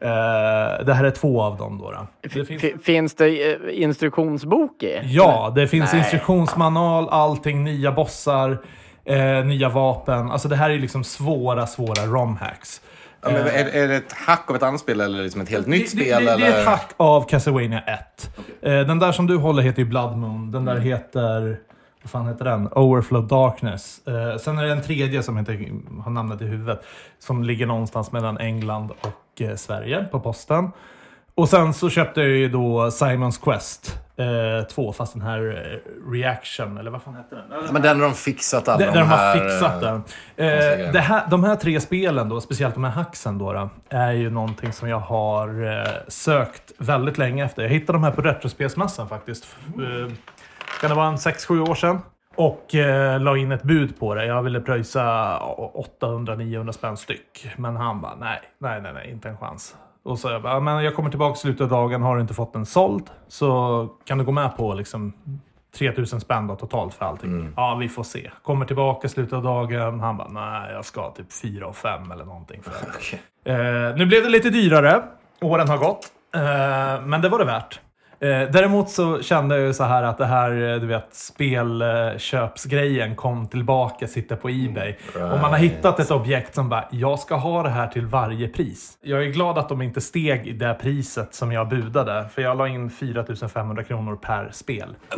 Eh, 0.00 0.84
det 0.84 0.94
här 0.94 1.04
är 1.04 1.10
två 1.10 1.42
av 1.42 1.56
dem 1.56 1.78
då. 1.78 1.90
då. 1.90 2.06
Det 2.22 2.44
finns, 2.44 2.84
finns 2.84 3.14
det 3.14 3.52
eh, 3.52 3.58
instruktionsbok 3.82 4.82
i? 4.82 5.00
ja, 5.04 5.52
det 5.56 5.68
finns 5.68 5.94
instruktionsmanual, 5.94 7.08
allting, 7.08 7.64
nya 7.64 7.92
bossar, 7.92 8.58
eh, 9.04 9.44
nya 9.44 9.68
vapen. 9.68 10.30
Alltså 10.30 10.48
det 10.48 10.56
här 10.56 10.70
är 10.70 10.78
liksom 10.78 11.04
svåra, 11.04 11.66
svåra 11.66 12.06
ROM-hacks. 12.06 12.80
Ja, 13.22 13.30
men 13.30 13.46
är, 13.46 13.64
är 13.64 13.88
det 13.88 13.96
ett 13.96 14.12
hack 14.12 14.50
av 14.50 14.56
ett 14.56 14.62
annat 14.62 14.80
spel 14.80 15.00
eller 15.00 15.22
liksom 15.22 15.40
ett 15.40 15.48
helt 15.48 15.66
nytt 15.66 15.84
det, 15.84 15.90
spel? 15.90 16.24
det, 16.24 16.36
det 16.36 16.46
är 16.46 16.50
eller? 16.50 16.60
ett 16.60 16.66
hack 16.66 16.90
av 16.96 17.28
Castlevania 17.28 17.80
1. 17.80 18.30
Eh, 18.62 18.70
den 18.72 18.98
där 18.98 19.12
som 19.12 19.26
du 19.26 19.36
håller 19.36 19.62
heter 19.62 19.82
ju 19.82 19.88
Blood 19.88 20.16
Moon. 20.16 20.52
Den 20.52 20.64
där 20.64 20.76
heter... 20.76 21.58
Vad 22.02 22.10
fan 22.10 22.28
heter 22.28 22.44
den? 22.44 22.68
Overflow 22.72 23.26
Darkness. 23.26 24.06
Eh, 24.06 24.36
sen 24.36 24.58
är 24.58 24.64
det 24.64 24.72
en 24.72 24.82
tredje 24.82 25.22
som 25.22 25.36
heter, 25.36 25.70
har 26.02 26.10
namnet 26.10 26.42
i 26.42 26.44
huvudet. 26.44 26.84
Som 27.18 27.44
ligger 27.44 27.66
någonstans 27.66 28.12
mellan 28.12 28.38
England 28.38 28.92
och 29.00 29.42
eh, 29.42 29.56
Sverige 29.56 30.04
på 30.04 30.20
posten. 30.20 30.70
Och 31.40 31.48
sen 31.48 31.74
så 31.74 31.90
köpte 31.90 32.20
jag 32.20 32.30
ju 32.30 32.48
då 32.48 32.90
Simons 32.90 33.38
Quest 33.38 33.98
2, 34.74 34.92
fast 34.92 35.12
den 35.12 35.22
här 35.22 35.38
eh, 35.38 36.10
Reaction, 36.12 36.78
eller 36.78 36.90
vad 36.90 37.02
fan 37.02 37.14
hette 37.14 37.34
den? 37.34 37.44
Ja, 37.50 37.72
men 37.72 37.82
den 37.82 38.00
har 38.00 38.08
de 38.08 38.14
fixat 38.14 38.68
alla 38.68 38.78
Där, 38.78 38.86
de 38.86 38.98
de 38.98 39.08
har 39.08 39.16
här... 39.16 39.34
fixat 39.34 39.80
den. 39.80 40.02
grejerna. 40.36 40.84
Eh, 40.84 40.92
det 40.92 41.00
här, 41.00 41.22
de 41.30 41.44
här 41.44 41.56
tre 41.56 41.80
spelen, 41.80 42.28
då, 42.28 42.40
speciellt 42.40 42.74
de 42.74 42.84
här 42.84 42.90
hacksen, 42.90 43.38
då, 43.38 43.52
då, 43.52 43.70
är 43.88 44.12
ju 44.12 44.30
någonting 44.30 44.72
som 44.72 44.88
jag 44.88 44.98
har 44.98 45.64
eh, 45.64 45.88
sökt 46.08 46.72
väldigt 46.78 47.18
länge 47.18 47.44
efter. 47.44 47.62
Jag 47.62 47.70
hittade 47.70 47.98
de 47.98 48.04
här 48.04 48.10
på 48.10 48.22
Retrospelsmässan 48.22 49.08
faktiskt. 49.08 49.56
Eh, 49.66 50.12
kan 50.80 50.90
det 50.90 50.96
vara 50.96 51.08
en 51.08 51.16
6-7 51.16 51.70
år 51.70 51.74
sedan? 51.74 51.98
Och 52.36 52.74
eh, 52.74 53.20
la 53.20 53.36
in 53.36 53.52
ett 53.52 53.62
bud 53.62 53.98
på 53.98 54.14
det. 54.14 54.26
Jag 54.26 54.42
ville 54.42 54.60
pröjsa 54.60 55.38
800-900 56.00 56.72
spänn 56.72 56.96
styck. 56.96 57.48
Men 57.56 57.76
han 57.76 58.00
bara, 58.00 58.14
nej, 58.14 58.40
nej, 58.58 58.80
nej, 58.80 58.92
nej, 58.92 59.10
inte 59.10 59.28
en 59.28 59.36
chans. 59.36 59.74
Och 60.02 60.18
så 60.18 60.28
jag 60.30 60.42
bara, 60.42 60.52
"Ja, 60.52 60.60
men 60.60 60.84
jag 60.84 60.94
kommer 60.96 61.10
tillbaka 61.10 61.32
i 61.36 61.36
slutet 61.38 61.60
av 61.60 61.68
dagen, 61.68 62.02
har 62.02 62.14
du 62.16 62.20
inte 62.22 62.34
fått 62.34 62.52
den 62.52 62.66
såld 62.66 63.10
så 63.28 63.88
kan 64.04 64.18
du 64.18 64.24
gå 64.24 64.32
med 64.32 64.56
på 64.56 64.74
liksom 64.74 65.12
3000 65.78 66.20
spänn 66.20 66.46
då, 66.46 66.56
totalt 66.56 66.94
för 66.94 67.04
allting. 67.04 67.52
Ja, 67.56 67.74
vi 67.74 67.88
får 67.88 68.02
se. 68.02 68.30
Kommer 68.42 68.66
tillbaka 68.66 69.06
i 69.06 69.10
slutet 69.10 69.32
av 69.32 69.42
dagen. 69.42 70.00
Han 70.00 70.16
bara, 70.16 70.28
nej, 70.28 70.72
jag 70.72 70.84
ska 70.84 71.10
typ 71.10 71.32
4 71.32 71.66
och 71.66 71.76
5 71.76 72.10
eller 72.10 72.24
någonting. 72.24 72.62
För 72.62 72.72
det. 73.44 73.50
eh, 73.90 73.96
nu 73.96 74.06
blev 74.06 74.22
det 74.22 74.28
lite 74.28 74.50
dyrare. 74.50 75.02
Åren 75.40 75.68
har 75.68 75.78
gått. 75.78 76.06
Eh, 76.34 77.06
men 77.06 77.20
det 77.22 77.28
var 77.28 77.38
det 77.38 77.44
värt. 77.44 77.80
Eh, 78.22 78.50
däremot 78.50 78.90
så 78.90 79.22
kände 79.22 79.56
jag 79.56 79.66
ju 79.66 79.74
så 79.74 79.84
här 79.84 80.02
att 80.02 80.18
det 80.18 80.26
här, 80.26 80.74
eh, 80.74 80.80
du 80.80 80.86
vet, 80.86 81.06
spelköpsgrejen 81.10 83.16
kom 83.16 83.46
tillbaka, 83.46 84.06
sitta 84.06 84.36
på 84.36 84.48
Ebay. 84.48 84.94
Och 85.14 85.40
man 85.40 85.50
har 85.50 85.58
hittat 85.58 86.00
ett 86.00 86.10
objekt 86.10 86.54
som 86.54 86.68
bara, 86.68 86.84
jag 86.90 87.18
ska 87.18 87.34
ha 87.34 87.62
det 87.62 87.68
här 87.68 87.86
till 87.86 88.06
varje 88.06 88.48
pris. 88.48 88.98
Jag 89.02 89.24
är 89.24 89.28
glad 89.28 89.58
att 89.58 89.68
de 89.68 89.82
inte 89.82 90.00
steg 90.00 90.46
i 90.46 90.52
det 90.52 90.74
priset 90.80 91.34
som 91.34 91.52
jag 91.52 91.68
budade, 91.68 92.28
för 92.34 92.42
jag 92.42 92.58
la 92.58 92.68
in 92.68 92.90
4500 92.90 93.84
kronor 93.84 94.16
per 94.16 94.48
spel. 94.52 94.94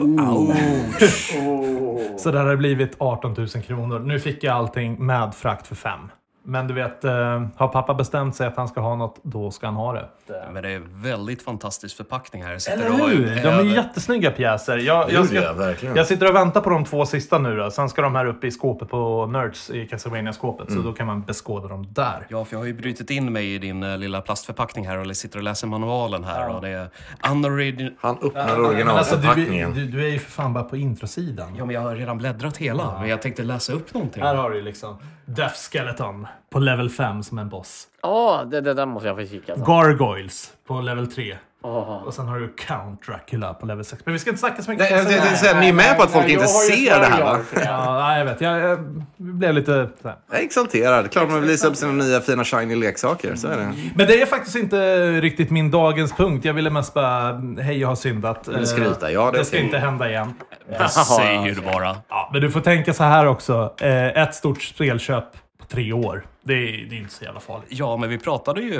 Så 2.18 2.30
det 2.30 2.38
hade 2.38 2.56
blivit 2.56 2.94
18 2.98 3.34
000 3.38 3.48
kronor. 3.48 3.98
Nu 3.98 4.20
fick 4.20 4.44
jag 4.44 4.56
allting 4.56 5.06
med 5.06 5.34
frakt 5.34 5.66
för 5.66 5.74
fem. 5.74 6.00
Men 6.44 6.66
du 6.68 6.74
vet, 6.74 7.04
eh, 7.04 7.42
har 7.56 7.68
pappa 7.68 7.94
bestämt 7.94 8.36
sig 8.36 8.46
att 8.46 8.56
han 8.56 8.68
ska 8.68 8.80
ha 8.80 8.96
något, 8.96 9.20
då 9.22 9.50
ska 9.50 9.66
han 9.66 9.76
ha 9.76 9.92
det. 9.92 10.08
Men 10.52 10.62
det 10.62 10.70
är 10.70 10.82
väldigt 11.02 11.42
fantastisk 11.42 11.96
förpackning 11.96 12.42
här. 12.42 12.58
Sitter 12.58 12.78
Eller 12.78 13.06
hur? 13.08 13.42
De 13.42 13.48
är 13.48 13.62
jättesnygga 13.74 14.30
pjäser. 14.30 14.78
Jag, 14.78 15.12
jag, 15.12 15.26
ska, 15.26 15.42
ja, 15.42 15.52
verkligen. 15.52 15.96
jag 15.96 16.06
sitter 16.06 16.28
och 16.28 16.34
väntar 16.34 16.60
på 16.60 16.70
de 16.70 16.84
två 16.84 17.06
sista 17.06 17.38
nu 17.38 17.56
då. 17.56 17.70
Sen 17.70 17.88
ska 17.88 18.02
de 18.02 18.14
här 18.14 18.26
upp 18.26 18.44
i 18.44 18.50
skåpet 18.50 18.88
på 18.88 19.26
Nerds 19.26 19.70
i 19.70 19.86
Castlevania-skåpet. 19.86 20.72
Så 20.72 20.78
då 20.78 20.92
kan 20.92 21.06
man 21.06 21.22
beskåda 21.22 21.68
dem 21.68 21.86
där. 21.90 22.26
Ja, 22.28 22.44
för 22.44 22.54
jag 22.54 22.60
har 22.60 22.66
ju 22.66 22.74
brutit 22.74 23.10
in 23.10 23.32
mig 23.32 23.54
i 23.54 23.58
din 23.58 23.82
eh, 23.82 23.98
lilla 23.98 24.20
plastförpackning 24.20 24.86
här 24.86 24.98
och 24.98 25.16
sitter 25.16 25.38
och 25.38 25.44
läser 25.44 25.66
manualen 25.66 26.24
här. 26.24 26.48
Och 26.56 26.60
det 26.60 26.68
är. 26.68 26.90
Han 27.20 27.44
öppnar 27.44 28.32
Men 28.32 28.40
alltså, 28.40 28.56
du, 28.56 28.68
originalförpackningen. 28.68 29.74
du, 29.74 29.86
du 29.86 30.04
är 30.04 30.10
ju 30.10 30.18
för 30.18 30.30
fan 30.30 30.52
bara 30.52 30.64
på 30.64 30.76
introsidan. 30.76 31.56
Ja, 31.56 31.64
men 31.64 31.74
jag 31.74 31.80
har 31.80 31.96
redan 31.96 32.18
bläddrat 32.18 32.56
hela. 32.56 32.98
Men 33.00 33.08
jag 33.08 33.22
tänkte 33.22 33.42
läsa 33.42 33.72
upp 33.72 33.94
någonting. 33.94 34.22
Här 34.22 34.34
har 34.34 34.50
du 34.50 34.62
liksom 34.62 34.98
Death 35.24 35.54
Skeleton 35.54 36.26
på 36.50 36.58
level 36.58 36.90
5 36.90 37.22
som 37.22 37.38
en 37.38 37.48
boss. 37.48 37.86
Ja, 38.02 38.44
det, 38.50 38.60
det 38.60 38.74
där 38.74 38.86
måste 38.86 39.08
jag 39.08 39.16
få 39.16 39.26
kika. 39.26 39.52
Alltså. 39.52 39.72
Gargoyles 39.72 40.52
på 40.66 40.80
level 40.80 41.12
3. 41.12 41.36
Och 41.62 42.14
sen 42.14 42.28
har 42.28 42.38
du 42.38 42.48
Count 42.48 43.06
Dracula 43.06 43.54
på 43.54 43.66
level 43.66 43.84
6. 43.84 44.02
Men 44.04 44.12
vi 44.12 44.18
ska 44.18 44.30
inte 44.30 44.40
snacka 44.40 44.62
så 44.62 44.70
mycket. 44.70 44.90
Nej, 44.90 45.04
det, 45.04 45.10
det, 45.10 45.20
det, 45.42 45.52
det, 45.54 45.60
ni 45.60 45.68
är 45.68 45.72
med 45.72 45.96
på 45.96 46.02
att 46.02 46.10
folk 46.10 46.28
inte 46.28 46.46
ser 46.46 47.00
det 47.00 47.06
här 47.06 47.22
va? 47.22 47.38
Ja, 47.64 47.98
nej, 47.98 48.18
jag 48.18 48.24
vet. 48.24 48.40
Jag, 48.40 48.60
jag 48.60 48.78
blev 49.16 49.54
lite... 49.54 49.88
Så 50.02 50.08
här. 50.08 50.16
Jag 50.30 50.40
är 50.40 50.44
exalterad. 50.44 51.10
Klart 51.10 51.30
man 51.30 51.40
vill 51.40 51.50
visa 51.50 51.68
upp 51.68 51.76
sina 51.76 51.92
nya 51.92 52.20
fina 52.20 52.44
shiny 52.44 52.76
leksaker. 52.76 53.34
Så 53.34 53.48
är 53.48 53.56
det. 53.56 53.72
Men 53.94 54.06
det 54.06 54.22
är 54.22 54.26
faktiskt 54.26 54.56
inte 54.56 55.10
riktigt 55.20 55.50
min 55.50 55.70
dagens 55.70 56.12
punkt. 56.12 56.44
Jag 56.44 56.54
ville 56.54 56.70
mest 56.70 56.94
bara, 56.94 57.32
hej 57.60 57.80
jag 57.80 57.88
har 57.88 57.96
syndat. 57.96 58.48
vill 58.48 58.66
skryta. 58.66 59.12
Ja, 59.12 59.30
det 59.30 59.38
det 59.38 59.44
ska 59.44 59.58
inte 59.58 59.78
hända 59.78 60.10
igen. 60.10 60.34
Det 60.68 60.88
säger 60.88 61.54
du 61.54 61.60
bara. 61.60 61.96
Ja, 62.08 62.30
men 62.32 62.40
du 62.40 62.50
får 62.50 62.60
tänka 62.60 62.94
så 62.94 63.04
här 63.04 63.26
också. 63.26 63.74
Eh, 63.80 64.22
ett 64.22 64.34
stort 64.34 64.62
spelköp 64.62 65.24
på 65.32 65.38
tre 65.68 65.92
år. 65.92 66.26
Det 66.42 66.52
är, 66.52 66.86
det 66.90 66.96
är 66.96 66.98
inte 66.98 67.14
så 67.14 67.24
jävla 67.24 67.40
farligt. 67.40 67.68
Ja, 67.68 67.96
men 67.96 68.08
vi 68.08 68.18
pratade 68.18 68.60
ju 68.60 68.74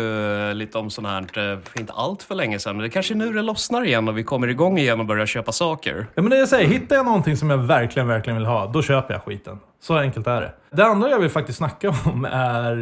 eh, 0.49 0.55
lite 0.55 0.78
om 0.78 0.91
sånt 0.91 1.07
här 1.07 1.20
eh, 1.20 1.59
för 1.59 1.80
inte 1.80 1.93
allt 1.93 2.22
för 2.22 2.35
länge 2.35 2.59
sedan. 2.59 2.76
Men 2.76 2.83
det 2.83 2.91
kanske 2.91 3.14
är 3.14 3.16
nu 3.16 3.33
det 3.33 3.43
lossnar 3.43 3.85
igen 3.85 4.09
och 4.09 4.18
vi 4.18 4.24
kommer 4.24 4.49
igång 4.49 4.78
igen 4.78 5.01
och 5.01 5.07
börjar 5.07 5.26
köpa 5.26 5.53
saker. 5.53 6.07
Ja, 6.14 6.22
men 6.22 6.30
det 6.30 6.39
jag 6.39 6.49
säger, 6.49 6.68
hittar 6.68 6.97
jag 6.97 7.05
någonting 7.05 7.37
som 7.37 7.51
jag 7.51 7.59
verkligen, 7.59 8.09
verkligen 8.09 8.37
vill 8.37 8.47
ha, 8.47 8.66
då 8.66 8.83
köper 8.83 9.14
jag 9.14 9.22
skiten. 9.22 9.59
Så 9.80 9.97
enkelt 9.97 10.26
är 10.26 10.41
det. 10.41 10.53
Det 10.70 10.85
andra 10.85 11.11
jag 11.11 11.18
vill 11.18 11.30
faktiskt 11.30 11.59
snacka 11.59 11.89
om 12.05 12.24
är 12.24 12.76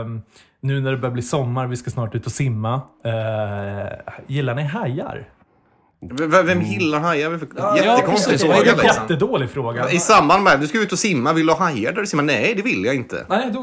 eh, 0.00 0.06
nu 0.60 0.80
när 0.80 0.90
det 0.90 0.96
börjar 0.96 1.12
bli 1.12 1.22
sommar, 1.22 1.66
vi 1.66 1.76
ska 1.76 1.90
snart 1.90 2.14
ut 2.14 2.26
och 2.26 2.32
simma. 2.32 2.80
Eh, 3.04 4.14
gillar 4.26 4.54
ni 4.54 4.62
hajar? 4.62 5.28
V- 6.00 6.42
Vem 6.44 6.62
gillar 6.62 7.00
hajar? 7.00 7.40
Jättekonstig. 7.76 8.38
Det 8.38 8.44
är 8.44 8.54
fråga 8.54 8.58
en 8.58 8.64
liksom. 8.78 8.84
jättedålig 9.02 9.50
fråga. 9.50 9.90
I 9.90 9.98
samband 9.98 10.44
med 10.44 10.60
du 10.60 10.66
ska 10.66 10.78
ut 10.82 10.92
och 10.92 10.98
simma, 10.98 11.32
vill 11.32 11.46
du 11.46 11.52
ha 11.52 11.58
hajar 11.60 11.92
där 11.92 12.00
du 12.00 12.06
simmar? 12.06 12.24
Nej, 12.24 12.54
det 12.56 12.62
vill 12.62 12.84
jag 12.84 12.94
inte. 12.94 13.26
Nej, 13.28 13.50
då, 13.54 13.60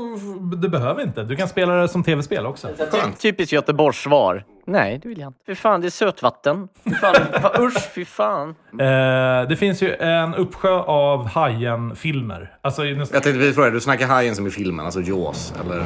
du 0.56 0.70
behöver 0.70 1.04
inte. 1.04 1.24
Du 1.24 1.36
kan 1.36 1.48
spela 1.48 1.74
det 1.74 1.88
som 1.88 2.04
tv-spel 2.04 2.46
också. 2.46 2.68
Skönt. 2.92 3.20
Typiskt 3.20 3.54
Göteborgssvar. 3.54 4.44
Nej, 4.68 5.00
det 5.04 5.10
vill 5.10 5.20
jag 5.20 5.28
inte. 5.30 5.40
Fy 5.48 5.56
fan, 5.56 5.82
det 5.82 5.88
är 5.88 5.90
sötvatten. 5.90 6.68
Fy 6.84 6.92
fan, 6.96 7.16
fa- 7.16 7.62
usch, 7.62 7.92
fy 7.96 8.06
fan. 8.06 8.50
Eh, 8.50 9.50
det 9.50 9.56
finns 9.60 9.82
ju 9.84 9.94
en 9.96 10.36
uppsjö 10.36 10.70
av 10.80 11.28
Hajen-filmer. 11.28 12.52
Alltså, 12.62 12.84
nästan- 12.84 13.16
Jag 13.16 13.24
tänkte 13.24 13.40
vi 13.40 13.54
frågar, 13.54 13.72
du 13.72 13.80
snackar 13.82 14.08
hajen 14.08 14.36
som 14.36 14.48
i 14.48 14.50
filmen, 14.50 14.86
alltså 14.86 15.02
Jaws, 15.02 15.54
eller? 15.66 15.86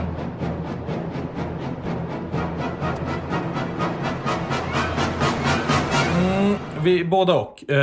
Vi, 6.82 7.06
båda 7.06 7.34
och. 7.34 7.72
Eh, 7.72 7.78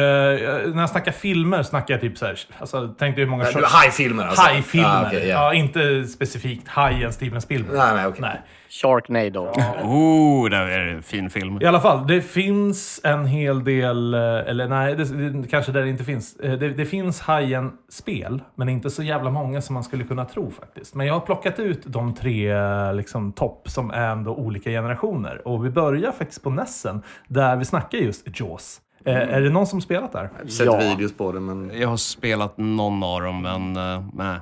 när 0.68 0.80
jag 0.80 0.90
snackar 0.90 1.12
filmer 1.12 1.62
snackar 1.62 1.94
jag 1.94 2.00
typ 2.00 2.18
så 2.18 2.26
här. 2.26 2.38
Alltså, 2.58 2.94
tänk 2.98 3.16
dig 3.16 3.24
hur 3.24 3.30
många... 3.30 3.50
Du, 3.50 3.64
hajfilmer 3.64 4.24
alltså? 4.24 4.42
Hajfilmer. 4.42 4.88
Ah, 4.88 5.06
okej, 5.06 5.28
ja. 5.28 5.34
ja, 5.34 5.54
inte 5.54 6.04
specifikt 6.04 6.68
Hajen 6.68 7.12
Steven 7.12 7.40
Spielberg. 7.40 7.78
Nej, 7.78 7.94
nej, 7.94 8.06
okej. 8.06 8.20
Nej. 8.20 8.40
Sharknado. 8.68 9.40
Oh, 9.82 10.50
det 10.50 10.56
är 10.56 10.88
en 10.94 11.02
fin 11.02 11.30
film. 11.30 11.58
I 11.62 11.66
alla 11.66 11.80
fall, 11.80 12.06
det 12.06 12.20
finns 12.20 13.00
en 13.04 13.26
hel 13.26 13.64
del, 13.64 14.14
eh, 14.14 14.20
eller 14.20 14.68
nej, 14.68 14.94
det, 14.96 15.48
kanske 15.50 15.72
där 15.72 15.82
det 15.82 15.88
inte 15.88 16.04
finns. 16.04 16.36
Eh, 16.36 16.52
Det, 16.52 16.68
det 16.68 16.86
finns 16.86 17.20
Hajen-spel, 17.20 18.42
men 18.54 18.68
inte 18.68 18.90
så 18.90 19.02
jävla 19.02 19.30
många 19.30 19.60
som 19.60 19.74
man 19.74 19.84
skulle 19.84 20.04
kunna 20.04 20.24
tro 20.24 20.50
faktiskt. 20.50 20.94
Men 20.94 21.06
jag 21.06 21.14
har 21.14 21.20
plockat 21.20 21.58
ut 21.58 21.82
de 21.86 22.14
tre 22.14 22.50
eh, 22.52 22.94
liksom, 22.94 23.32
topp 23.32 23.62
som 23.68 23.90
är 23.90 24.08
ändå 24.10 24.34
olika 24.34 24.70
generationer. 24.70 25.48
Och 25.48 25.64
vi 25.66 25.70
börjar 25.70 26.12
faktiskt 26.12 26.42
på 26.42 26.50
Nessen, 26.50 27.02
där 27.28 27.56
vi 27.56 27.64
snackar 27.64 27.98
just 27.98 28.40
Jaws. 28.40 28.80
Eh, 29.06 29.16
Är 29.16 29.40
det 29.40 29.50
någon 29.50 29.66
som 29.66 29.80
spelat 29.80 30.12
där? 30.12 30.30
Jag 30.36 30.44
har 30.44 30.48
sett 30.48 30.66
Ja. 30.66 30.78
videos 30.78 31.16
på 31.16 31.32
det, 31.32 31.40
men... 31.40 31.70
Jag 31.74 31.88
har 31.88 31.96
spelat 31.96 32.58
någon 32.58 33.02
av 33.02 33.22
dem, 33.22 33.42
men 33.42 33.76
eh, 33.76 34.04
nej. 34.14 34.38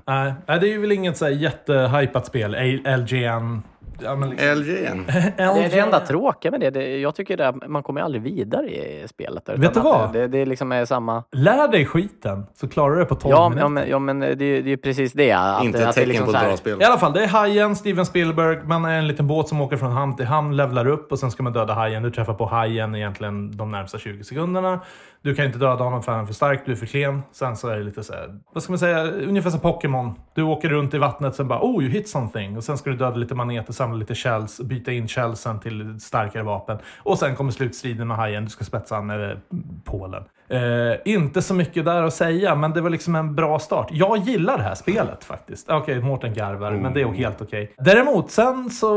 Nej, 0.46 0.60
det 0.60 0.74
är 0.74 0.78
väl 0.78 0.92
inget 0.92 1.16
så 1.16 1.24
här 1.24 1.32
jättehypat 1.32 2.26
spel. 2.26 2.56
LGN. 2.98 3.62
Ja, 4.00 4.16
men 4.16 4.30
liksom. 4.30 4.48
LJN. 4.48 5.04
Det 5.36 5.42
är 5.42 5.70
det 5.70 5.78
enda 5.78 6.00
tråkiga 6.00 6.50
med 6.50 6.60
det. 6.60 6.70
det 6.70 6.98
jag 6.98 7.14
tycker 7.14 7.36
det, 7.36 7.54
man 7.68 7.82
kommer 7.82 8.00
aldrig 8.00 8.22
vidare 8.22 8.66
i 8.66 9.08
spelet. 9.08 9.46
där, 9.46 9.56
Vet 9.56 9.74
du 9.74 9.80
vad? 9.80 10.12
Det, 10.12 10.28
det 10.28 10.44
liksom 10.46 10.72
är 10.72 10.84
samma... 10.84 11.24
Lär 11.32 11.68
dig 11.68 11.86
skiten, 11.86 12.46
så 12.54 12.68
klarar 12.68 12.94
du 12.94 12.98
det 13.00 13.04
på 13.04 13.14
12 13.14 13.32
Ja, 13.34 13.48
minuter. 13.48 13.64
ja, 13.64 13.68
men, 13.68 13.88
ja, 13.88 13.98
men 13.98 14.20
det, 14.20 14.34
det 14.34 14.44
är 14.44 14.62
ju 14.62 14.76
precis 14.76 15.12
det. 15.12 15.32
Att, 15.32 15.64
Inte 15.64 15.78
ett 15.82 15.88
att 15.88 15.94
tecken 15.94 16.08
liksom 16.08 16.26
på 16.26 16.32
ett 16.32 16.44
bra 16.44 16.56
spel. 16.56 16.82
I 16.82 16.84
alla 16.84 16.98
fall, 16.98 17.12
det 17.12 17.22
är 17.24 17.28
hajen, 17.28 17.76
Steven 17.76 18.06
Spielberg. 18.06 18.58
Man 18.64 18.84
är 18.84 18.98
en 18.98 19.06
liten 19.08 19.26
båt 19.26 19.48
som 19.48 19.60
åker 19.60 19.76
från 19.76 19.92
hamn 19.92 20.16
till 20.16 20.26
hamn, 20.26 20.56
levlar 20.56 20.86
upp 20.86 21.12
och 21.12 21.18
sen 21.18 21.30
ska 21.30 21.42
man 21.42 21.52
döda 21.52 21.74
hajen. 21.74 22.02
Du 22.02 22.10
träffar 22.10 22.34
på 22.34 22.46
hajen 22.46 22.94
egentligen 22.94 23.56
de 23.56 23.70
närmsta 23.70 23.98
20 23.98 24.24
sekunderna. 24.24 24.80
Du 25.22 25.34
kan 25.34 25.44
inte 25.44 25.58
döda 25.58 25.84
honom 25.84 26.02
för 26.02 26.12
han 26.12 26.20
är 26.22 26.26
för 26.26 26.34
stark, 26.34 26.62
du 26.66 26.72
är 26.72 26.76
för 26.76 26.86
klen. 26.86 27.22
Sen 27.32 27.56
så 27.56 27.68
är 27.68 27.76
det 27.76 27.84
lite 27.84 28.04
så 28.04 28.12
här, 28.12 28.38
vad 28.52 28.62
ska 28.62 28.72
man 28.72 28.78
säga, 28.78 29.04
ungefär 29.04 29.50
som 29.50 29.60
Pokémon. 29.60 30.14
Du 30.34 30.42
åker 30.42 30.68
runt 30.68 30.94
i 30.94 30.98
vattnet, 30.98 31.34
sen 31.34 31.48
bara 31.48 31.58
oh, 31.62 31.82
you 31.82 31.92
hit 31.92 32.08
something. 32.08 32.56
Och 32.56 32.64
sen 32.64 32.78
ska 32.78 32.90
du 32.90 32.96
döda 32.96 33.16
lite 33.16 33.34
maneter, 33.34 33.72
samla 33.82 33.96
lite 33.96 34.14
shells, 34.14 34.60
byta 34.60 34.92
in 34.92 35.08
shellsen 35.08 35.60
till 35.60 36.00
starkare 36.00 36.42
vapen. 36.42 36.78
Och 36.98 37.18
sen 37.18 37.36
kommer 37.36 37.50
slutstriden 37.50 38.08
med 38.08 38.16
hajen, 38.16 38.44
du 38.44 38.50
ska 38.50 38.64
spetsa 38.64 38.94
han 38.94 39.10
över 39.10 39.40
Polen. 39.84 40.24
Eh, 40.48 40.94
inte 41.04 41.42
så 41.42 41.54
mycket 41.54 41.84
där 41.84 42.02
att 42.02 42.14
säga, 42.14 42.54
men 42.54 42.72
det 42.72 42.80
var 42.80 42.90
liksom 42.90 43.14
en 43.14 43.34
bra 43.34 43.58
start. 43.58 43.88
Jag 43.90 44.18
gillar 44.18 44.56
det 44.56 44.62
här 44.62 44.74
spelet 44.74 45.24
faktiskt. 45.24 45.70
Okej, 45.70 46.00
Mårten 46.00 46.34
garvar, 46.34 46.72
men 46.72 46.94
det 46.94 47.00
är 47.00 47.06
helt 47.12 47.42
okej. 47.42 47.72
Däremot, 47.78 48.30
sen 48.30 48.70
så 48.70 48.90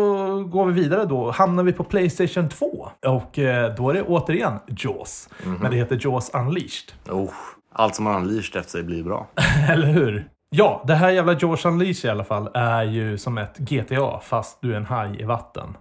går 0.43 0.65
vi 0.65 0.81
vidare 0.81 1.05
då. 1.05 1.31
Hamnar 1.31 1.63
vi 1.63 1.73
på 1.73 1.83
Playstation 1.83 2.49
2. 2.49 2.89
Och 3.05 3.39
eh, 3.39 3.75
då 3.75 3.89
är 3.89 3.93
det 3.93 4.01
återigen 4.01 4.53
Jaws. 4.67 5.29
Men 5.59 5.71
det 5.71 5.77
heter 5.77 5.99
Jaws 6.01 6.31
Unleashed. 6.33 6.91
Oh, 7.09 7.33
allt 7.73 7.95
som 7.95 8.05
har 8.05 8.15
unleashed 8.17 8.59
efter 8.59 8.71
sig 8.71 8.83
blir 8.83 9.03
bra. 9.03 9.27
Eller 9.69 9.87
hur? 9.87 10.27
Ja, 10.57 10.83
det 10.87 10.95
här 10.95 11.09
jävla 11.09 11.33
George 11.33 11.69
Unleashed 11.71 12.09
i 12.09 12.11
alla 12.11 12.23
fall 12.23 12.49
är 12.53 12.83
ju 12.83 13.17
som 13.17 13.37
ett 13.37 13.57
GTA 13.57 14.19
fast 14.19 14.61
du 14.61 14.73
är 14.73 14.77
en 14.77 14.85
haj 14.85 15.21
i 15.21 15.23
vatten. 15.23 15.77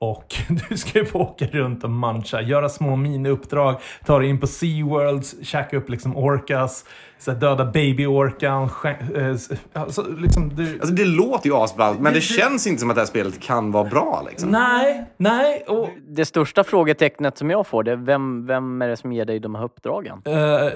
Och 0.00 0.34
du 0.68 0.76
ska 0.76 0.98
ju 0.98 1.04
få 1.04 1.18
åka 1.18 1.46
runt 1.46 1.84
och 1.84 1.90
muncha, 1.90 2.40
göra 2.40 2.68
små 2.68 2.96
miniuppdrag, 2.96 3.76
ta 4.06 4.18
dig 4.18 4.28
in 4.28 4.40
på 4.40 4.46
SeaWorlds, 4.46 5.34
käka 5.46 5.76
upp 5.76 5.88
liksom 5.90 6.16
orcas, 6.16 6.84
så 7.18 7.30
döda 7.32 7.64
baby-orkan. 7.64 8.70
eh, 8.84 9.36
Alltså, 9.82 10.02
liksom, 10.18 10.48
du... 10.48 10.72
Alltså 10.72 10.94
det 10.94 11.04
låter 11.04 11.46
ju 11.50 11.54
asballt, 11.56 12.00
men 12.00 12.12
det 12.14 12.20
känns 12.20 12.66
inte 12.66 12.80
som 12.80 12.90
att 12.90 12.96
det 12.96 13.00
här 13.00 13.06
spelet 13.06 13.40
kan 13.40 13.72
vara 13.72 13.84
bra 13.84 14.26
liksom. 14.30 14.50
Nej, 14.50 15.04
nej. 15.16 15.64
Och, 15.68 15.88
Det 16.08 16.24
största 16.24 16.64
frågetecknet 16.64 17.38
som 17.38 17.50
jag 17.50 17.66
får 17.66 17.82
det 17.82 17.92
är 17.92 17.96
vem, 17.96 18.46
vem 18.46 18.82
är 18.82 18.88
det 18.88 18.96
som 18.96 19.12
ger 19.12 19.24
dig 19.24 19.38
de 19.40 19.54
här 19.54 19.64
uppdragen? 19.64 20.22
eh, 20.24 20.68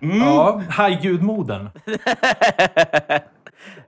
Ja, 0.00 0.62
hajgudmodern. 0.68 1.68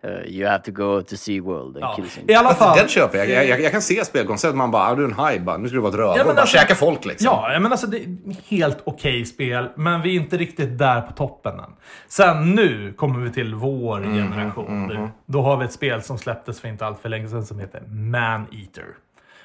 Uh, 0.05 0.27
you 0.27 0.49
have 0.49 0.63
to 0.65 0.71
go 0.71 1.03
to 1.03 1.17
SeaWorld 1.17 1.67
and 1.77 1.79
Ja. 1.81 1.93
kill 1.97 2.11
some... 2.11 2.33
I 2.33 2.35
alla 2.35 2.55
fall. 2.55 2.77
Den 2.79 2.89
köper 2.89 3.19
jag. 3.19 3.29
Jag, 3.29 3.47
jag. 3.49 3.61
jag 3.61 3.73
kan 3.73 3.83
se 3.83 4.05
spelkoncept, 4.05 4.55
man 4.55 4.71
bara, 4.71 4.83
ah, 4.91 4.95
du 4.95 5.03
är 5.03 5.07
en 5.09 5.13
haj, 5.15 5.41
bara, 5.41 5.57
nu 5.57 5.69
ska 5.69 5.75
du 5.75 5.81
vara 5.81 5.91
ett 5.93 5.99
rövhål. 5.99 6.19
Ja, 6.19 6.25
bara 6.25 6.41
alltså- 6.41 6.57
käka 6.57 6.75
folk 6.75 7.05
liksom. 7.05 7.27
Ja, 7.27 7.59
men 7.61 7.73
alltså 7.73 7.87
det 7.87 7.99
är 7.99 8.07
helt 8.49 8.79
okej 8.85 9.25
spel, 9.25 9.69
men 9.77 10.03
vi 10.03 10.17
är 10.17 10.21
inte 10.21 10.37
riktigt 10.37 10.79
där 10.79 11.01
på 11.01 11.13
toppen 11.13 11.59
än. 11.59 11.71
Sen 12.09 12.55
nu 12.55 12.93
kommer 12.97 13.21
vi 13.21 13.31
till 13.31 13.55
vår 13.55 14.01
generation. 14.01 14.87
nu. 14.87 15.09
Då 15.27 15.43
har 15.43 15.57
vi 15.57 15.65
ett 15.65 15.73
spel 15.73 16.03
som 16.03 16.19
släpptes 16.19 16.61
för 16.61 16.69
inte 16.69 16.87
allt 16.87 17.01
för 17.01 17.09
länge 17.09 17.29
sedan 17.29 17.47
som 17.47 17.59
heter 17.59 17.83
Man-Eater. 17.89 18.85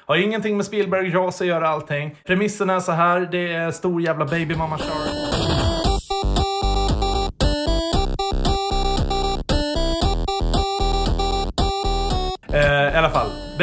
Har 0.06 0.16
ingenting 0.16 0.56
med 0.56 0.66
Spielberg 0.66 1.08
Jaws 1.08 1.40
att 1.40 1.46
göra 1.46 1.68
allting. 1.68 2.16
Premissen 2.26 2.70
är 2.70 2.80
så 2.80 2.92
här, 2.92 3.28
det 3.32 3.52
är 3.52 3.70
stor 3.70 4.02
jävla 4.02 4.24
baby 4.24 4.54
mama 4.56 4.78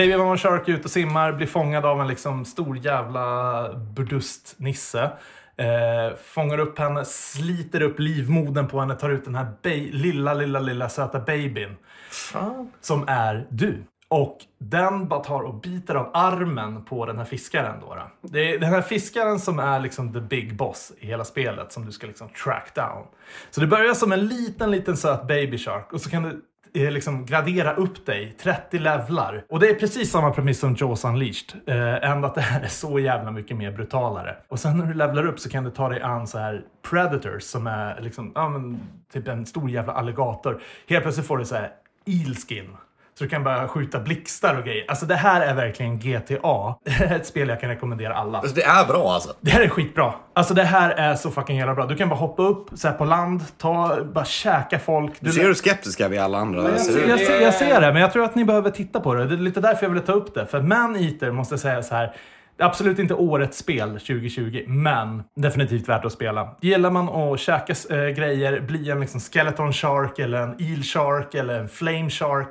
Baby 0.02 0.18
Mama 0.18 0.38
Shark 0.38 0.70
ute 0.70 0.84
och 0.84 0.92
simmar, 0.92 1.34
blir 1.34 1.48
fångad 1.48 1.86
av 1.86 2.02
en 2.02 2.08
liksom 2.08 2.46
stor 2.46 2.78
jävla 2.78 3.74
burdust-nisse. 3.74 5.12
Eh, 5.58 6.18
fångar 6.24 6.58
upp 6.58 6.80
henne, 6.80 7.06
sliter 7.06 7.82
upp 7.82 8.00
livmodern 8.00 8.68
på 8.68 8.80
henne, 8.80 8.96
tar 8.96 9.10
ut 9.10 9.26
den 9.26 9.36
här 9.36 9.48
lilla, 9.92 10.34
lilla, 10.34 10.60
lilla 10.60 10.90
söta 10.90 11.20
babyn. 11.20 11.76
Som 12.82 13.04
är 13.08 13.48
du. 13.50 13.84
Och 14.08 14.38
den 14.60 15.08
bara 15.08 15.20
tar 15.20 15.42
och 15.42 15.56
biter 15.62 15.96
av 15.96 16.12
armen 16.14 16.86
på 16.86 17.06
den 17.06 17.18
här 17.18 17.26
fiskaren. 17.26 17.80
Då, 17.82 17.96
då. 17.96 18.30
Det 18.30 18.54
är 18.54 18.60
den 18.60 18.70
här 18.70 18.82
fiskaren 18.82 19.40
som 19.40 19.60
är 19.60 19.80
liksom 19.80 20.14
the 20.14 20.20
big 20.20 20.56
boss 20.56 20.92
i 21.00 21.08
hela 21.08 21.26
spelet 21.26 21.72
som 21.72 21.86
du 21.86 21.92
ska 21.92 22.08
liksom 22.08 22.30
track 22.30 22.76
down. 22.76 23.06
Så 23.52 23.62
det 23.62 23.68
börjar 23.68 23.94
som 23.94 24.12
en 24.12 24.28
liten, 24.28 24.72
liten 24.72 24.98
söt 24.98 25.28
baby 25.28 25.58
shark 25.58 25.94
och 25.94 26.02
så 26.02 26.10
kan 26.10 26.24
du 26.24 26.42
Eh, 26.74 26.92
liksom 26.92 27.26
gradera 27.26 27.74
upp 27.74 28.06
dig 28.06 28.36
30 28.40 28.80
levlar. 28.80 29.44
Och 29.50 29.60
det 29.60 29.70
är 29.70 29.74
precis 29.74 30.12
samma 30.12 30.32
premiss 30.32 30.60
som 30.60 30.76
Jaws 30.80 31.06
Unleashed. 31.06 31.62
Eh, 31.68 32.12
ändå 32.12 32.28
att 32.28 32.36
det 32.36 32.42
här 32.42 32.62
är 32.62 32.68
så 32.68 33.00
jävla 33.00 33.32
mycket 33.32 33.58
mer 33.58 33.72
brutalare. 33.72 34.36
Och 34.48 34.60
sen 34.60 34.78
när 34.78 34.86
du 34.86 34.94
levlar 34.94 35.26
upp 35.26 35.40
så 35.40 35.50
kan 35.50 35.64
du 35.64 35.72
ta 35.72 35.90
dig 35.90 36.02
an 36.02 36.28
så 36.28 36.38
här 36.38 36.62
predators 36.90 37.44
som 37.44 37.68
är 37.68 38.02
liksom, 38.02 38.32
ja 38.36 38.50
men 38.50 38.80
typ 39.14 39.28
en 39.28 39.46
stor 39.46 39.70
jävla 39.70 39.94
alligator. 39.94 40.62
Helt 40.88 41.04
plötsligt 41.04 41.28
får 41.28 41.38
du 41.38 41.46
så 41.46 41.56
här 41.56 41.72
eelskin. 42.06 42.70
Så 43.22 43.26
du 43.26 43.30
kan 43.30 43.44
bara 43.44 43.68
skjuta 43.68 44.00
blixtar 44.00 44.58
och 44.58 44.64
grejer. 44.64 44.86
Alltså 44.88 45.06
det 45.06 45.16
här 45.16 45.42
är 45.42 45.56
verkligen 45.56 46.00
GTA. 46.00 46.76
Ett 47.16 47.26
spel 47.28 47.50
jag 47.50 47.62
kan 47.62 47.70
rekommendera 47.70 48.16
alla. 48.16 48.38
Alltså, 48.38 48.56
det 48.56 48.64
är 48.64 48.86
bra 48.86 49.14
alltså. 49.14 49.34
Det 49.42 49.52
här 49.52 49.62
är 49.62 49.70
skitbra. 49.70 50.14
Alltså 50.34 50.54
det 50.54 50.64
här 50.64 50.90
är 50.90 51.16
så 51.16 51.32
fucking 51.32 51.58
jävla 51.58 51.76
bra. 51.76 51.86
Du 51.86 51.96
kan 51.96 52.10
bara 52.10 52.16
hoppa 52.16 52.44
upp 52.44 52.70
så 52.76 52.88
här 52.88 52.96
på 52.96 53.06
land, 53.06 53.42
ta, 53.58 54.04
bara 54.04 54.26
käka 54.26 54.80
folk. 54.80 55.14
Du 55.20 55.32
ser 55.32 55.44
hur 55.44 55.54
skeptiska 55.54 56.08
vi 56.08 56.18
alla 56.18 56.38
andra 56.38 56.70
jag, 56.70 56.80
ser 56.80 57.08
jag, 57.08 57.20
ser, 57.20 57.42
jag 57.42 57.54
ser 57.54 57.82
det, 57.82 57.94
men 57.94 58.02
jag 58.02 58.14
tror 58.14 58.24
att 58.24 58.36
ni 58.36 58.46
behöver 58.46 58.70
titta 58.70 59.00
på 59.00 59.14
det. 59.14 59.26
Det 59.26 59.36
är 59.36 59.38
lite 59.38 59.60
därför 59.60 59.86
jag 59.86 59.90
ville 59.90 60.06
ta 60.06 60.14
upp 60.14 60.34
det. 60.34 60.46
För 60.46 60.62
Man-Eater 60.62 61.32
måste 61.32 61.54
jag 61.54 61.60
säga 61.60 61.84
så 61.84 61.96
här. 61.96 62.16
Absolut 62.60 63.00
inte 63.00 63.14
årets 63.14 63.58
spel 63.58 63.90
2020, 63.90 64.64
men 64.68 65.24
definitivt 65.36 65.90
värt 65.90 66.06
att 66.06 66.12
spela. 66.12 66.56
Gillar 66.62 66.92
man 66.92 67.10
att 67.10 67.40
käka 67.40 67.74
äh, 67.90 68.10
grejer, 68.10 68.60
bli 68.60 68.90
en 68.90 69.00
liksom 69.00 69.20
skeleton 69.20 69.74
shark 69.74 70.20
eller 70.20 70.38
en 70.42 70.56
eel 70.60 70.84
shark 70.84 71.36
eller 71.36 71.60
en 71.60 71.70
flame 71.70 72.10
shark. 72.10 72.48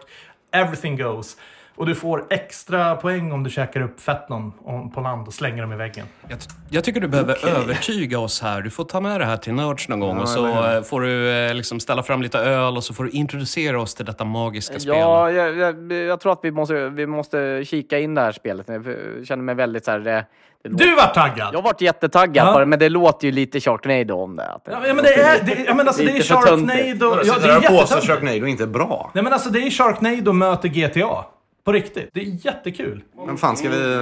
Everything 0.53 0.97
goes. 0.97 1.37
Och 1.81 1.87
du 1.87 1.95
får 1.95 2.25
extra 2.31 2.97
poäng 2.97 3.33
om 3.33 3.43
du 3.45 3.51
käkar 3.51 3.81
upp 3.81 4.01
fetnon 4.01 4.53
på 4.95 5.01
land 5.01 5.27
och 5.29 5.35
slänger 5.35 5.63
dem 5.63 5.73
i 5.73 5.77
väggen. 5.77 6.07
Jag, 6.29 6.39
jag 6.71 6.85
tycker 6.85 7.01
du 7.01 7.09
behöver 7.09 7.49
övertyga 7.49 8.19
oss 8.19 8.43
här. 8.43 8.61
Du 8.63 8.71
får 8.71 8.85
ta 8.85 9.01
med 9.01 9.21
det 9.21 9.25
här 9.25 9.37
till 9.37 9.53
Nerds 9.55 9.89
någon 9.89 10.01
gång 10.01 10.17
Ja, 10.17 10.23
och 10.23 10.29
så 10.29 10.47
hur? 10.47 10.77
eh, 10.77 10.83
får 10.83 11.01
du 11.01 11.31
eh, 11.31 11.55
liksom 11.55 11.81
ställa 11.81 12.03
fram 12.03 12.23
lite 12.23 12.39
öl 12.39 12.77
och 12.77 12.85
så 12.85 12.95
får 12.95 13.05
du 13.05 13.11
introducera 13.11 13.81
oss 13.81 13.95
till 13.95 14.07
detta 14.07 14.25
magiska 14.25 14.81
spel. 14.81 14.95
Ja, 14.99 15.31
jag, 15.31 15.57
jag, 15.57 15.93
jag 15.93 16.21
tror 16.21 16.33
att 16.33 16.41
vi 16.43 16.51
måste, 16.51 16.89
vi 16.89 17.07
måste 17.07 17.63
kika 17.65 17.99
in 17.99 18.15
det 18.15 18.21
här 18.21 18.33
spelet. 18.33 18.67
Jag 18.69 19.27
känner 19.27 19.43
mig 19.43 19.55
väldigt 19.55 19.85
så 19.85 19.91
här... 19.91 19.99
Det, 19.99 20.27
det 20.63 20.69
låter- 20.69 20.85
Du 20.85 20.95
var 20.95 21.07
taggad! 21.15 21.49
Jag 21.53 21.59
har 21.59 21.63
varit 21.63 21.81
jättetaggad 21.81 22.49
Ja. 22.49 22.53
på 22.53 22.59
det, 22.61 22.67
men 22.67 22.79
det 22.79 22.89
låter 22.89 23.27
ju 23.27 23.33
lite 23.33 23.61
Sharknado 23.61 24.15
om 24.15 24.37
det. 24.37 24.49
Ja, 24.65 24.81
men 24.81 24.97
det 24.97 25.15
är, 25.15 25.43
det, 25.45 25.65
ja, 25.67 25.75
men 25.75 25.89
alltså, 25.89 26.03
det 26.03 26.17
är. 26.17 26.23
Sharknado. 26.23 27.23
Ja, 27.27 27.35
det 27.39 27.49
är 27.49 27.63
jättetöntigt. 27.63 28.07
Sharknado 28.07 28.47
inte 28.47 28.67
bra. 28.67 29.11
Nej 29.15 29.25
men 29.25 29.33
alltså 29.33 29.51
det 29.51 29.59
är 29.59 29.71
Sharknado 29.71 30.33
möter 30.33 30.69
GTA. 30.69 31.25
På 31.65 31.73
riktigt. 31.73 32.11
Det 32.13 32.21
är 32.21 32.47
jättekul. 32.47 33.03
Men 33.27 33.37
fan 33.37 33.57
ska 33.57 33.69
vi 33.69 33.95
äh, 33.95 34.01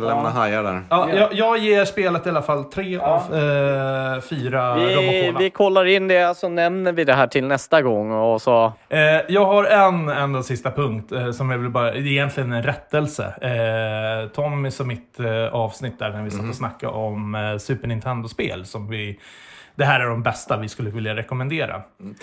lämna 0.00 0.30
hajar 0.30 0.62
där? 0.62 0.82
Ja, 0.90 1.08
jag, 1.14 1.34
jag 1.34 1.58
ger 1.58 1.84
spelet 1.84 2.26
i 2.26 2.28
alla 2.28 2.42
fall 2.42 2.64
tre 2.64 2.98
av 2.98 3.20
eh, 3.34 4.20
fyra 4.20 4.74
vi, 4.74 5.34
vi 5.38 5.50
kollar 5.50 5.84
in 5.86 6.08
det, 6.08 6.36
så 6.36 6.48
nämner 6.48 6.92
vi 6.92 7.04
det 7.04 7.14
här 7.14 7.26
till 7.26 7.44
nästa 7.44 7.82
gång. 7.82 8.12
Och 8.12 8.42
så, 8.42 8.72
Eh, 8.88 9.20
jag 9.28 9.44
har 9.44 9.64
en 9.64 10.08
enda 10.08 10.42
sista 10.42 10.70
punkt 10.70 11.12
eh, 11.12 11.30
som 11.30 11.50
jag 11.50 11.58
vill 11.58 11.70
bara, 11.70 11.92
det 11.92 11.98
är 11.98 12.06
egentligen 12.06 12.52
en 12.52 12.62
rättelse. 12.62 13.24
Eh, 13.24 14.28
Tommys 14.28 14.80
och 14.80 14.86
mitt 14.86 15.20
eh, 15.20 15.54
avsnitt 15.54 15.98
där 15.98 16.10
när 16.10 16.22
vi 16.22 16.30
satt 16.30 16.48
och 16.48 16.54
snackade 16.54 16.92
om 16.92 17.34
eh, 17.34 17.58
Super 17.58 17.88
Nintendo-spel 17.88 18.66
som 18.66 18.88
vi 18.88 19.18
det 19.80 19.86
här 19.86 20.00
är 20.00 20.06
de 20.06 20.22
bästa 20.22 20.56
vi 20.56 20.68
skulle 20.68 20.90
vilja 20.90 21.16
rekommendera. 21.16 21.82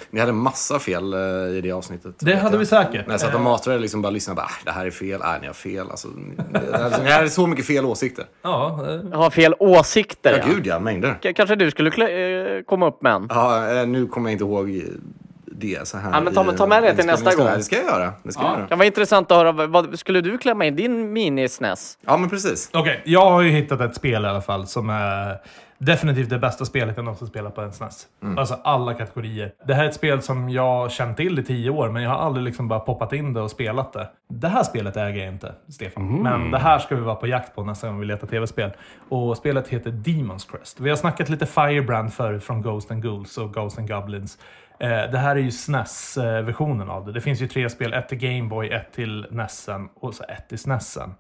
Ni 0.10 0.20
hade 0.20 0.32
massa 0.32 0.80
fel 0.80 1.14
äh, 1.14 1.20
i 1.58 1.62
det 1.64 1.72
avsnittet. 1.72 2.16
Det 2.20 2.36
hade 2.36 2.56
jag. 2.56 2.60
vi 2.60 2.66
säkert. 2.66 3.08
När 3.08 3.14
jag 3.14 3.22
satt 3.22 3.36
och 3.36 3.42
matade 3.42 3.80
liksom 3.80 4.02
bara 4.02 4.10
lyssnade 4.10 4.36
bara, 4.36 4.46
"Ah, 4.46 4.62
det 4.66 4.72
här 4.72 4.86
är 4.86 4.92
fel, 4.92 5.20
nej 5.24 5.38
ni 5.42 5.48
har 5.48 5.54
fel. 5.54 5.90
Alltså, 5.92 6.08
ni- 6.08 6.60
alltså, 6.74 7.04
ni 7.04 7.12
hade 7.12 7.30
så 7.30 7.48
mycket 7.48 7.66
fel 7.68 7.86
åsikter. 7.86 8.26
Ja, 8.42 8.86
eh, 8.88 9.00
jag 9.12 9.18
har 9.18 9.30
fel 9.30 9.54
åsikter. 9.60 10.44
Ja, 10.48 10.54
gud 10.54 10.68
ja, 10.68 10.80
mängder. 10.80 11.20
K- 11.24 11.30
Kanske 11.36 11.56
du 11.56 11.72
skulle 11.72 11.90
eh, 12.58 12.64
komma 12.64 12.88
upp 12.88 13.02
med 13.02 13.12
en? 13.14 13.28
Ja, 13.30 13.72
eh, 13.82 13.88
nu 13.88 14.06
kommer 14.08 14.30
jag 14.30 14.34
inte 14.34 14.44
ihåg 14.44 14.82
det 15.60 15.88
så 15.88 15.98
här. 15.98 16.12
Ja, 16.12 16.22
men 16.22 16.34
ta- 16.34 16.54
i- 16.54 16.58
ta 16.58 16.68
med 16.68 16.84
det 16.84 16.96
till 16.96 17.06
nästa 17.06 17.36
gång. 17.36 17.46
Det 17.46 17.64
ska 17.64 17.76
jag 17.76 17.86
göra. 17.86 18.14
Det 18.24 18.32
ska 18.32 18.42
jag 18.44 18.52
Det 18.52 18.58
göra. 18.58 18.68
kan 18.68 18.78
vara 18.78 18.86
intressant 18.86 19.32
att 19.32 19.38
höra. 19.38 19.68
Vad, 19.68 20.00
skulle 20.00 20.22
du 20.22 20.38
klämma 20.38 20.66
in 20.66 20.76
din 20.76 21.14
mini-SNES? 21.18 21.98
Ja, 22.06 22.18
men 22.18 22.30
precis. 22.30 22.70
Okej, 22.74 23.02
jag 23.06 23.30
har 23.30 23.42
ju 23.42 23.50
hittat 23.50 23.82
ett 23.82 23.96
spel 23.96 24.24
i 24.24 24.28
alla 24.28 24.42
fall 24.42 24.68
som 24.68 24.90
är 24.90 25.38
definitivt 25.78 26.30
det 26.30 26.40
bästa 26.40 26.66
spelet 26.66 26.98
jag 26.98 27.06
någonsin 27.06 27.28
spelat 27.28 27.56
på 27.56 27.62
en 27.62 27.74
SNES. 27.74 28.08
Alltså 28.38 28.60
alla 28.64 28.94
kategorier. 28.94 29.52
Det 29.66 29.74
här 29.74 29.84
är 29.84 29.88
ett 29.88 29.96
spel 29.96 30.22
som 30.22 30.50
jag 30.50 30.92
känt 30.92 31.18
till 31.18 31.40
i 31.40 31.44
tio 31.44 31.70
år, 31.70 31.90
men 31.90 32.04
jag 32.04 32.10
har 32.10 32.18
aldrig 32.18 32.46
liksom 32.46 32.68
bara 32.68 32.80
poppat 32.80 33.14
in 33.14 33.34
det 33.34 33.42
och 33.42 33.52
spelat 33.52 33.94
det. 33.94 34.10
Det 34.30 34.48
här 34.48 34.64
spelet 34.64 34.98
äger 34.98 35.24
jag 35.24 35.34
inte, 35.34 35.56
Stefan. 35.70 36.04
Men 36.24 36.52
det 36.52 36.58
här 36.58 36.80
ska 36.80 36.96
vi 36.96 37.02
vara 37.02 37.16
på 37.16 37.28
jakt 37.28 37.56
på 37.56 37.64
nästa 37.64 37.88
gång 37.88 38.00
vi 38.00 38.06
letar 38.06 38.28
tv-spel. 38.28 38.72
Och 39.10 39.38
spelet 39.38 39.68
heter 39.68 39.92
Demon's 39.92 40.52
Crest. 40.52 40.80
Vi 40.80 40.90
har 40.90 40.98
snackat 40.98 41.30
lite 41.30 41.46
Firebrand 41.46 42.14
förut 42.14 42.44
från 42.44 42.62
Ghost 42.62 42.92
and 42.92 43.02
Ghouls 43.02 43.38
och 43.38 43.54
Ghost 43.54 43.78
and 43.78 43.88
Goblins. 43.88 44.38
Eh, 44.80 44.90
det 44.90 45.18
här 45.18 45.36
är 45.36 45.40
ju 45.40 45.52
SNES-versionen 45.52 46.90
av 46.90 47.06
det. 47.06 47.12
Det 47.12 47.22
finns 47.22 47.42
ju 47.42 47.48
tre 47.48 47.70
spel. 47.70 47.94
Ett 47.94 48.10
till 48.10 48.18
Gameboy, 48.18 48.70
ett 48.70 48.94
till 48.94 49.28
NESen 49.32 49.90
och 49.96 50.14
så 50.14 50.24
ett 50.24 50.50
till 50.50 50.60
SNESen. 50.60 51.14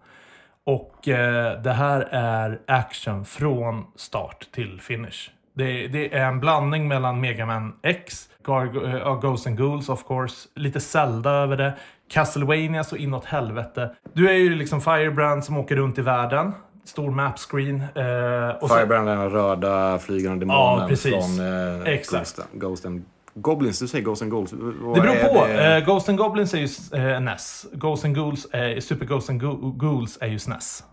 Och 0.67 1.07
eh, 1.07 1.61
det 1.61 1.71
här 1.71 2.07
är 2.11 2.59
action 2.67 3.25
från 3.25 3.85
start 3.95 4.47
till 4.55 4.81
finish. 4.81 5.29
Det, 5.53 5.87
det 5.87 6.15
är 6.15 6.25
en 6.25 6.39
blandning 6.39 6.87
mellan 6.87 7.21
Mega 7.21 7.45
Man 7.45 7.73
X, 7.83 8.29
Gar- 8.43 8.95
eh, 9.07 9.19
Ghosts 9.19 9.47
and 9.47 9.57
Ghouls 9.57 9.89
of 9.89 10.03
course, 10.07 10.47
lite 10.55 10.79
Zelda 10.79 11.29
över 11.31 11.57
det, 11.57 11.73
Castlevania 12.11 12.83
så 12.83 12.95
inåt 12.95 13.25
helvete. 13.25 13.89
Du 14.13 14.29
är 14.29 14.33
ju 14.33 14.55
liksom 14.55 14.81
Firebrand 14.81 15.43
som 15.45 15.57
åker 15.57 15.75
runt 15.75 15.97
i 15.97 16.01
världen. 16.01 16.51
Stor 16.85 17.11
mapscreen. 17.11 17.81
Eh, 17.81 18.67
Firebrand 18.67 19.09
är 19.09 19.15
den 19.15 19.29
röda 19.29 19.99
flygande 19.99 20.39
demonen 20.39 20.89
Ja, 20.89 20.95
från 20.95 21.81
eh, 21.83 21.93
Exakt. 21.93 22.35
Ghost, 22.35 22.47
Ghost 22.53 22.85
and 22.85 23.05
Goblins. 23.41 23.79
Du 23.79 23.87
säger 23.87 24.05
Ghost 24.05 24.21
and 24.21 24.31
Goals. 24.31 24.51
Det 24.51 24.57
beror 25.01 25.33
på. 25.33 25.45
Eh, 25.47 25.85
Ghost 25.85 26.09
and 26.09 26.17
Goblins 26.17 26.53
är 26.53 26.57
ju 26.57 26.67
eh, 27.13 27.21
NES. 27.21 27.65
Ghost 27.73 28.05
and 28.05 28.15
Ghouls, 28.15 28.47
är, 28.51 28.79
Super 28.79 29.05
Ghost 29.05 29.29
and 29.29 29.41
Go- 29.41 29.71
Ghouls 29.71 30.17
är 30.21 30.27
ju 30.27 30.39
SNES. 30.39 30.83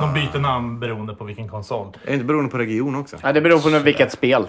De 0.00 0.12
byter 0.14 0.38
namn 0.40 0.80
beroende 0.80 1.14
på 1.14 1.24
vilken 1.24 1.48
konsol. 1.48 1.86
är 2.02 2.06
det 2.06 2.12
inte 2.14 2.24
beroende 2.24 2.50
på 2.50 2.58
region 2.58 2.94
också? 2.94 3.16
Ja, 3.22 3.32
det 3.32 3.40
beror 3.40 3.58
på 3.78 3.78
vilket 3.84 4.12
spel. 4.12 4.46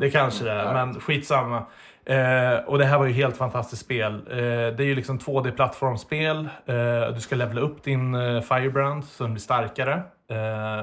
Det 0.00 0.10
kanske 0.10 0.44
det 0.44 0.50
är, 0.52 0.74
men 0.74 1.00
skitsamma. 1.00 1.56
Eh, 2.04 2.64
och 2.66 2.78
det 2.78 2.84
här 2.84 2.98
var 2.98 3.06
ju 3.06 3.12
helt 3.12 3.36
fantastiskt 3.36 3.82
spel. 3.82 4.14
Eh, 4.30 4.36
det 4.36 4.78
är 4.78 4.82
ju 4.82 4.94
liksom 4.94 5.18
2D-plattformsspel. 5.18 6.48
Eh, 6.66 7.14
du 7.14 7.20
ska 7.20 7.36
levela 7.36 7.60
upp 7.60 7.82
din 7.84 8.14
eh, 8.14 8.40
Firebrand 8.40 9.04
så 9.04 9.24
den 9.24 9.32
blir 9.32 9.40
starkare. 9.40 9.92
Eh, 9.94 10.36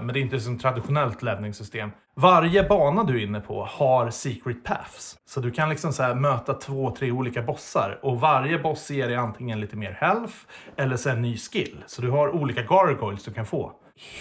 men 0.04 0.08
det 0.08 0.20
är 0.20 0.22
inte 0.22 0.40
som 0.40 0.60
traditionellt 0.60 1.24
levningssystem. 1.24 1.92
Varje 2.18 2.64
bana 2.64 3.04
du 3.04 3.20
är 3.22 3.24
inne 3.24 3.40
på 3.40 3.66
har 3.66 4.10
secret 4.10 4.64
paths. 4.64 5.18
Så 5.26 5.40
du 5.40 5.52
kan 5.52 5.70
liksom 5.70 5.94
så 5.94 6.16
möta 6.16 6.54
två, 6.54 6.92
tre 6.92 7.12
olika 7.12 7.42
bossar. 7.42 8.00
Och 8.02 8.20
varje 8.20 8.60
boss 8.60 8.92
ger 8.92 9.08
dig 9.08 9.16
antingen 9.16 9.60
lite 9.60 9.76
mer 9.76 9.92
health 9.92 10.34
eller 10.76 10.98
så 10.98 11.10
en 11.10 11.22
ny 11.22 11.38
skill. 11.38 11.84
Så 11.88 12.02
du 12.02 12.10
har 12.10 12.36
olika 12.36 12.62
gargoyles 12.62 13.24
du 13.24 13.34
kan 13.34 13.46
få. 13.46 13.72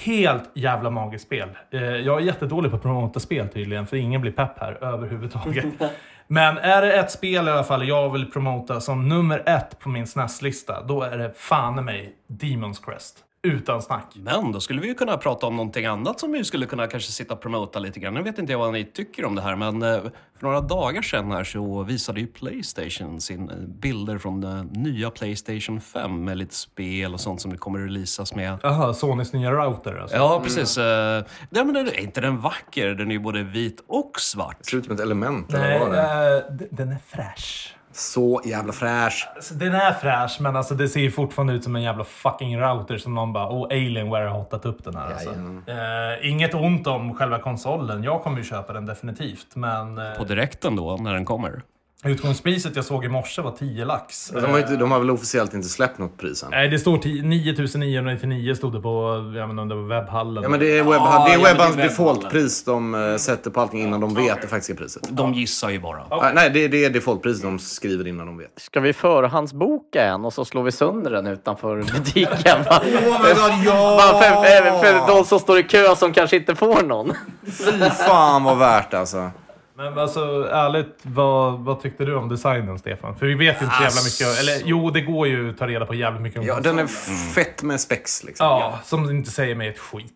Helt 0.04 0.50
jävla 0.54 0.90
magiskt 0.90 1.26
spel. 1.26 1.48
Eh, 1.70 1.82
jag 1.82 2.20
är 2.20 2.24
jättedålig 2.24 2.70
på 2.70 2.76
att 2.76 2.82
promota 2.82 3.20
spel 3.20 3.48
tydligen, 3.48 3.86
för 3.86 3.96
ingen 3.96 4.20
blir 4.20 4.32
pepp 4.32 4.58
här 4.58 4.84
överhuvudtaget. 4.84 5.64
Men 6.26 6.58
är 6.58 6.82
det 6.82 6.92
ett 6.92 7.10
spel 7.10 7.48
i 7.48 7.50
alla 7.50 7.64
fall 7.64 7.88
jag 7.88 8.12
vill 8.12 8.30
promota 8.30 8.80
som 8.80 9.08
nummer 9.08 9.42
ett 9.46 9.78
på 9.78 9.88
min 9.88 10.06
SNES-lista, 10.06 10.82
då 10.82 11.02
är 11.02 11.18
det 11.18 11.32
fan 11.36 11.78
i 11.78 11.82
mig 11.82 12.14
Demon's 12.28 12.84
Crest. 12.84 13.24
Utan 13.44 13.82
snack. 13.82 14.12
Men 14.14 14.52
då 14.52 14.60
skulle 14.60 14.80
vi 14.80 14.88
ju 14.88 14.94
kunna 14.94 15.16
prata 15.16 15.46
om 15.46 15.56
någonting 15.56 15.86
annat 15.86 16.20
som 16.20 16.32
vi 16.32 16.44
skulle 16.44 16.66
kunna 16.66 16.86
kanske 16.86 17.12
sitta 17.12 17.34
och 17.34 17.40
promota 17.40 17.78
lite 17.78 18.00
grann. 18.00 18.14
Nu 18.14 18.22
vet 18.22 18.38
inte 18.38 18.52
jag 18.52 18.58
vad 18.58 18.72
ni 18.72 18.84
tycker 18.84 19.24
om 19.24 19.34
det 19.34 19.42
här, 19.42 19.56
men 19.56 19.82
eh, 19.82 20.00
för 20.38 20.42
några 20.46 20.60
dagar 20.60 21.02
sedan 21.02 21.30
här 21.30 21.44
så 21.44 21.82
visade 21.82 22.20
ju 22.20 22.26
Playstation 22.26 23.20
sin 23.20 23.50
eh, 23.50 23.56
bilder 23.56 24.18
från 24.18 24.40
den 24.40 24.66
nya 24.66 25.10
Playstation 25.10 25.80
5 25.80 26.24
med 26.24 26.36
lite 26.38 26.54
spel 26.54 27.14
och 27.14 27.20
sånt 27.20 27.40
som 27.40 27.50
det 27.50 27.58
kommer 27.58 27.78
att 27.80 27.86
releasas 27.86 28.34
med. 28.34 28.58
Jaha, 28.62 28.94
Sonys 28.94 29.32
nya 29.32 29.52
router 29.52 29.98
alltså. 30.02 30.16
Ja, 30.16 30.40
precis. 30.44 30.78
Mm. 30.78 31.24
Ja, 31.50 31.64
men 31.64 31.74
den- 31.74 31.86
är 31.88 32.00
inte 32.00 32.20
den 32.20 32.40
vacker? 32.40 32.94
Den 32.94 33.08
är 33.10 33.12
ju 33.14 33.20
både 33.20 33.42
vit 33.42 33.84
och 33.86 34.20
svart. 34.20 34.56
Det 34.58 34.64
ser 34.70 34.76
ut 34.76 34.84
som 34.84 34.94
ett 34.94 35.00
element. 35.00 35.54
eller 35.54 35.68
Nej, 35.68 35.78
vad 35.78 35.88
var 35.88 35.96
det? 35.96 36.36
eh, 36.48 36.52
d- 36.56 36.66
den 36.70 36.88
är 36.92 36.98
fräsch. 37.06 37.76
Så 37.96 38.42
jävla 38.44 38.72
fräsch. 38.72 39.28
Alltså, 39.34 39.54
den 39.54 39.74
är 39.74 39.92
fräsch, 39.92 40.36
men 40.40 40.56
alltså, 40.56 40.74
det 40.74 40.88
ser 40.88 41.00
ju 41.00 41.10
fortfarande 41.10 41.52
ut 41.52 41.64
som 41.64 41.76
en 41.76 41.82
jävla 41.82 42.04
fucking 42.04 42.58
router 42.60 42.98
som 42.98 43.14
någon 43.14 43.32
bara 43.32 43.48
oh, 43.48 43.64
Alienware 43.64 44.28
har 44.28 44.38
hotat 44.38 44.66
upp 44.66 44.84
den 44.84 44.96
här. 44.96 45.12
Alltså. 45.12 45.30
Eh, 45.30 46.30
inget 46.30 46.54
ont 46.54 46.86
om 46.86 47.14
själva 47.14 47.38
konsolen. 47.38 48.02
Jag 48.04 48.22
kommer 48.22 48.38
ju 48.38 48.44
köpa 48.44 48.72
den 48.72 48.86
definitivt, 48.86 49.46
men... 49.56 49.98
eh, 49.98 50.12
På 50.18 50.24
direkten 50.24 50.76
då, 50.76 50.96
när 50.96 51.12
den 51.14 51.24
kommer. 51.24 51.62
Utgångspriset 52.04 52.76
jag 52.76 52.84
såg 52.84 53.04
i 53.04 53.08
morse 53.08 53.42
var 53.42 53.50
10 53.50 53.84
lax. 53.84 54.30
De 54.30 54.44
har, 54.50 54.58
inte, 54.58 54.76
de 54.76 54.90
har 54.90 54.98
väl 54.98 55.10
officiellt 55.10 55.54
inte 55.54 55.68
släppt 55.68 55.98
något 55.98 56.18
pris 56.18 56.42
än? 56.42 56.50
Nej, 56.50 56.68
det 56.68 56.78
står 56.78 56.98
10 56.98 57.22
9999 57.22 58.54
stod 58.54 58.72
det 58.72 58.80
på, 58.80 59.32
jag 59.36 59.58
om 59.58 59.68
det 59.68 59.74
webbhallen. 59.74 60.42
Ja, 60.42 60.48
men 60.48 60.60
det 60.60 60.78
är, 60.78 60.82
webb, 60.82 60.92
Ja, 60.92 61.24
det 61.28 61.34
är 61.48 61.56
ja, 61.58 61.82
defaultpris 61.82 62.64
de 62.64 62.94
eh, 62.94 63.16
sätter 63.16 63.50
på 63.50 63.60
allting 63.60 63.82
innan 63.82 64.00
de 64.00 64.14
vet 64.14 64.42
det 64.42 64.48
faktiska 64.48 64.74
priset. 64.74 65.02
De 65.10 65.34
gissar 65.34 65.70
ju 65.70 65.80
bara. 65.80 66.02
Ah, 66.08 66.30
Nej, 66.34 66.50
det, 66.50 66.68
det 66.68 66.84
är 66.84 66.90
defaultpriset 66.90 67.42
de 67.42 67.58
skriver 67.58 68.06
innan 68.06 68.26
de 68.26 68.38
vet. 68.38 68.52
Ska 68.56 68.80
vi 68.80 68.92
förhandsboka 68.92 70.02
en 70.04 70.24
och 70.24 70.32
så 70.32 70.44
slår 70.44 70.62
vi 70.62 70.72
sönder 70.72 71.10
den 71.10 71.26
utanför 71.26 71.76
butiken? 71.98 72.60
Oh 72.68 72.84
my 73.22 73.34
god, 73.34 73.64
ja! 73.66 74.00
Bara 74.12 74.22
för, 74.22 74.30
för, 74.44 74.78
för 74.78 75.14
de 75.14 75.24
som 75.24 75.40
står 75.40 75.58
i 75.58 75.62
kö 75.62 75.96
som 75.96 76.12
kanske 76.12 76.36
inte 76.36 76.54
får 76.54 76.82
någon. 76.82 77.12
Fy 77.46 77.90
fan 77.90 78.44
vad 78.44 78.58
värt 78.58 78.94
alltså. 78.94 79.30
Men 79.76 79.98
alltså 79.98 80.48
ärligt, 80.52 80.98
vad, 81.02 81.58
vad 81.58 81.82
tyckte 81.82 82.04
du 82.04 82.14
om 82.14 82.28
designen 82.28 82.78
Stefan? 82.78 83.16
För 83.16 83.26
vi 83.26 83.34
vet 83.34 83.60
ju 83.60 83.64
inte 83.64 83.76
så 83.76 83.82
jävla 83.82 84.02
mycket. 84.02 84.40
Eller 84.40 84.62
jo, 84.64 84.90
det 84.90 85.00
går 85.00 85.26
ju 85.26 85.50
att 85.50 85.58
ta 85.58 85.66
reda 85.66 85.86
på 85.86 85.94
jävligt 85.94 86.22
mycket 86.22 86.40
om 86.40 86.46
Ja, 86.46 86.60
den 86.60 86.78
är 86.78 86.86
fett 87.34 87.62
med 87.62 87.80
spex 87.80 88.24
liksom. 88.24 88.46
Ja, 88.46 88.78
som 88.84 89.10
inte 89.10 89.30
säger 89.30 89.54
mig 89.54 89.68
ett 89.68 89.78
skit. 89.78 90.12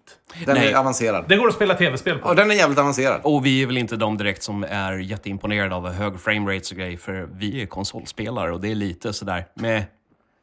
Den 0.46 0.54
Nej. 0.54 0.72
är 0.72 0.76
avancerad. 0.76 1.24
Det 1.28 1.36
går 1.36 1.48
att 1.48 1.54
spela 1.54 1.74
tv-spel 1.74 2.18
på. 2.18 2.28
Ja, 2.28 2.34
den 2.34 2.50
är 2.50 2.54
jävligt 2.54 2.78
avancerad. 2.78 3.20
Och 3.24 3.46
vi 3.46 3.62
är 3.62 3.66
väl 3.66 3.78
inte 3.78 3.96
de 3.96 4.16
direkt 4.16 4.42
som 4.42 4.64
är 4.64 4.92
jätteimponerade 4.92 5.74
av 5.74 5.88
hög 5.88 6.20
framerates 6.20 6.70
och 6.70 6.76
grejer, 6.76 6.98
för 6.98 7.28
vi 7.32 7.62
är 7.62 7.66
konsolspelare 7.66 8.52
och 8.52 8.60
det 8.60 8.70
är 8.70 8.74
lite 8.74 9.12
sådär 9.12 9.44
med... 9.54 9.84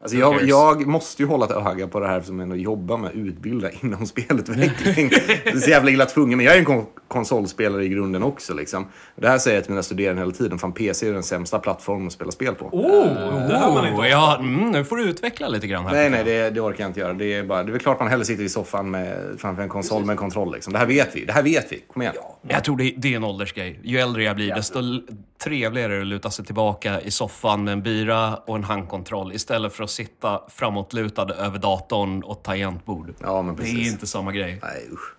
Alltså 0.02 0.18
jag, 0.18 0.44
jag 0.44 0.88
måste 0.88 1.24
ju 1.24 1.28
hålla 1.28 1.46
ett 1.46 1.52
öga 1.52 1.88
på 1.88 2.00
det 2.00 2.08
här 2.08 2.22
som 2.22 2.40
ändå 2.40 2.56
jobbar 2.56 2.98
med 2.98 3.10
att 3.10 3.16
utbilda 3.16 3.72
inom 3.72 4.06
spelutveckling. 4.08 5.10
det 5.10 5.50
är 5.50 5.60
så 5.60 5.70
jävla 5.70 5.92
illa 5.92 6.06
tvungen, 6.06 6.38
men 6.38 6.46
jag 6.46 6.56
är 6.56 6.60
en 6.60 6.66
kon 6.66 6.86
konsolspelare 7.08 7.84
i 7.86 7.90
grunden 7.90 8.24
också. 8.24 8.54
Liksom. 8.54 8.88
Det 9.16 9.28
här 9.28 9.38
säger 9.38 9.58
jag 9.58 9.64
till 9.64 9.72
mina 9.72 9.84
studerande 9.84 10.22
hela 10.22 10.32
tiden. 10.32 10.60
Fan, 10.60 10.72
PC 10.72 11.10
är 11.10 11.14
den 11.14 11.24
sämsta 11.24 11.60
plattformen 11.60 12.08
att 12.08 12.14
spela 12.14 12.32
spel 12.32 12.56
på. 12.56 12.66
Oh, 12.66 13.48
det 13.48 13.58
hör 13.58 13.74
man 13.74 13.88
inte. 13.88 14.02
Oh, 14.02 14.08
ja, 14.08 14.38
mm, 14.40 14.72
nu 14.72 14.84
får 14.84 14.98
du 14.98 15.04
utveckla 15.04 15.48
lite 15.48 15.68
grann 15.68 15.86
här. 15.86 15.94
Nej, 15.94 16.10
nej, 16.10 16.24
det, 16.24 16.50
det 16.50 16.62
orkar 16.62 16.84
jag 16.84 16.90
inte 16.90 17.00
göra. 17.00 17.14
Det 17.14 17.34
är, 17.34 17.44
bara, 17.44 17.64
det 17.64 17.70
är 17.70 17.72
väl 17.72 17.82
klart 17.82 18.00
man 18.00 18.08
hellre 18.08 18.26
sitter 18.26 18.44
i 18.44 18.50
soffan 18.50 18.92
med, 18.92 19.36
framför 19.38 19.64
en 19.64 19.70
konsol 19.70 20.06
med 20.06 20.14
en 20.14 20.18
kontroll. 20.18 20.54
Liksom. 20.54 20.74
Det 20.74 20.80
här 20.80 20.86
vet 20.86 21.16
vi. 21.16 21.26
Det 21.26 21.34
här 21.34 21.44
vet 21.44 21.72
vi. 21.72 21.84
Kom 21.94 22.02
igen. 22.02 22.14
Jag 22.48 22.64
tror 22.64 22.78
det, 22.78 22.94
det 22.98 23.14
är 23.14 23.16
en 23.16 23.24
åldersgrej. 23.24 23.80
Ju 23.84 24.00
äldre 24.00 24.24
jag 24.24 24.36
blir, 24.36 24.56
desto 24.56 24.80
trevligare 25.44 26.02
att 26.02 26.08
luta 26.08 26.30
sig 26.32 26.46
tillbaka 26.46 27.02
i 27.02 27.12
soffan 27.12 27.64
med 27.64 27.72
en 27.72 27.82
bira 27.84 28.36
och 28.36 28.56
en 28.56 28.64
handkontroll 28.64 29.34
istället 29.34 29.74
för 29.74 29.84
att 29.84 29.90
sitta 29.90 30.42
framåtlutad 30.48 31.34
över 31.34 31.60
datorn 31.60 32.24
och 32.24 32.44
tangentbord. 32.44 33.14
Ja, 33.22 33.42
men 33.42 33.56
Det 33.56 33.62
är 33.62 33.64
precis. 33.64 33.92
inte 33.92 34.08
samma 34.08 34.32
grej. 34.32 34.60
Nej, 34.64 34.88
usch. 34.92 35.16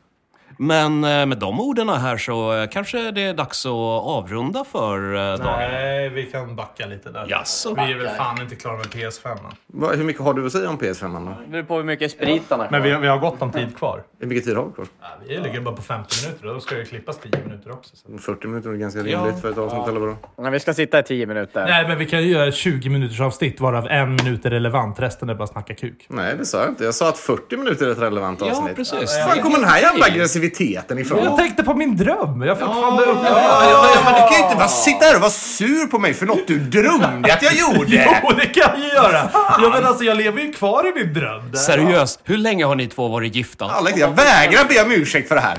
Men 0.58 1.04
eh, 1.04 1.26
med 1.26 1.38
de 1.38 1.60
orden 1.60 1.88
här 1.88 2.16
så 2.16 2.52
eh, 2.62 2.68
kanske 2.68 3.10
det 3.10 3.20
är 3.22 3.34
dags 3.34 3.66
att 3.66 3.72
avrunda 3.72 4.64
för 4.64 5.14
eh, 5.14 5.20
dagen. 5.38 5.40
Nej, 5.70 6.08
vi 6.08 6.22
kan 6.26 6.56
backa 6.56 6.86
lite 6.86 7.10
där. 7.10 7.26
Jaså? 7.28 7.74
Vi 7.74 7.92
är 7.92 7.98
väl 7.98 8.08
fan 8.08 8.40
inte 8.42 8.54
klara 8.56 8.76
med 8.76 8.86
PS5 8.86 9.30
än. 9.30 9.36
Vad- 9.66 9.96
Hur 9.96 10.04
mycket 10.04 10.22
har 10.22 10.34
du 10.34 10.46
att 10.46 10.52
säga 10.52 10.68
om 10.70 10.78
PS5? 10.78 11.24
Då? 11.26 11.34
Det 11.44 11.50
beror 11.50 11.62
på 11.62 11.76
hur 11.76 11.84
mycket 11.84 12.10
sprit 12.12 12.42
han 12.48 12.60
har 12.60 12.68
Men 12.70 12.82
vi, 12.82 12.94
vi 12.96 13.06
har 13.06 13.18
gott 13.18 13.42
om 13.42 13.52
tid 13.52 13.76
kvar. 13.76 14.02
Hur 14.20 14.26
mycket 14.26 14.44
tid 14.44 14.56
har 14.56 14.64
vi 14.66 14.72
kvar? 14.72 14.86
Ja, 15.00 15.06
vi 15.28 15.38
ligger 15.38 15.60
bara 15.60 15.76
på 15.76 15.82
50 15.82 16.26
minuter 16.26 16.46
och 16.48 16.54
då 16.54 16.60
ska 16.60 16.74
det 16.74 16.84
klippas 16.84 17.18
10 17.18 17.32
minuter 17.44 17.72
också. 17.72 17.96
Så. 17.96 18.18
40 18.18 18.46
minuter 18.48 18.70
är 18.70 18.74
ganska 18.74 19.00
rimligt 19.00 19.40
för 19.40 19.50
ett 19.50 19.58
avsnitt, 19.58 19.88
eller 19.88 20.00
vadå? 20.00 20.16
Ja, 20.36 20.50
vi 20.50 20.60
ska 20.60 20.74
sitta 20.74 20.98
i 20.98 21.02
tio 21.02 21.26
minuter. 21.26 21.64
Nej, 21.68 21.88
men 21.88 21.98
vi 21.98 22.06
kan 22.06 22.22
ju 22.22 22.28
göra 22.30 22.52
20 22.52 22.88
minuters 22.88 23.20
avsnitt 23.20 23.60
varav 23.60 23.86
en 23.86 24.10
minut 24.16 24.46
är 24.46 24.50
relevant. 24.50 25.00
Resten 25.00 25.28
är 25.30 25.34
bara 25.34 25.46
snacka 25.48 25.74
kuk. 25.74 26.04
Nej, 26.08 26.34
det 26.38 26.44
sa 26.44 26.58
jag 26.60 26.68
inte. 26.68 26.84
Jag 26.84 26.94
sa 26.94 27.08
att 27.08 27.18
40 27.18 27.56
minuter 27.56 27.86
är 27.86 27.90
ett 27.92 27.98
relevant 27.98 28.40
Ja, 28.40 28.50
avsnitt. 28.50 28.76
precis. 28.76 29.18
Var 29.26 29.42
kommer 29.42 29.58
den 29.58 29.68
här 29.68 29.80
jävla 29.80 30.04
aggressiviteten 30.06 30.45
ifrån? 30.50 31.24
Jag 31.24 31.36
tänkte 31.36 31.62
på 31.62 31.74
min 31.74 31.96
dröm. 31.96 32.42
Jag 32.42 32.58
fick 32.58 32.66
fan 32.66 32.96
det 32.96 33.02
upp. 33.02 33.18
Ja, 33.24 33.30
ja, 33.30 33.90
ja, 33.94 34.00
men 34.04 34.14
du 34.14 34.20
kan 34.20 34.38
ju 34.38 34.44
inte 34.44 34.56
bara 34.56 34.68
sitta 34.68 35.04
här 35.04 35.14
och 35.14 35.20
vara 35.20 35.30
sur 35.30 35.86
på 35.86 35.98
mig 35.98 36.14
för 36.14 36.26
något 36.26 36.46
du 36.46 36.58
drömde 36.58 37.32
att 37.32 37.42
jag 37.42 37.54
gjorde. 37.54 37.86
Jo, 38.22 38.30
det 38.36 38.46
kan 38.46 38.70
jag 38.74 38.78
ju 38.78 38.88
göra! 38.94 39.28
Ja, 39.32 39.70
men 39.72 39.84
alltså, 39.86 40.04
jag 40.04 40.16
lever 40.16 40.40
ju 40.42 40.52
kvar 40.52 40.86
i 40.86 41.04
min 41.04 41.14
dröm. 41.14 41.50
där. 41.50 41.58
Seriöst, 41.58 42.20
hur 42.24 42.36
länge 42.36 42.64
har 42.64 42.74
ni 42.74 42.86
två 42.86 43.08
varit 43.08 43.34
gifta? 43.34 43.64
Alex, 43.64 43.98
jag 43.98 44.08
vägrar 44.08 44.64
be 44.68 44.82
om 44.82 44.92
ursäkt 44.92 45.28
för 45.28 45.34
det 45.34 45.40
här. 45.40 45.58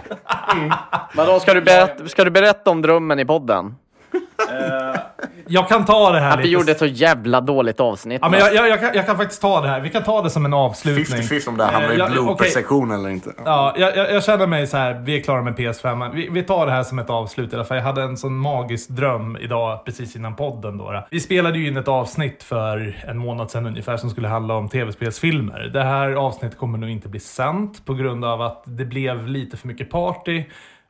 Vadå, 1.15 1.39
ska 1.39 1.53
du, 1.53 1.61
berätta, 1.61 2.07
ska 2.07 2.23
du 2.23 2.31
berätta 2.31 2.71
om 2.71 2.81
drömmen 2.81 3.19
i 3.19 3.25
podden? 3.25 3.75
Jag 5.47 5.67
kan 5.69 5.85
ta 5.85 6.11
det 6.11 6.19
här 6.19 6.31
Att 6.31 6.39
vi 6.39 6.43
lite... 6.43 6.53
gjorde 6.53 6.71
ett 6.71 6.79
så 6.79 6.85
jävla 6.85 7.41
dåligt 7.41 7.79
avsnitt. 7.79 8.19
Ja, 8.21 8.29
men 8.29 8.39
jag, 8.39 8.53
jag, 8.55 8.69
jag, 8.69 8.79
kan, 8.79 8.89
jag 8.93 9.05
kan 9.05 9.17
faktiskt 9.17 9.41
ta 9.41 9.61
det 9.61 9.67
här. 9.67 9.79
Vi 9.79 9.89
kan 9.89 10.03
ta 10.03 10.21
det 10.21 10.29
som 10.29 10.45
en 10.45 10.53
avslutning. 10.53 11.21
50-50 11.21 11.49
om 11.49 11.57
det 11.57 11.63
här 11.65 11.71
hamnar 11.71 11.89
Eh, 11.89 11.95
i 11.97 12.01
okej. 12.01 12.11
blooper-sektion 12.13 12.91
eller 12.91 13.09
inte. 13.09 13.33
Ja, 13.45 13.73
jag, 13.77 13.97
jag, 13.97 14.11
jag 14.13 14.23
känner 14.23 14.47
mig 14.47 14.67
så 14.67 14.77
här. 14.77 14.93
vi 15.05 15.17
är 15.17 15.23
klara 15.23 15.41
med 15.41 15.55
PS5. 15.55 16.11
Vi, 16.13 16.29
vi 16.31 16.43
tar 16.43 16.65
det 16.65 16.71
här 16.71 16.83
som 16.83 16.99
ett 16.99 17.09
avslut 17.09 17.53
i 17.53 17.55
alla 17.55 17.65
fall. 17.65 17.77
Jag 17.77 17.83
hade 17.83 18.01
en 18.01 18.17
sån 18.17 18.37
magisk 18.37 18.89
dröm 18.89 19.37
idag, 19.41 19.85
precis 19.85 20.15
innan 20.15 20.35
podden. 20.35 20.77
Då, 20.77 20.91
då. 20.91 21.07
Vi 21.11 21.19
spelade 21.19 21.57
ju 21.59 21.67
in 21.67 21.77
ett 21.77 21.87
avsnitt 21.87 22.43
för 22.43 23.03
en 23.07 23.17
månad 23.17 23.51
sedan 23.51 23.65
ungefär 23.65 23.97
som 23.97 24.09
skulle 24.09 24.27
handla 24.27 24.53
om 24.55 24.69
tv-spelsfilmer. 24.69 25.59
Det 25.73 25.83
här 25.83 26.11
avsnittet 26.11 26.57
kommer 26.57 26.77
nog 26.77 26.89
inte 26.89 27.09
bli 27.09 27.19
sänt 27.19 27.85
på 27.85 27.93
grund 27.93 28.25
av 28.25 28.41
att 28.41 28.63
det 28.65 28.85
blev 28.85 29.27
lite 29.27 29.57
för 29.57 29.67
mycket 29.67 29.89
party. 29.89 30.43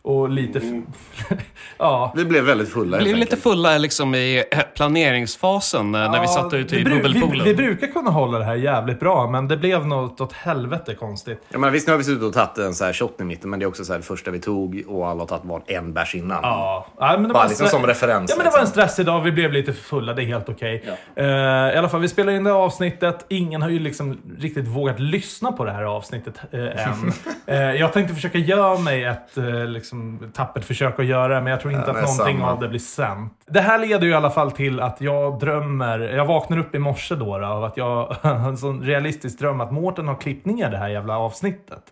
Och 0.08 0.30
lite... 0.30 0.60
f- 0.60 1.38
ja. 1.78 2.14
Vi 2.16 2.26
blev 2.26 2.44
väldigt 2.44 2.70
fulla 2.70 2.98
Vi 2.98 3.04
blev 3.04 3.16
lite 3.16 3.26
enkelt. 3.36 3.44
fulla 3.44 3.78
liksom 3.78 4.16
i 4.16 4.44
eh, 4.52 4.60
planeringsfasen 4.76 5.96
eh, 5.96 6.12
när 6.12 6.22
vi 6.22 6.28
satt 6.28 6.54
ute 6.54 6.76
i 6.76 6.78
vi, 6.78 6.84
bru- 6.84 6.94
vi, 6.94 6.96
bubbelpoolen. 7.02 7.46
vi 7.46 7.54
brukar 7.56 7.88
kunna 7.88 8.12
hålla 8.12 8.40
det 8.40 8.46
här 8.46 8.56
jävligt 8.56 9.00
bra, 9.00 9.30
men 9.30 9.48
det 9.48 9.58
blev 9.58 9.88
något 9.88 10.22
åt 10.22 10.34
helvete 10.34 10.94
konstigt. 10.96 11.42
Ja, 11.50 11.60
men 11.60 11.72
visst, 11.74 11.88
nu 11.88 11.94
har 11.94 11.98
vi 11.98 12.04
suttit 12.04 12.24
och 12.24 12.34
tagit 12.34 12.58
en 12.58 12.74
så 12.74 12.86
här 12.86 12.94
shot 12.94 13.22
i 13.22 13.24
mitten, 13.24 13.50
men 13.50 13.60
det 13.60 13.66
är 13.66 13.68
också 13.68 13.86
så 13.86 13.94
här 13.94 14.00
det 14.00 14.06
första 14.06 14.32
vi 14.32 14.40
tog 14.40 14.84
och 14.88 15.08
alla 15.08 15.20
har 15.22 15.28
tagit 15.28 15.46
var 15.46 15.62
en 15.68 15.94
bärs 15.94 16.16
innan. 16.16 16.40
Ja, 16.44 16.88
ja 17.00 17.12
men 17.12 17.24
det 17.24 17.30
Bara 17.34 17.44
var 17.44 17.50
liksom 17.50 17.68
som 17.68 17.86
referens, 17.88 18.30
Ja, 18.32 18.36
men 18.38 18.46
det 18.46 18.52
var 18.52 18.58
en 18.60 18.64
liksom. 18.66 18.82
stressig 18.82 19.06
dag. 19.06 19.22
Vi 19.22 19.32
blev 19.32 19.52
lite 19.54 19.74
fulla. 19.74 20.14
Det 20.14 20.24
är 20.24 20.26
helt 20.26 20.50
okej. 20.50 20.84
Eh, 21.16 21.26
I 21.26 21.78
alla 21.78 21.90
fall, 21.90 22.02
vi 22.02 22.08
spelar 22.08 22.34
in 22.34 22.44
det 22.44 22.50
här 22.52 22.58
avsnittet. 22.58 23.26
Ingen 23.30 23.62
har 23.62 23.70
ju 23.70 23.80
liksom 23.80 24.18
riktigt 24.40 24.68
vågat 24.68 25.00
lyssna 25.00 25.52
på 25.52 25.64
det 25.66 25.72
här 25.72 25.84
avsnittet 25.84 26.34
eh, 26.52 26.88
än. 26.88 27.12
Eh, 27.50 27.58
jag 27.58 27.94
tänkte 27.94 28.16
försöka 28.16 28.38
göra 28.38 28.80
mig 28.80 29.04
ett 29.04 29.38
eh, 29.38 29.66
liksom, 29.66 29.97
tappert 30.34 30.64
försök 30.64 31.00
att 31.00 31.06
göra 31.06 31.36
det, 31.36 31.42
men 31.42 31.52
jag 31.52 31.62
tror 31.62 31.74
inte 31.74 31.84
Ja, 31.88 31.92
att 32.00 32.02
någonting 32.18 32.38
samma. 32.38 32.52
av 32.52 32.60
det 32.60 32.68
blir 32.68 32.80
sänt. 32.80 33.34
Det 33.48 33.62
här 33.62 33.80
leder 33.80 34.06
ju 34.06 34.12
i 34.12 34.16
alla 34.16 34.30
fall 34.30 34.52
till 34.52 34.80
att 34.80 35.02
jag 35.02 35.40
drömmer. 35.40 36.00
Jag 36.00 36.26
vaknar 36.26 36.58
upp 36.58 36.76
i 36.76 36.80
morse 36.80 37.16
då, 37.16 37.38
då 37.38 37.46
av 37.46 37.64
att 37.64 37.78
jag 37.78 38.06
har 38.22 38.32
en 38.50 38.58
sån 38.58 38.82
realistisk 38.84 39.40
dröm 39.40 39.62
att 39.62 39.72
Mårten 39.72 40.08
har 40.08 40.16
klippt 40.16 40.46
ner 40.46 40.70
det 40.70 40.78
här 40.78 40.90
jävla 40.90 41.18
avsnittet. 41.18 41.84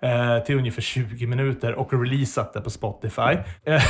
Eh, 0.00 0.44
till 0.44 0.58
ungefär 0.58 0.82
20 0.82 1.26
minuter 1.26 1.74
och 1.74 1.92
releasat 1.92 2.52
det 2.52 2.60
på 2.60 2.70
Spotify. 2.70 3.36
Mm. 3.64 3.80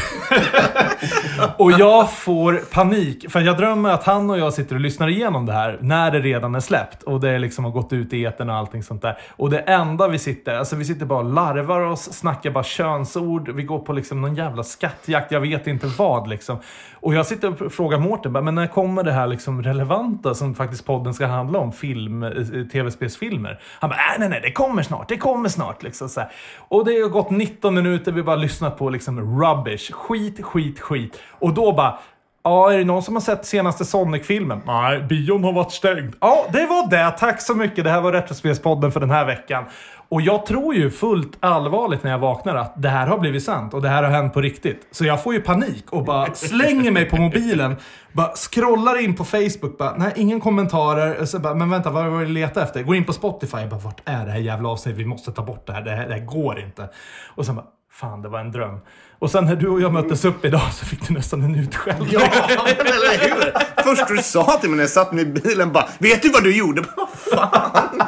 och 1.56 1.72
jag 1.72 2.12
får 2.12 2.54
panik, 2.72 3.30
för 3.30 3.40
jag 3.40 3.56
drömmer 3.56 3.90
att 3.90 4.04
han 4.04 4.30
och 4.30 4.38
jag 4.38 4.52
sitter 4.52 4.74
och 4.74 4.80
lyssnar 4.80 5.08
igenom 5.08 5.46
det 5.46 5.52
här 5.52 5.78
när 5.80 6.10
det 6.10 6.20
redan 6.20 6.54
är 6.54 6.60
släppt. 6.60 7.02
Och 7.02 7.20
det 7.20 7.38
liksom 7.38 7.64
har 7.64 7.72
gått 7.72 7.92
ut 7.92 8.12
i 8.12 8.24
etern 8.24 8.50
och 8.50 8.56
allting 8.56 8.82
sånt 8.82 9.02
där. 9.02 9.18
Och 9.36 9.50
det 9.50 9.58
enda 9.58 10.08
vi 10.08 10.18
sitter, 10.18 10.54
alltså 10.54 10.76
vi 10.76 10.84
sitter 10.84 11.06
bara 11.06 11.18
och 11.18 11.32
larvar 11.32 11.80
oss, 11.80 12.12
snackar 12.12 12.50
bara 12.50 12.64
könsord. 12.64 13.48
Vi 13.48 13.62
går 13.62 13.78
på 13.78 13.92
liksom 13.92 14.20
någon 14.20 14.34
jävla 14.34 14.62
skattjakt, 14.62 15.32
jag 15.32 15.40
vet 15.40 15.66
inte 15.66 15.86
vad 15.86 16.28
liksom. 16.28 16.58
Och 17.00 17.14
jag 17.14 17.26
sitter 17.26 17.64
och 17.64 17.72
frågar 17.72 17.98
Mårten, 17.98 18.32
men 18.32 18.54
när 18.54 18.66
kommer 18.66 19.02
det 19.02 19.12
här 19.12 19.26
liksom 19.26 19.62
relevanta 19.62 20.34
som 20.34 20.54
faktiskt 20.54 20.86
podden 20.86 21.14
ska 21.14 21.26
handla 21.26 21.58
om? 21.58 21.72
Film, 21.72 22.22
eh, 22.22 22.28
eh, 22.30 22.66
tv-spelsfilmer. 22.72 23.60
Han 23.80 23.90
bara, 23.90 23.96
nej 23.96 24.16
nej 24.18 24.28
nej, 24.28 24.40
det 24.42 24.52
kommer 24.52 24.82
snart, 24.82 25.08
det 25.08 25.16
kommer 25.16 25.48
snart. 25.48 25.82
Liksom, 25.82 26.08
så 26.08 26.20
här. 26.20 26.30
Och 26.68 26.84
det 26.84 27.00
har 27.00 27.08
gått 27.08 27.30
19 27.30 27.74
minuter, 27.74 28.12
vi 28.12 28.20
har 28.20 28.26
bara 28.26 28.36
lyssnat 28.36 28.78
på 28.78 28.90
liksom 28.90 29.40
rubbish. 29.42 29.92
Skit, 29.92 30.44
skit, 30.44 30.80
skit. 30.80 31.20
Och 31.38 31.54
då 31.54 31.72
bara, 31.72 31.98
Ja, 32.42 32.72
är 32.72 32.78
det 32.78 32.84
någon 32.84 33.02
som 33.02 33.14
har 33.14 33.20
sett 33.20 33.46
senaste 33.46 33.84
Sonic-filmen? 33.84 34.60
Nej, 34.66 35.02
bion 35.02 35.44
har 35.44 35.52
varit 35.52 35.72
stängd. 35.72 36.14
Ja, 36.20 36.46
det 36.52 36.66
var 36.66 36.90
det. 36.90 37.10
Tack 37.18 37.40
så 37.42 37.54
mycket. 37.54 37.84
Det 37.84 37.90
här 37.90 38.00
var 38.00 38.12
Retrospelspodden 38.12 38.92
för 38.92 39.00
den 39.00 39.10
här 39.10 39.24
veckan. 39.24 39.64
Och 40.10 40.20
jag 40.22 40.46
tror 40.46 40.74
ju 40.74 40.90
fullt 40.90 41.36
allvarligt 41.40 42.02
när 42.02 42.10
jag 42.10 42.18
vaknar 42.18 42.54
att 42.54 42.82
det 42.82 42.88
här 42.88 43.06
har 43.06 43.18
blivit 43.18 43.44
sant 43.44 43.74
och 43.74 43.82
det 43.82 43.88
här 43.88 44.02
har 44.02 44.10
hänt 44.10 44.34
på 44.34 44.40
riktigt. 44.40 44.86
Så 44.90 45.04
jag 45.04 45.22
får 45.22 45.34
ju 45.34 45.40
panik 45.40 45.84
och 45.90 46.04
bara 46.04 46.34
slänger 46.34 46.90
mig 46.90 47.04
på 47.04 47.16
mobilen. 47.16 47.76
Bara 48.12 48.32
scrollar 48.34 49.00
in 49.04 49.14
på 49.14 49.24
Facebook. 49.24 49.78
Bara, 49.78 49.94
nej, 49.96 50.12
ingen 50.16 50.40
kommentarer. 50.40 51.24
Så 51.24 51.38
bara, 51.38 51.54
men 51.54 51.70
vänta, 51.70 51.90
vad 51.90 52.04
var 52.04 52.18
det 52.18 52.22
jag 52.22 52.30
letade 52.30 52.66
efter? 52.66 52.82
Går 52.82 52.96
in 52.96 53.04
på 53.04 53.12
Spotify. 53.12 53.66
Bara, 53.70 53.80
vart 53.80 54.00
är 54.04 54.26
det 54.26 54.32
här 54.32 54.38
jävla 54.38 54.68
avsnittet? 54.68 55.00
Vi 55.00 55.04
måste 55.04 55.32
ta 55.32 55.42
bort 55.42 55.66
det 55.66 55.72
här. 55.72 55.82
Det 55.82 55.90
här, 55.90 56.08
det 56.08 56.14
här 56.14 56.24
går 56.24 56.60
inte. 56.60 56.88
Och 57.34 57.46
sen 57.46 57.54
bara, 57.54 57.66
fan, 57.92 58.22
det 58.22 58.28
var 58.28 58.40
en 58.40 58.52
dröm. 58.52 58.80
Och 59.18 59.30
sen 59.30 59.44
när 59.44 59.56
du 59.56 59.68
och 59.68 59.80
jag 59.80 59.92
möttes 59.92 60.24
upp 60.24 60.44
idag 60.44 60.72
så 60.72 60.86
fick 60.86 61.08
du 61.08 61.14
nästan 61.14 61.42
en 61.42 61.54
utskällning. 61.54 62.08
Ja, 62.12 62.20
men 62.64 62.86
eller 62.86 63.28
hur? 63.28 63.52
Först 63.82 64.08
du 64.08 64.16
sa 64.16 64.58
till 64.60 64.70
mig 64.70 64.76
när 64.76 64.82
jag 64.82 64.90
satt 64.90 65.12
med 65.12 65.22
i 65.22 65.40
bilen 65.40 65.72
bara, 65.72 65.88
vet 65.98 66.22
du 66.22 66.30
vad 66.30 66.44
du 66.44 66.56
gjorde? 66.56 66.82
Vad 66.96 67.08
fan? 67.08 68.02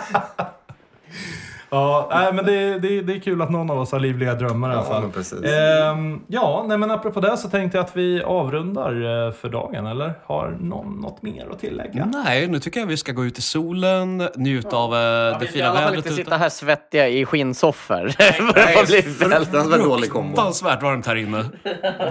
Ja, 1.71 2.09
nej, 2.13 2.33
men 2.33 2.45
det, 2.45 2.79
det, 2.79 3.01
det 3.01 3.13
är 3.17 3.21
kul 3.21 3.43
att 3.43 3.51
någon 3.51 3.71
av 3.71 3.79
oss 3.81 3.93
har 3.93 3.99
livliga 4.01 4.35
drömmar 4.35 4.71
i 4.71 4.73
alla 4.73 4.83
Ja, 4.83 4.89
fall. 5.01 5.11
precis. 5.11 5.45
Ehm, 5.45 6.21
ja, 6.27 6.65
nej, 6.69 6.79
men 6.79 6.91
apropå 6.91 7.21
det 7.21 7.37
så 7.37 7.49
tänkte 7.49 7.79
jag 7.79 7.85
att 7.85 7.97
vi 7.97 8.23
avrundar 8.23 9.27
eh, 9.27 9.33
för 9.33 9.49
dagen, 9.49 9.87
eller? 9.87 10.13
Har 10.25 10.57
någon 10.61 11.01
något 11.01 11.23
mer 11.23 11.47
att 11.53 11.59
tillägga? 11.61 12.07
Nej, 12.25 12.47
nu 12.47 12.59
tycker 12.59 12.81
jag 12.81 12.87
vi 12.87 12.97
ska 12.97 13.13
gå 13.13 13.25
ut 13.25 13.39
i 13.39 13.43
solen, 13.43 14.29
njuta 14.37 14.77
av 14.77 14.95
eh, 14.95 15.39
det 15.39 15.45
I 15.45 15.49
fina 15.49 15.67
alla 15.69 15.79
fall 15.79 15.85
vädret 15.91 16.07
inte 16.07 16.17
sitta 16.17 16.37
här 16.37 16.49
svettiga 16.49 17.09
i 17.09 17.25
skinnsoffor. 17.25 18.05
Det 18.19 18.53
börjar 18.55 18.87
bli 18.87 19.01
väldigt- 19.01 19.49
Fruktansvärt 19.49 19.85
dålig 19.85 20.11
kombo. 20.11 20.29
Fruktansvärt 20.37 20.83
varmt 20.83 21.07
här 21.07 21.17
inne. 21.17 21.45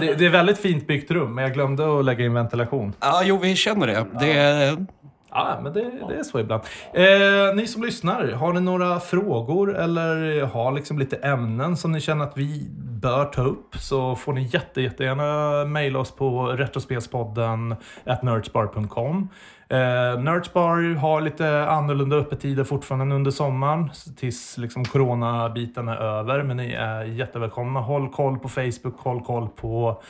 Det, 0.00 0.14
det 0.14 0.26
är 0.26 0.30
väldigt 0.30 0.58
fint 0.58 0.86
byggt 0.86 1.10
rum, 1.10 1.34
men 1.34 1.44
jag 1.44 1.54
glömde 1.54 1.98
att 1.98 2.04
lägga 2.04 2.24
in 2.24 2.34
ventilation. 2.34 2.92
Ja, 3.00 3.20
jo, 3.24 3.38
vi 3.42 3.56
känner 3.56 3.86
det. 3.86 4.06
Det 4.20 4.32
är... 4.32 4.86
Ja, 5.30 5.60
men 5.62 5.72
det, 5.72 5.90
det 6.08 6.14
är 6.14 6.22
så 6.22 6.38
ibland. 6.38 6.62
Eh, 6.94 7.54
ni 7.54 7.66
som 7.66 7.82
lyssnar, 7.82 8.32
har 8.32 8.52
ni 8.52 8.60
några 8.60 9.00
frågor 9.00 9.76
eller 9.76 10.42
har 10.46 10.72
liksom 10.72 10.98
lite 10.98 11.16
ämnen 11.16 11.76
som 11.76 11.92
ni 11.92 12.00
känner 12.00 12.24
att 12.24 12.38
vi 12.38 12.68
bör 12.78 13.24
ta 13.24 13.42
upp 13.42 13.76
så 13.76 14.16
får 14.16 14.32
ni 14.32 14.42
jätte, 14.52 14.80
jättegärna 14.80 15.64
mejla 15.64 15.98
oss 15.98 16.10
på 16.10 16.46
retrospelspodden 16.46 17.74
at 18.04 18.22
nerdsbar.com. 18.22 19.28
Eh, 19.68 20.20
Nerdsbar 20.20 20.94
har 20.94 21.20
lite 21.20 21.66
annorlunda 21.66 22.16
öppettider 22.16 22.64
fortfarande 22.64 23.14
under 23.14 23.30
sommaren 23.30 23.90
tills 24.16 24.58
liksom 24.58 24.84
coronabiten 24.84 25.88
är 25.88 25.96
över. 25.96 26.42
Men 26.42 26.56
ni 26.56 26.72
är 26.72 27.04
jättevälkomna. 27.04 27.80
Håll 27.80 28.08
koll 28.08 28.38
på 28.38 28.48
Facebook, 28.48 29.00
håll 29.00 29.20
koll 29.24 29.48
på 29.48 30.02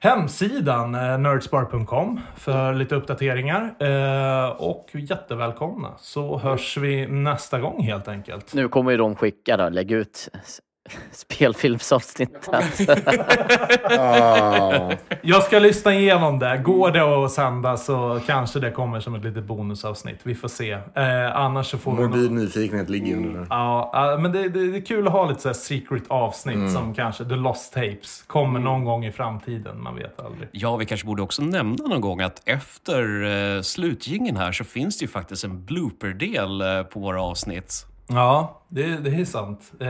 hemsidan 0.00 0.94
eh, 0.94 1.18
nerdspar.com 1.18 2.20
för 2.36 2.74
lite 2.74 2.94
uppdateringar. 2.94 3.74
Eh, 3.78 4.50
och 4.50 4.90
jättevälkomna 4.94 5.94
så 5.98 6.38
hörs 6.38 6.76
vi 6.76 7.06
nästa 7.06 7.60
gång 7.60 7.82
helt 7.82 8.08
enkelt. 8.08 8.54
Nu 8.54 8.68
kommer 8.68 8.90
ju 8.90 8.96
de 8.96 9.14
skicka 9.14 9.56
då, 9.56 9.68
lägg 9.68 9.90
ut 9.92 10.28
spelfilmsavsnittet. 11.12 12.48
Ah. 13.98 14.92
Jag 15.22 15.42
ska 15.42 15.58
lyssna 15.58 15.94
igenom 15.94 16.38
det. 16.38 16.60
Går 16.64 16.90
det 16.90 17.24
att 17.24 17.32
sända 17.32 17.76
så 17.76 18.20
kanske 18.26 18.60
det 18.60 18.70
kommer 18.70 19.00
som 19.00 19.14
ett 19.14 19.24
litet 19.24 19.44
bonusavsnitt. 19.44 20.18
Vi 20.22 20.34
får 20.34 20.48
se. 20.48 20.70
Eh, 20.72 21.36
annars 21.36 21.66
så 21.70 21.78
får 21.78 21.92
vi... 21.96 22.02
nog- 22.02 22.10
Morbid 22.10 22.30
nyfikenhet 22.32 22.88
ligger 22.90 23.16
under 23.16 23.40
det. 23.40 23.46
Ja, 23.50 23.90
ja, 23.92 24.18
men 24.20 24.32
det, 24.32 24.48
det, 24.48 24.70
det 24.70 24.76
är 24.78 24.84
kul 24.86 25.06
att 25.06 25.12
ha 25.12 25.28
lite 25.28 25.40
så 25.40 25.48
här 25.48 25.54
secret 25.54 26.02
avsnitt 26.08 26.72
som 26.72 26.94
kanske 26.94 27.24
The 27.24 27.34
Lost 27.36 27.72
Tapes 27.74 28.24
kommer 28.26 28.60
någon 28.60 28.84
gång 28.84 29.04
i 29.06 29.12
framtiden. 29.12 29.82
Man 29.82 29.94
vet 29.96 30.20
aldrig. 30.20 30.48
Ja, 30.52 30.76
vi 30.76 30.86
kanske 30.86 31.06
borde 31.06 31.22
också 31.22 31.42
nämna 31.42 31.86
någon 31.86 32.00
gång 32.00 32.20
att 32.20 32.42
efter 32.44 33.24
eh, 33.56 33.62
slutgingen 33.62 34.36
här 34.36 34.52
så 34.52 34.64
finns 34.64 34.98
det 34.98 35.02
ju 35.04 35.08
faktiskt 35.08 35.44
en 35.44 35.64
blooper-del 35.64 36.60
eh, 36.60 36.82
på 36.82 37.00
våra 37.00 37.22
avsnitt. 37.22 37.86
Ja, 38.08 38.60
det, 38.68 38.86
det 38.96 39.10
är 39.10 39.24
sant. 39.24 39.72
Eh, 39.80 39.88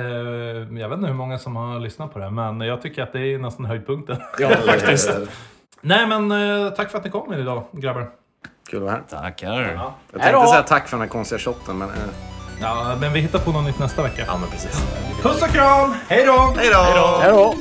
jag 0.81 0.89
vet 0.89 0.97
inte 0.97 1.07
hur 1.07 1.15
många 1.15 1.39
som 1.39 1.57
har 1.57 1.81
lyssnat 1.81 2.13
på 2.13 2.19
det, 2.19 2.31
men 2.31 2.61
jag 2.61 2.83
tycker 2.83 3.03
att 3.03 3.13
det 3.13 3.21
är 3.21 3.39
nästan 3.39 3.65
höjdpunkten. 3.65 4.17
Ja, 4.39 4.49
faktiskt. 4.67 5.11
Nej, 5.81 6.07
men 6.07 6.33
eh, 6.33 6.71
tack 6.71 6.91
för 6.91 6.99
att 6.99 7.05
ni 7.05 7.11
kom 7.11 7.33
idag, 7.35 7.65
grabbar. 7.73 8.11
Kul 8.71 8.79
att 8.79 8.85
vara 8.85 8.93
här. 8.93 9.03
Tackar. 9.23 9.61
Jag 9.61 10.21
Hej 10.21 10.33
tänkte 10.33 10.47
säga 10.51 10.63
tack 10.63 10.89
för 10.89 10.97
den 10.97 11.01
här 11.01 11.09
konstiga 11.09 11.39
shotten, 11.39 11.79
men... 11.79 11.89
Eh, 11.89 11.95
Ja, 12.61 12.97
men 13.01 13.13
vi 13.13 13.21
hittar 13.21 13.39
på 13.39 13.53
något 13.53 13.65
nytt 13.65 13.79
nästa 13.79 14.03
vecka. 14.03 14.23
ja, 14.27 14.37
men 14.41 14.51
precis. 14.51 14.85
Puss 15.23 15.43
och 15.43 15.49
kram! 15.49 15.95
Hej 16.09 16.27
då! 16.27 16.55
Hej 16.57 16.71
då! 16.73 17.19
Hej 17.23 17.31
då! 17.33 17.55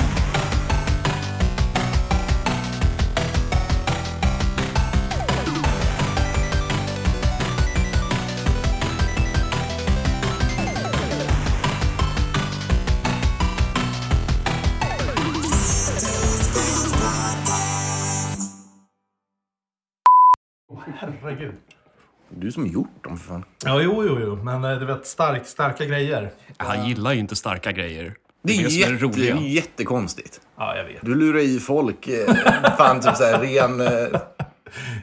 Du 22.40 22.52
som 22.52 22.68
gjort 22.68 23.04
dem, 23.04 23.18
för 23.18 23.28
fan. 23.28 23.46
Ja, 23.66 23.82
jo, 23.82 24.04
jo, 24.08 24.20
jo. 24.20 24.36
Men 24.36 24.64
eh, 24.64 24.80
du 24.80 24.86
vet, 24.86 25.08
stark, 25.08 25.46
starka 25.46 25.86
grejer. 25.86 26.32
Han 26.58 26.88
gillar 26.88 27.14
ju 27.14 27.20
inte 27.20 27.36
starka 27.36 27.72
grejer. 27.72 28.14
Det 28.44 28.54
är, 28.54 28.64
det 28.64 28.70
som 28.70 28.94
jätte, 28.94 29.08
det 29.08 29.30
är 29.30 29.36
jättekonstigt. 29.36 30.42
Ja, 30.58 30.78
jag 30.78 30.84
vet. 30.84 31.02
Du 31.02 31.16
lurar 31.16 31.40
i 31.40 31.60
folk. 31.60 32.08
Eh, 32.08 32.34
fan, 32.78 33.02
typ 33.02 33.16
såhär 33.16 33.40
ren, 33.40 33.82
eh, 33.82 34.22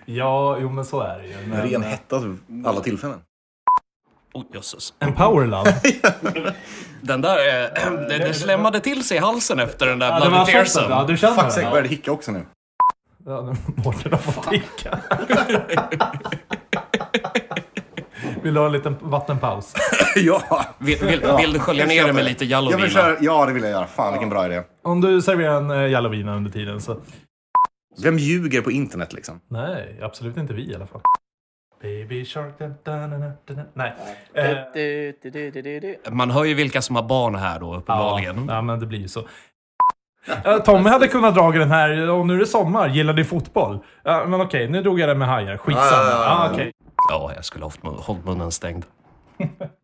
Ja, 0.04 0.58
jo, 0.60 0.70
men 0.70 0.84
så 0.84 1.00
är 1.00 1.18
det 1.18 1.26
ju. 1.26 1.34
Men, 1.46 1.62
ren 1.62 1.82
hetta 1.82 2.36
alla 2.64 2.80
tillfällen. 2.80 3.18
Oh, 4.32 4.44
jösses. 4.54 4.94
En 4.98 5.14
powerlove. 5.14 5.74
Den 7.00 7.20
där, 7.20 7.38
eh, 7.38 7.92
det, 8.08 8.18
det 8.18 8.34
slämmade 8.34 8.80
till 8.80 9.04
sig 9.04 9.16
i 9.16 9.20
halsen 9.20 9.60
efter 9.60 9.86
den 9.86 9.98
där 9.98 10.08
Ja, 10.08 10.20
det 10.24 10.30
Bloody. 10.30 10.52
Tearsen. 10.52 10.90
Ja, 10.90 11.04
du 11.08 11.16
känner 11.16 11.42
Fuck, 11.42 11.54
det? 11.54 11.62
jag 11.62 11.70
började 11.70 11.88
hicka 11.88 12.12
också 12.12 12.32
nu. 12.32 12.46
Ja, 13.26 13.40
nu 13.40 13.56
Mårten 13.84 14.12
har 14.12 14.18
fått 14.18 14.52
hicka. 14.52 14.98
Vill 18.44 18.54
du 18.54 18.60
ha 18.60 18.66
en 18.66 18.72
liten 18.72 18.96
vattenpaus? 19.00 19.74
ja! 20.16 20.42
Vill, 20.78 20.98
vill, 20.98 21.20
vill 21.38 21.52
du 21.52 21.58
skölja 21.58 21.86
ner 21.86 22.06
det 22.06 22.12
med 22.12 22.24
lite 22.24 22.44
Jag 22.44 22.60
vill 22.60 22.70
Jallovina? 22.70 22.88
köra, 22.88 23.16
ja, 23.20 23.46
det 23.46 23.52
vill 23.52 23.62
jag 23.62 23.72
göra. 23.72 23.86
Fan, 23.86 24.12
vilken 24.12 24.28
bra 24.28 24.46
idé. 24.46 24.62
Om 24.82 25.00
du 25.00 25.22
serverar 25.22 25.56
en 25.82 25.90
Jallovina 25.90 26.36
under 26.36 26.50
tiden 26.50 26.80
så... 26.80 26.96
Vem 28.02 28.18
ljuger 28.18 28.62
på 28.62 28.70
internet 28.70 29.12
liksom? 29.12 29.40
Nej, 29.48 29.98
absolut 30.02 30.36
inte 30.36 30.54
vi 30.54 30.70
i 30.70 30.74
alla 30.74 30.86
fall. 30.86 31.00
Baby 31.82 32.24
shark... 32.24 32.58
Da, 32.58 32.66
da, 32.68 33.06
da, 33.06 33.18
da, 33.46 33.54
da. 33.54 33.62
Nej. 33.74 33.94
Eh, 34.34 34.44
Du, 34.74 35.12
du, 35.22 35.30
du, 35.30 35.50
du, 35.50 35.62
du, 35.62 35.80
du. 35.80 36.10
Man 36.10 36.30
hör 36.30 36.44
ju 36.44 36.54
vilka 36.54 36.82
som 36.82 36.96
har 36.96 37.02
barn 37.02 37.34
här 37.34 37.60
då, 37.60 37.74
uppenbarligen. 37.76 38.46
ja, 38.48 38.62
men 38.62 38.80
det 38.80 38.86
blir 38.86 38.98
ju 38.98 39.08
så. 39.08 39.22
Tommy 40.64 40.90
hade 40.90 41.08
kunnat 41.08 41.34
dra 41.34 41.50
den 41.50 41.70
här, 41.70 42.10
och 42.10 42.26
nu 42.26 42.34
är 42.34 42.38
det 42.38 42.46
sommar, 42.46 42.88
gillar 42.88 43.12
du 43.12 43.24
fotboll? 43.24 43.78
Ja, 44.02 44.24
men 44.28 44.40
okej, 44.40 44.68
nu 44.68 44.82
drog 44.82 45.00
jag 45.00 45.08
den 45.08 45.18
med 45.18 45.28
hajar. 45.28 45.56
Skitsamma. 45.56 45.86
Ja, 45.90 46.02
ja, 46.04 46.10
ja, 46.10 46.24
Ja, 46.24 46.46
ja. 46.46 46.50
okej. 46.52 46.72
Ja, 47.08 47.32
jag 47.34 47.44
skulle 47.44 47.64
ha 47.64 47.72
hållit 47.82 48.24
munnen 48.24 48.52
stängd. 48.52 48.84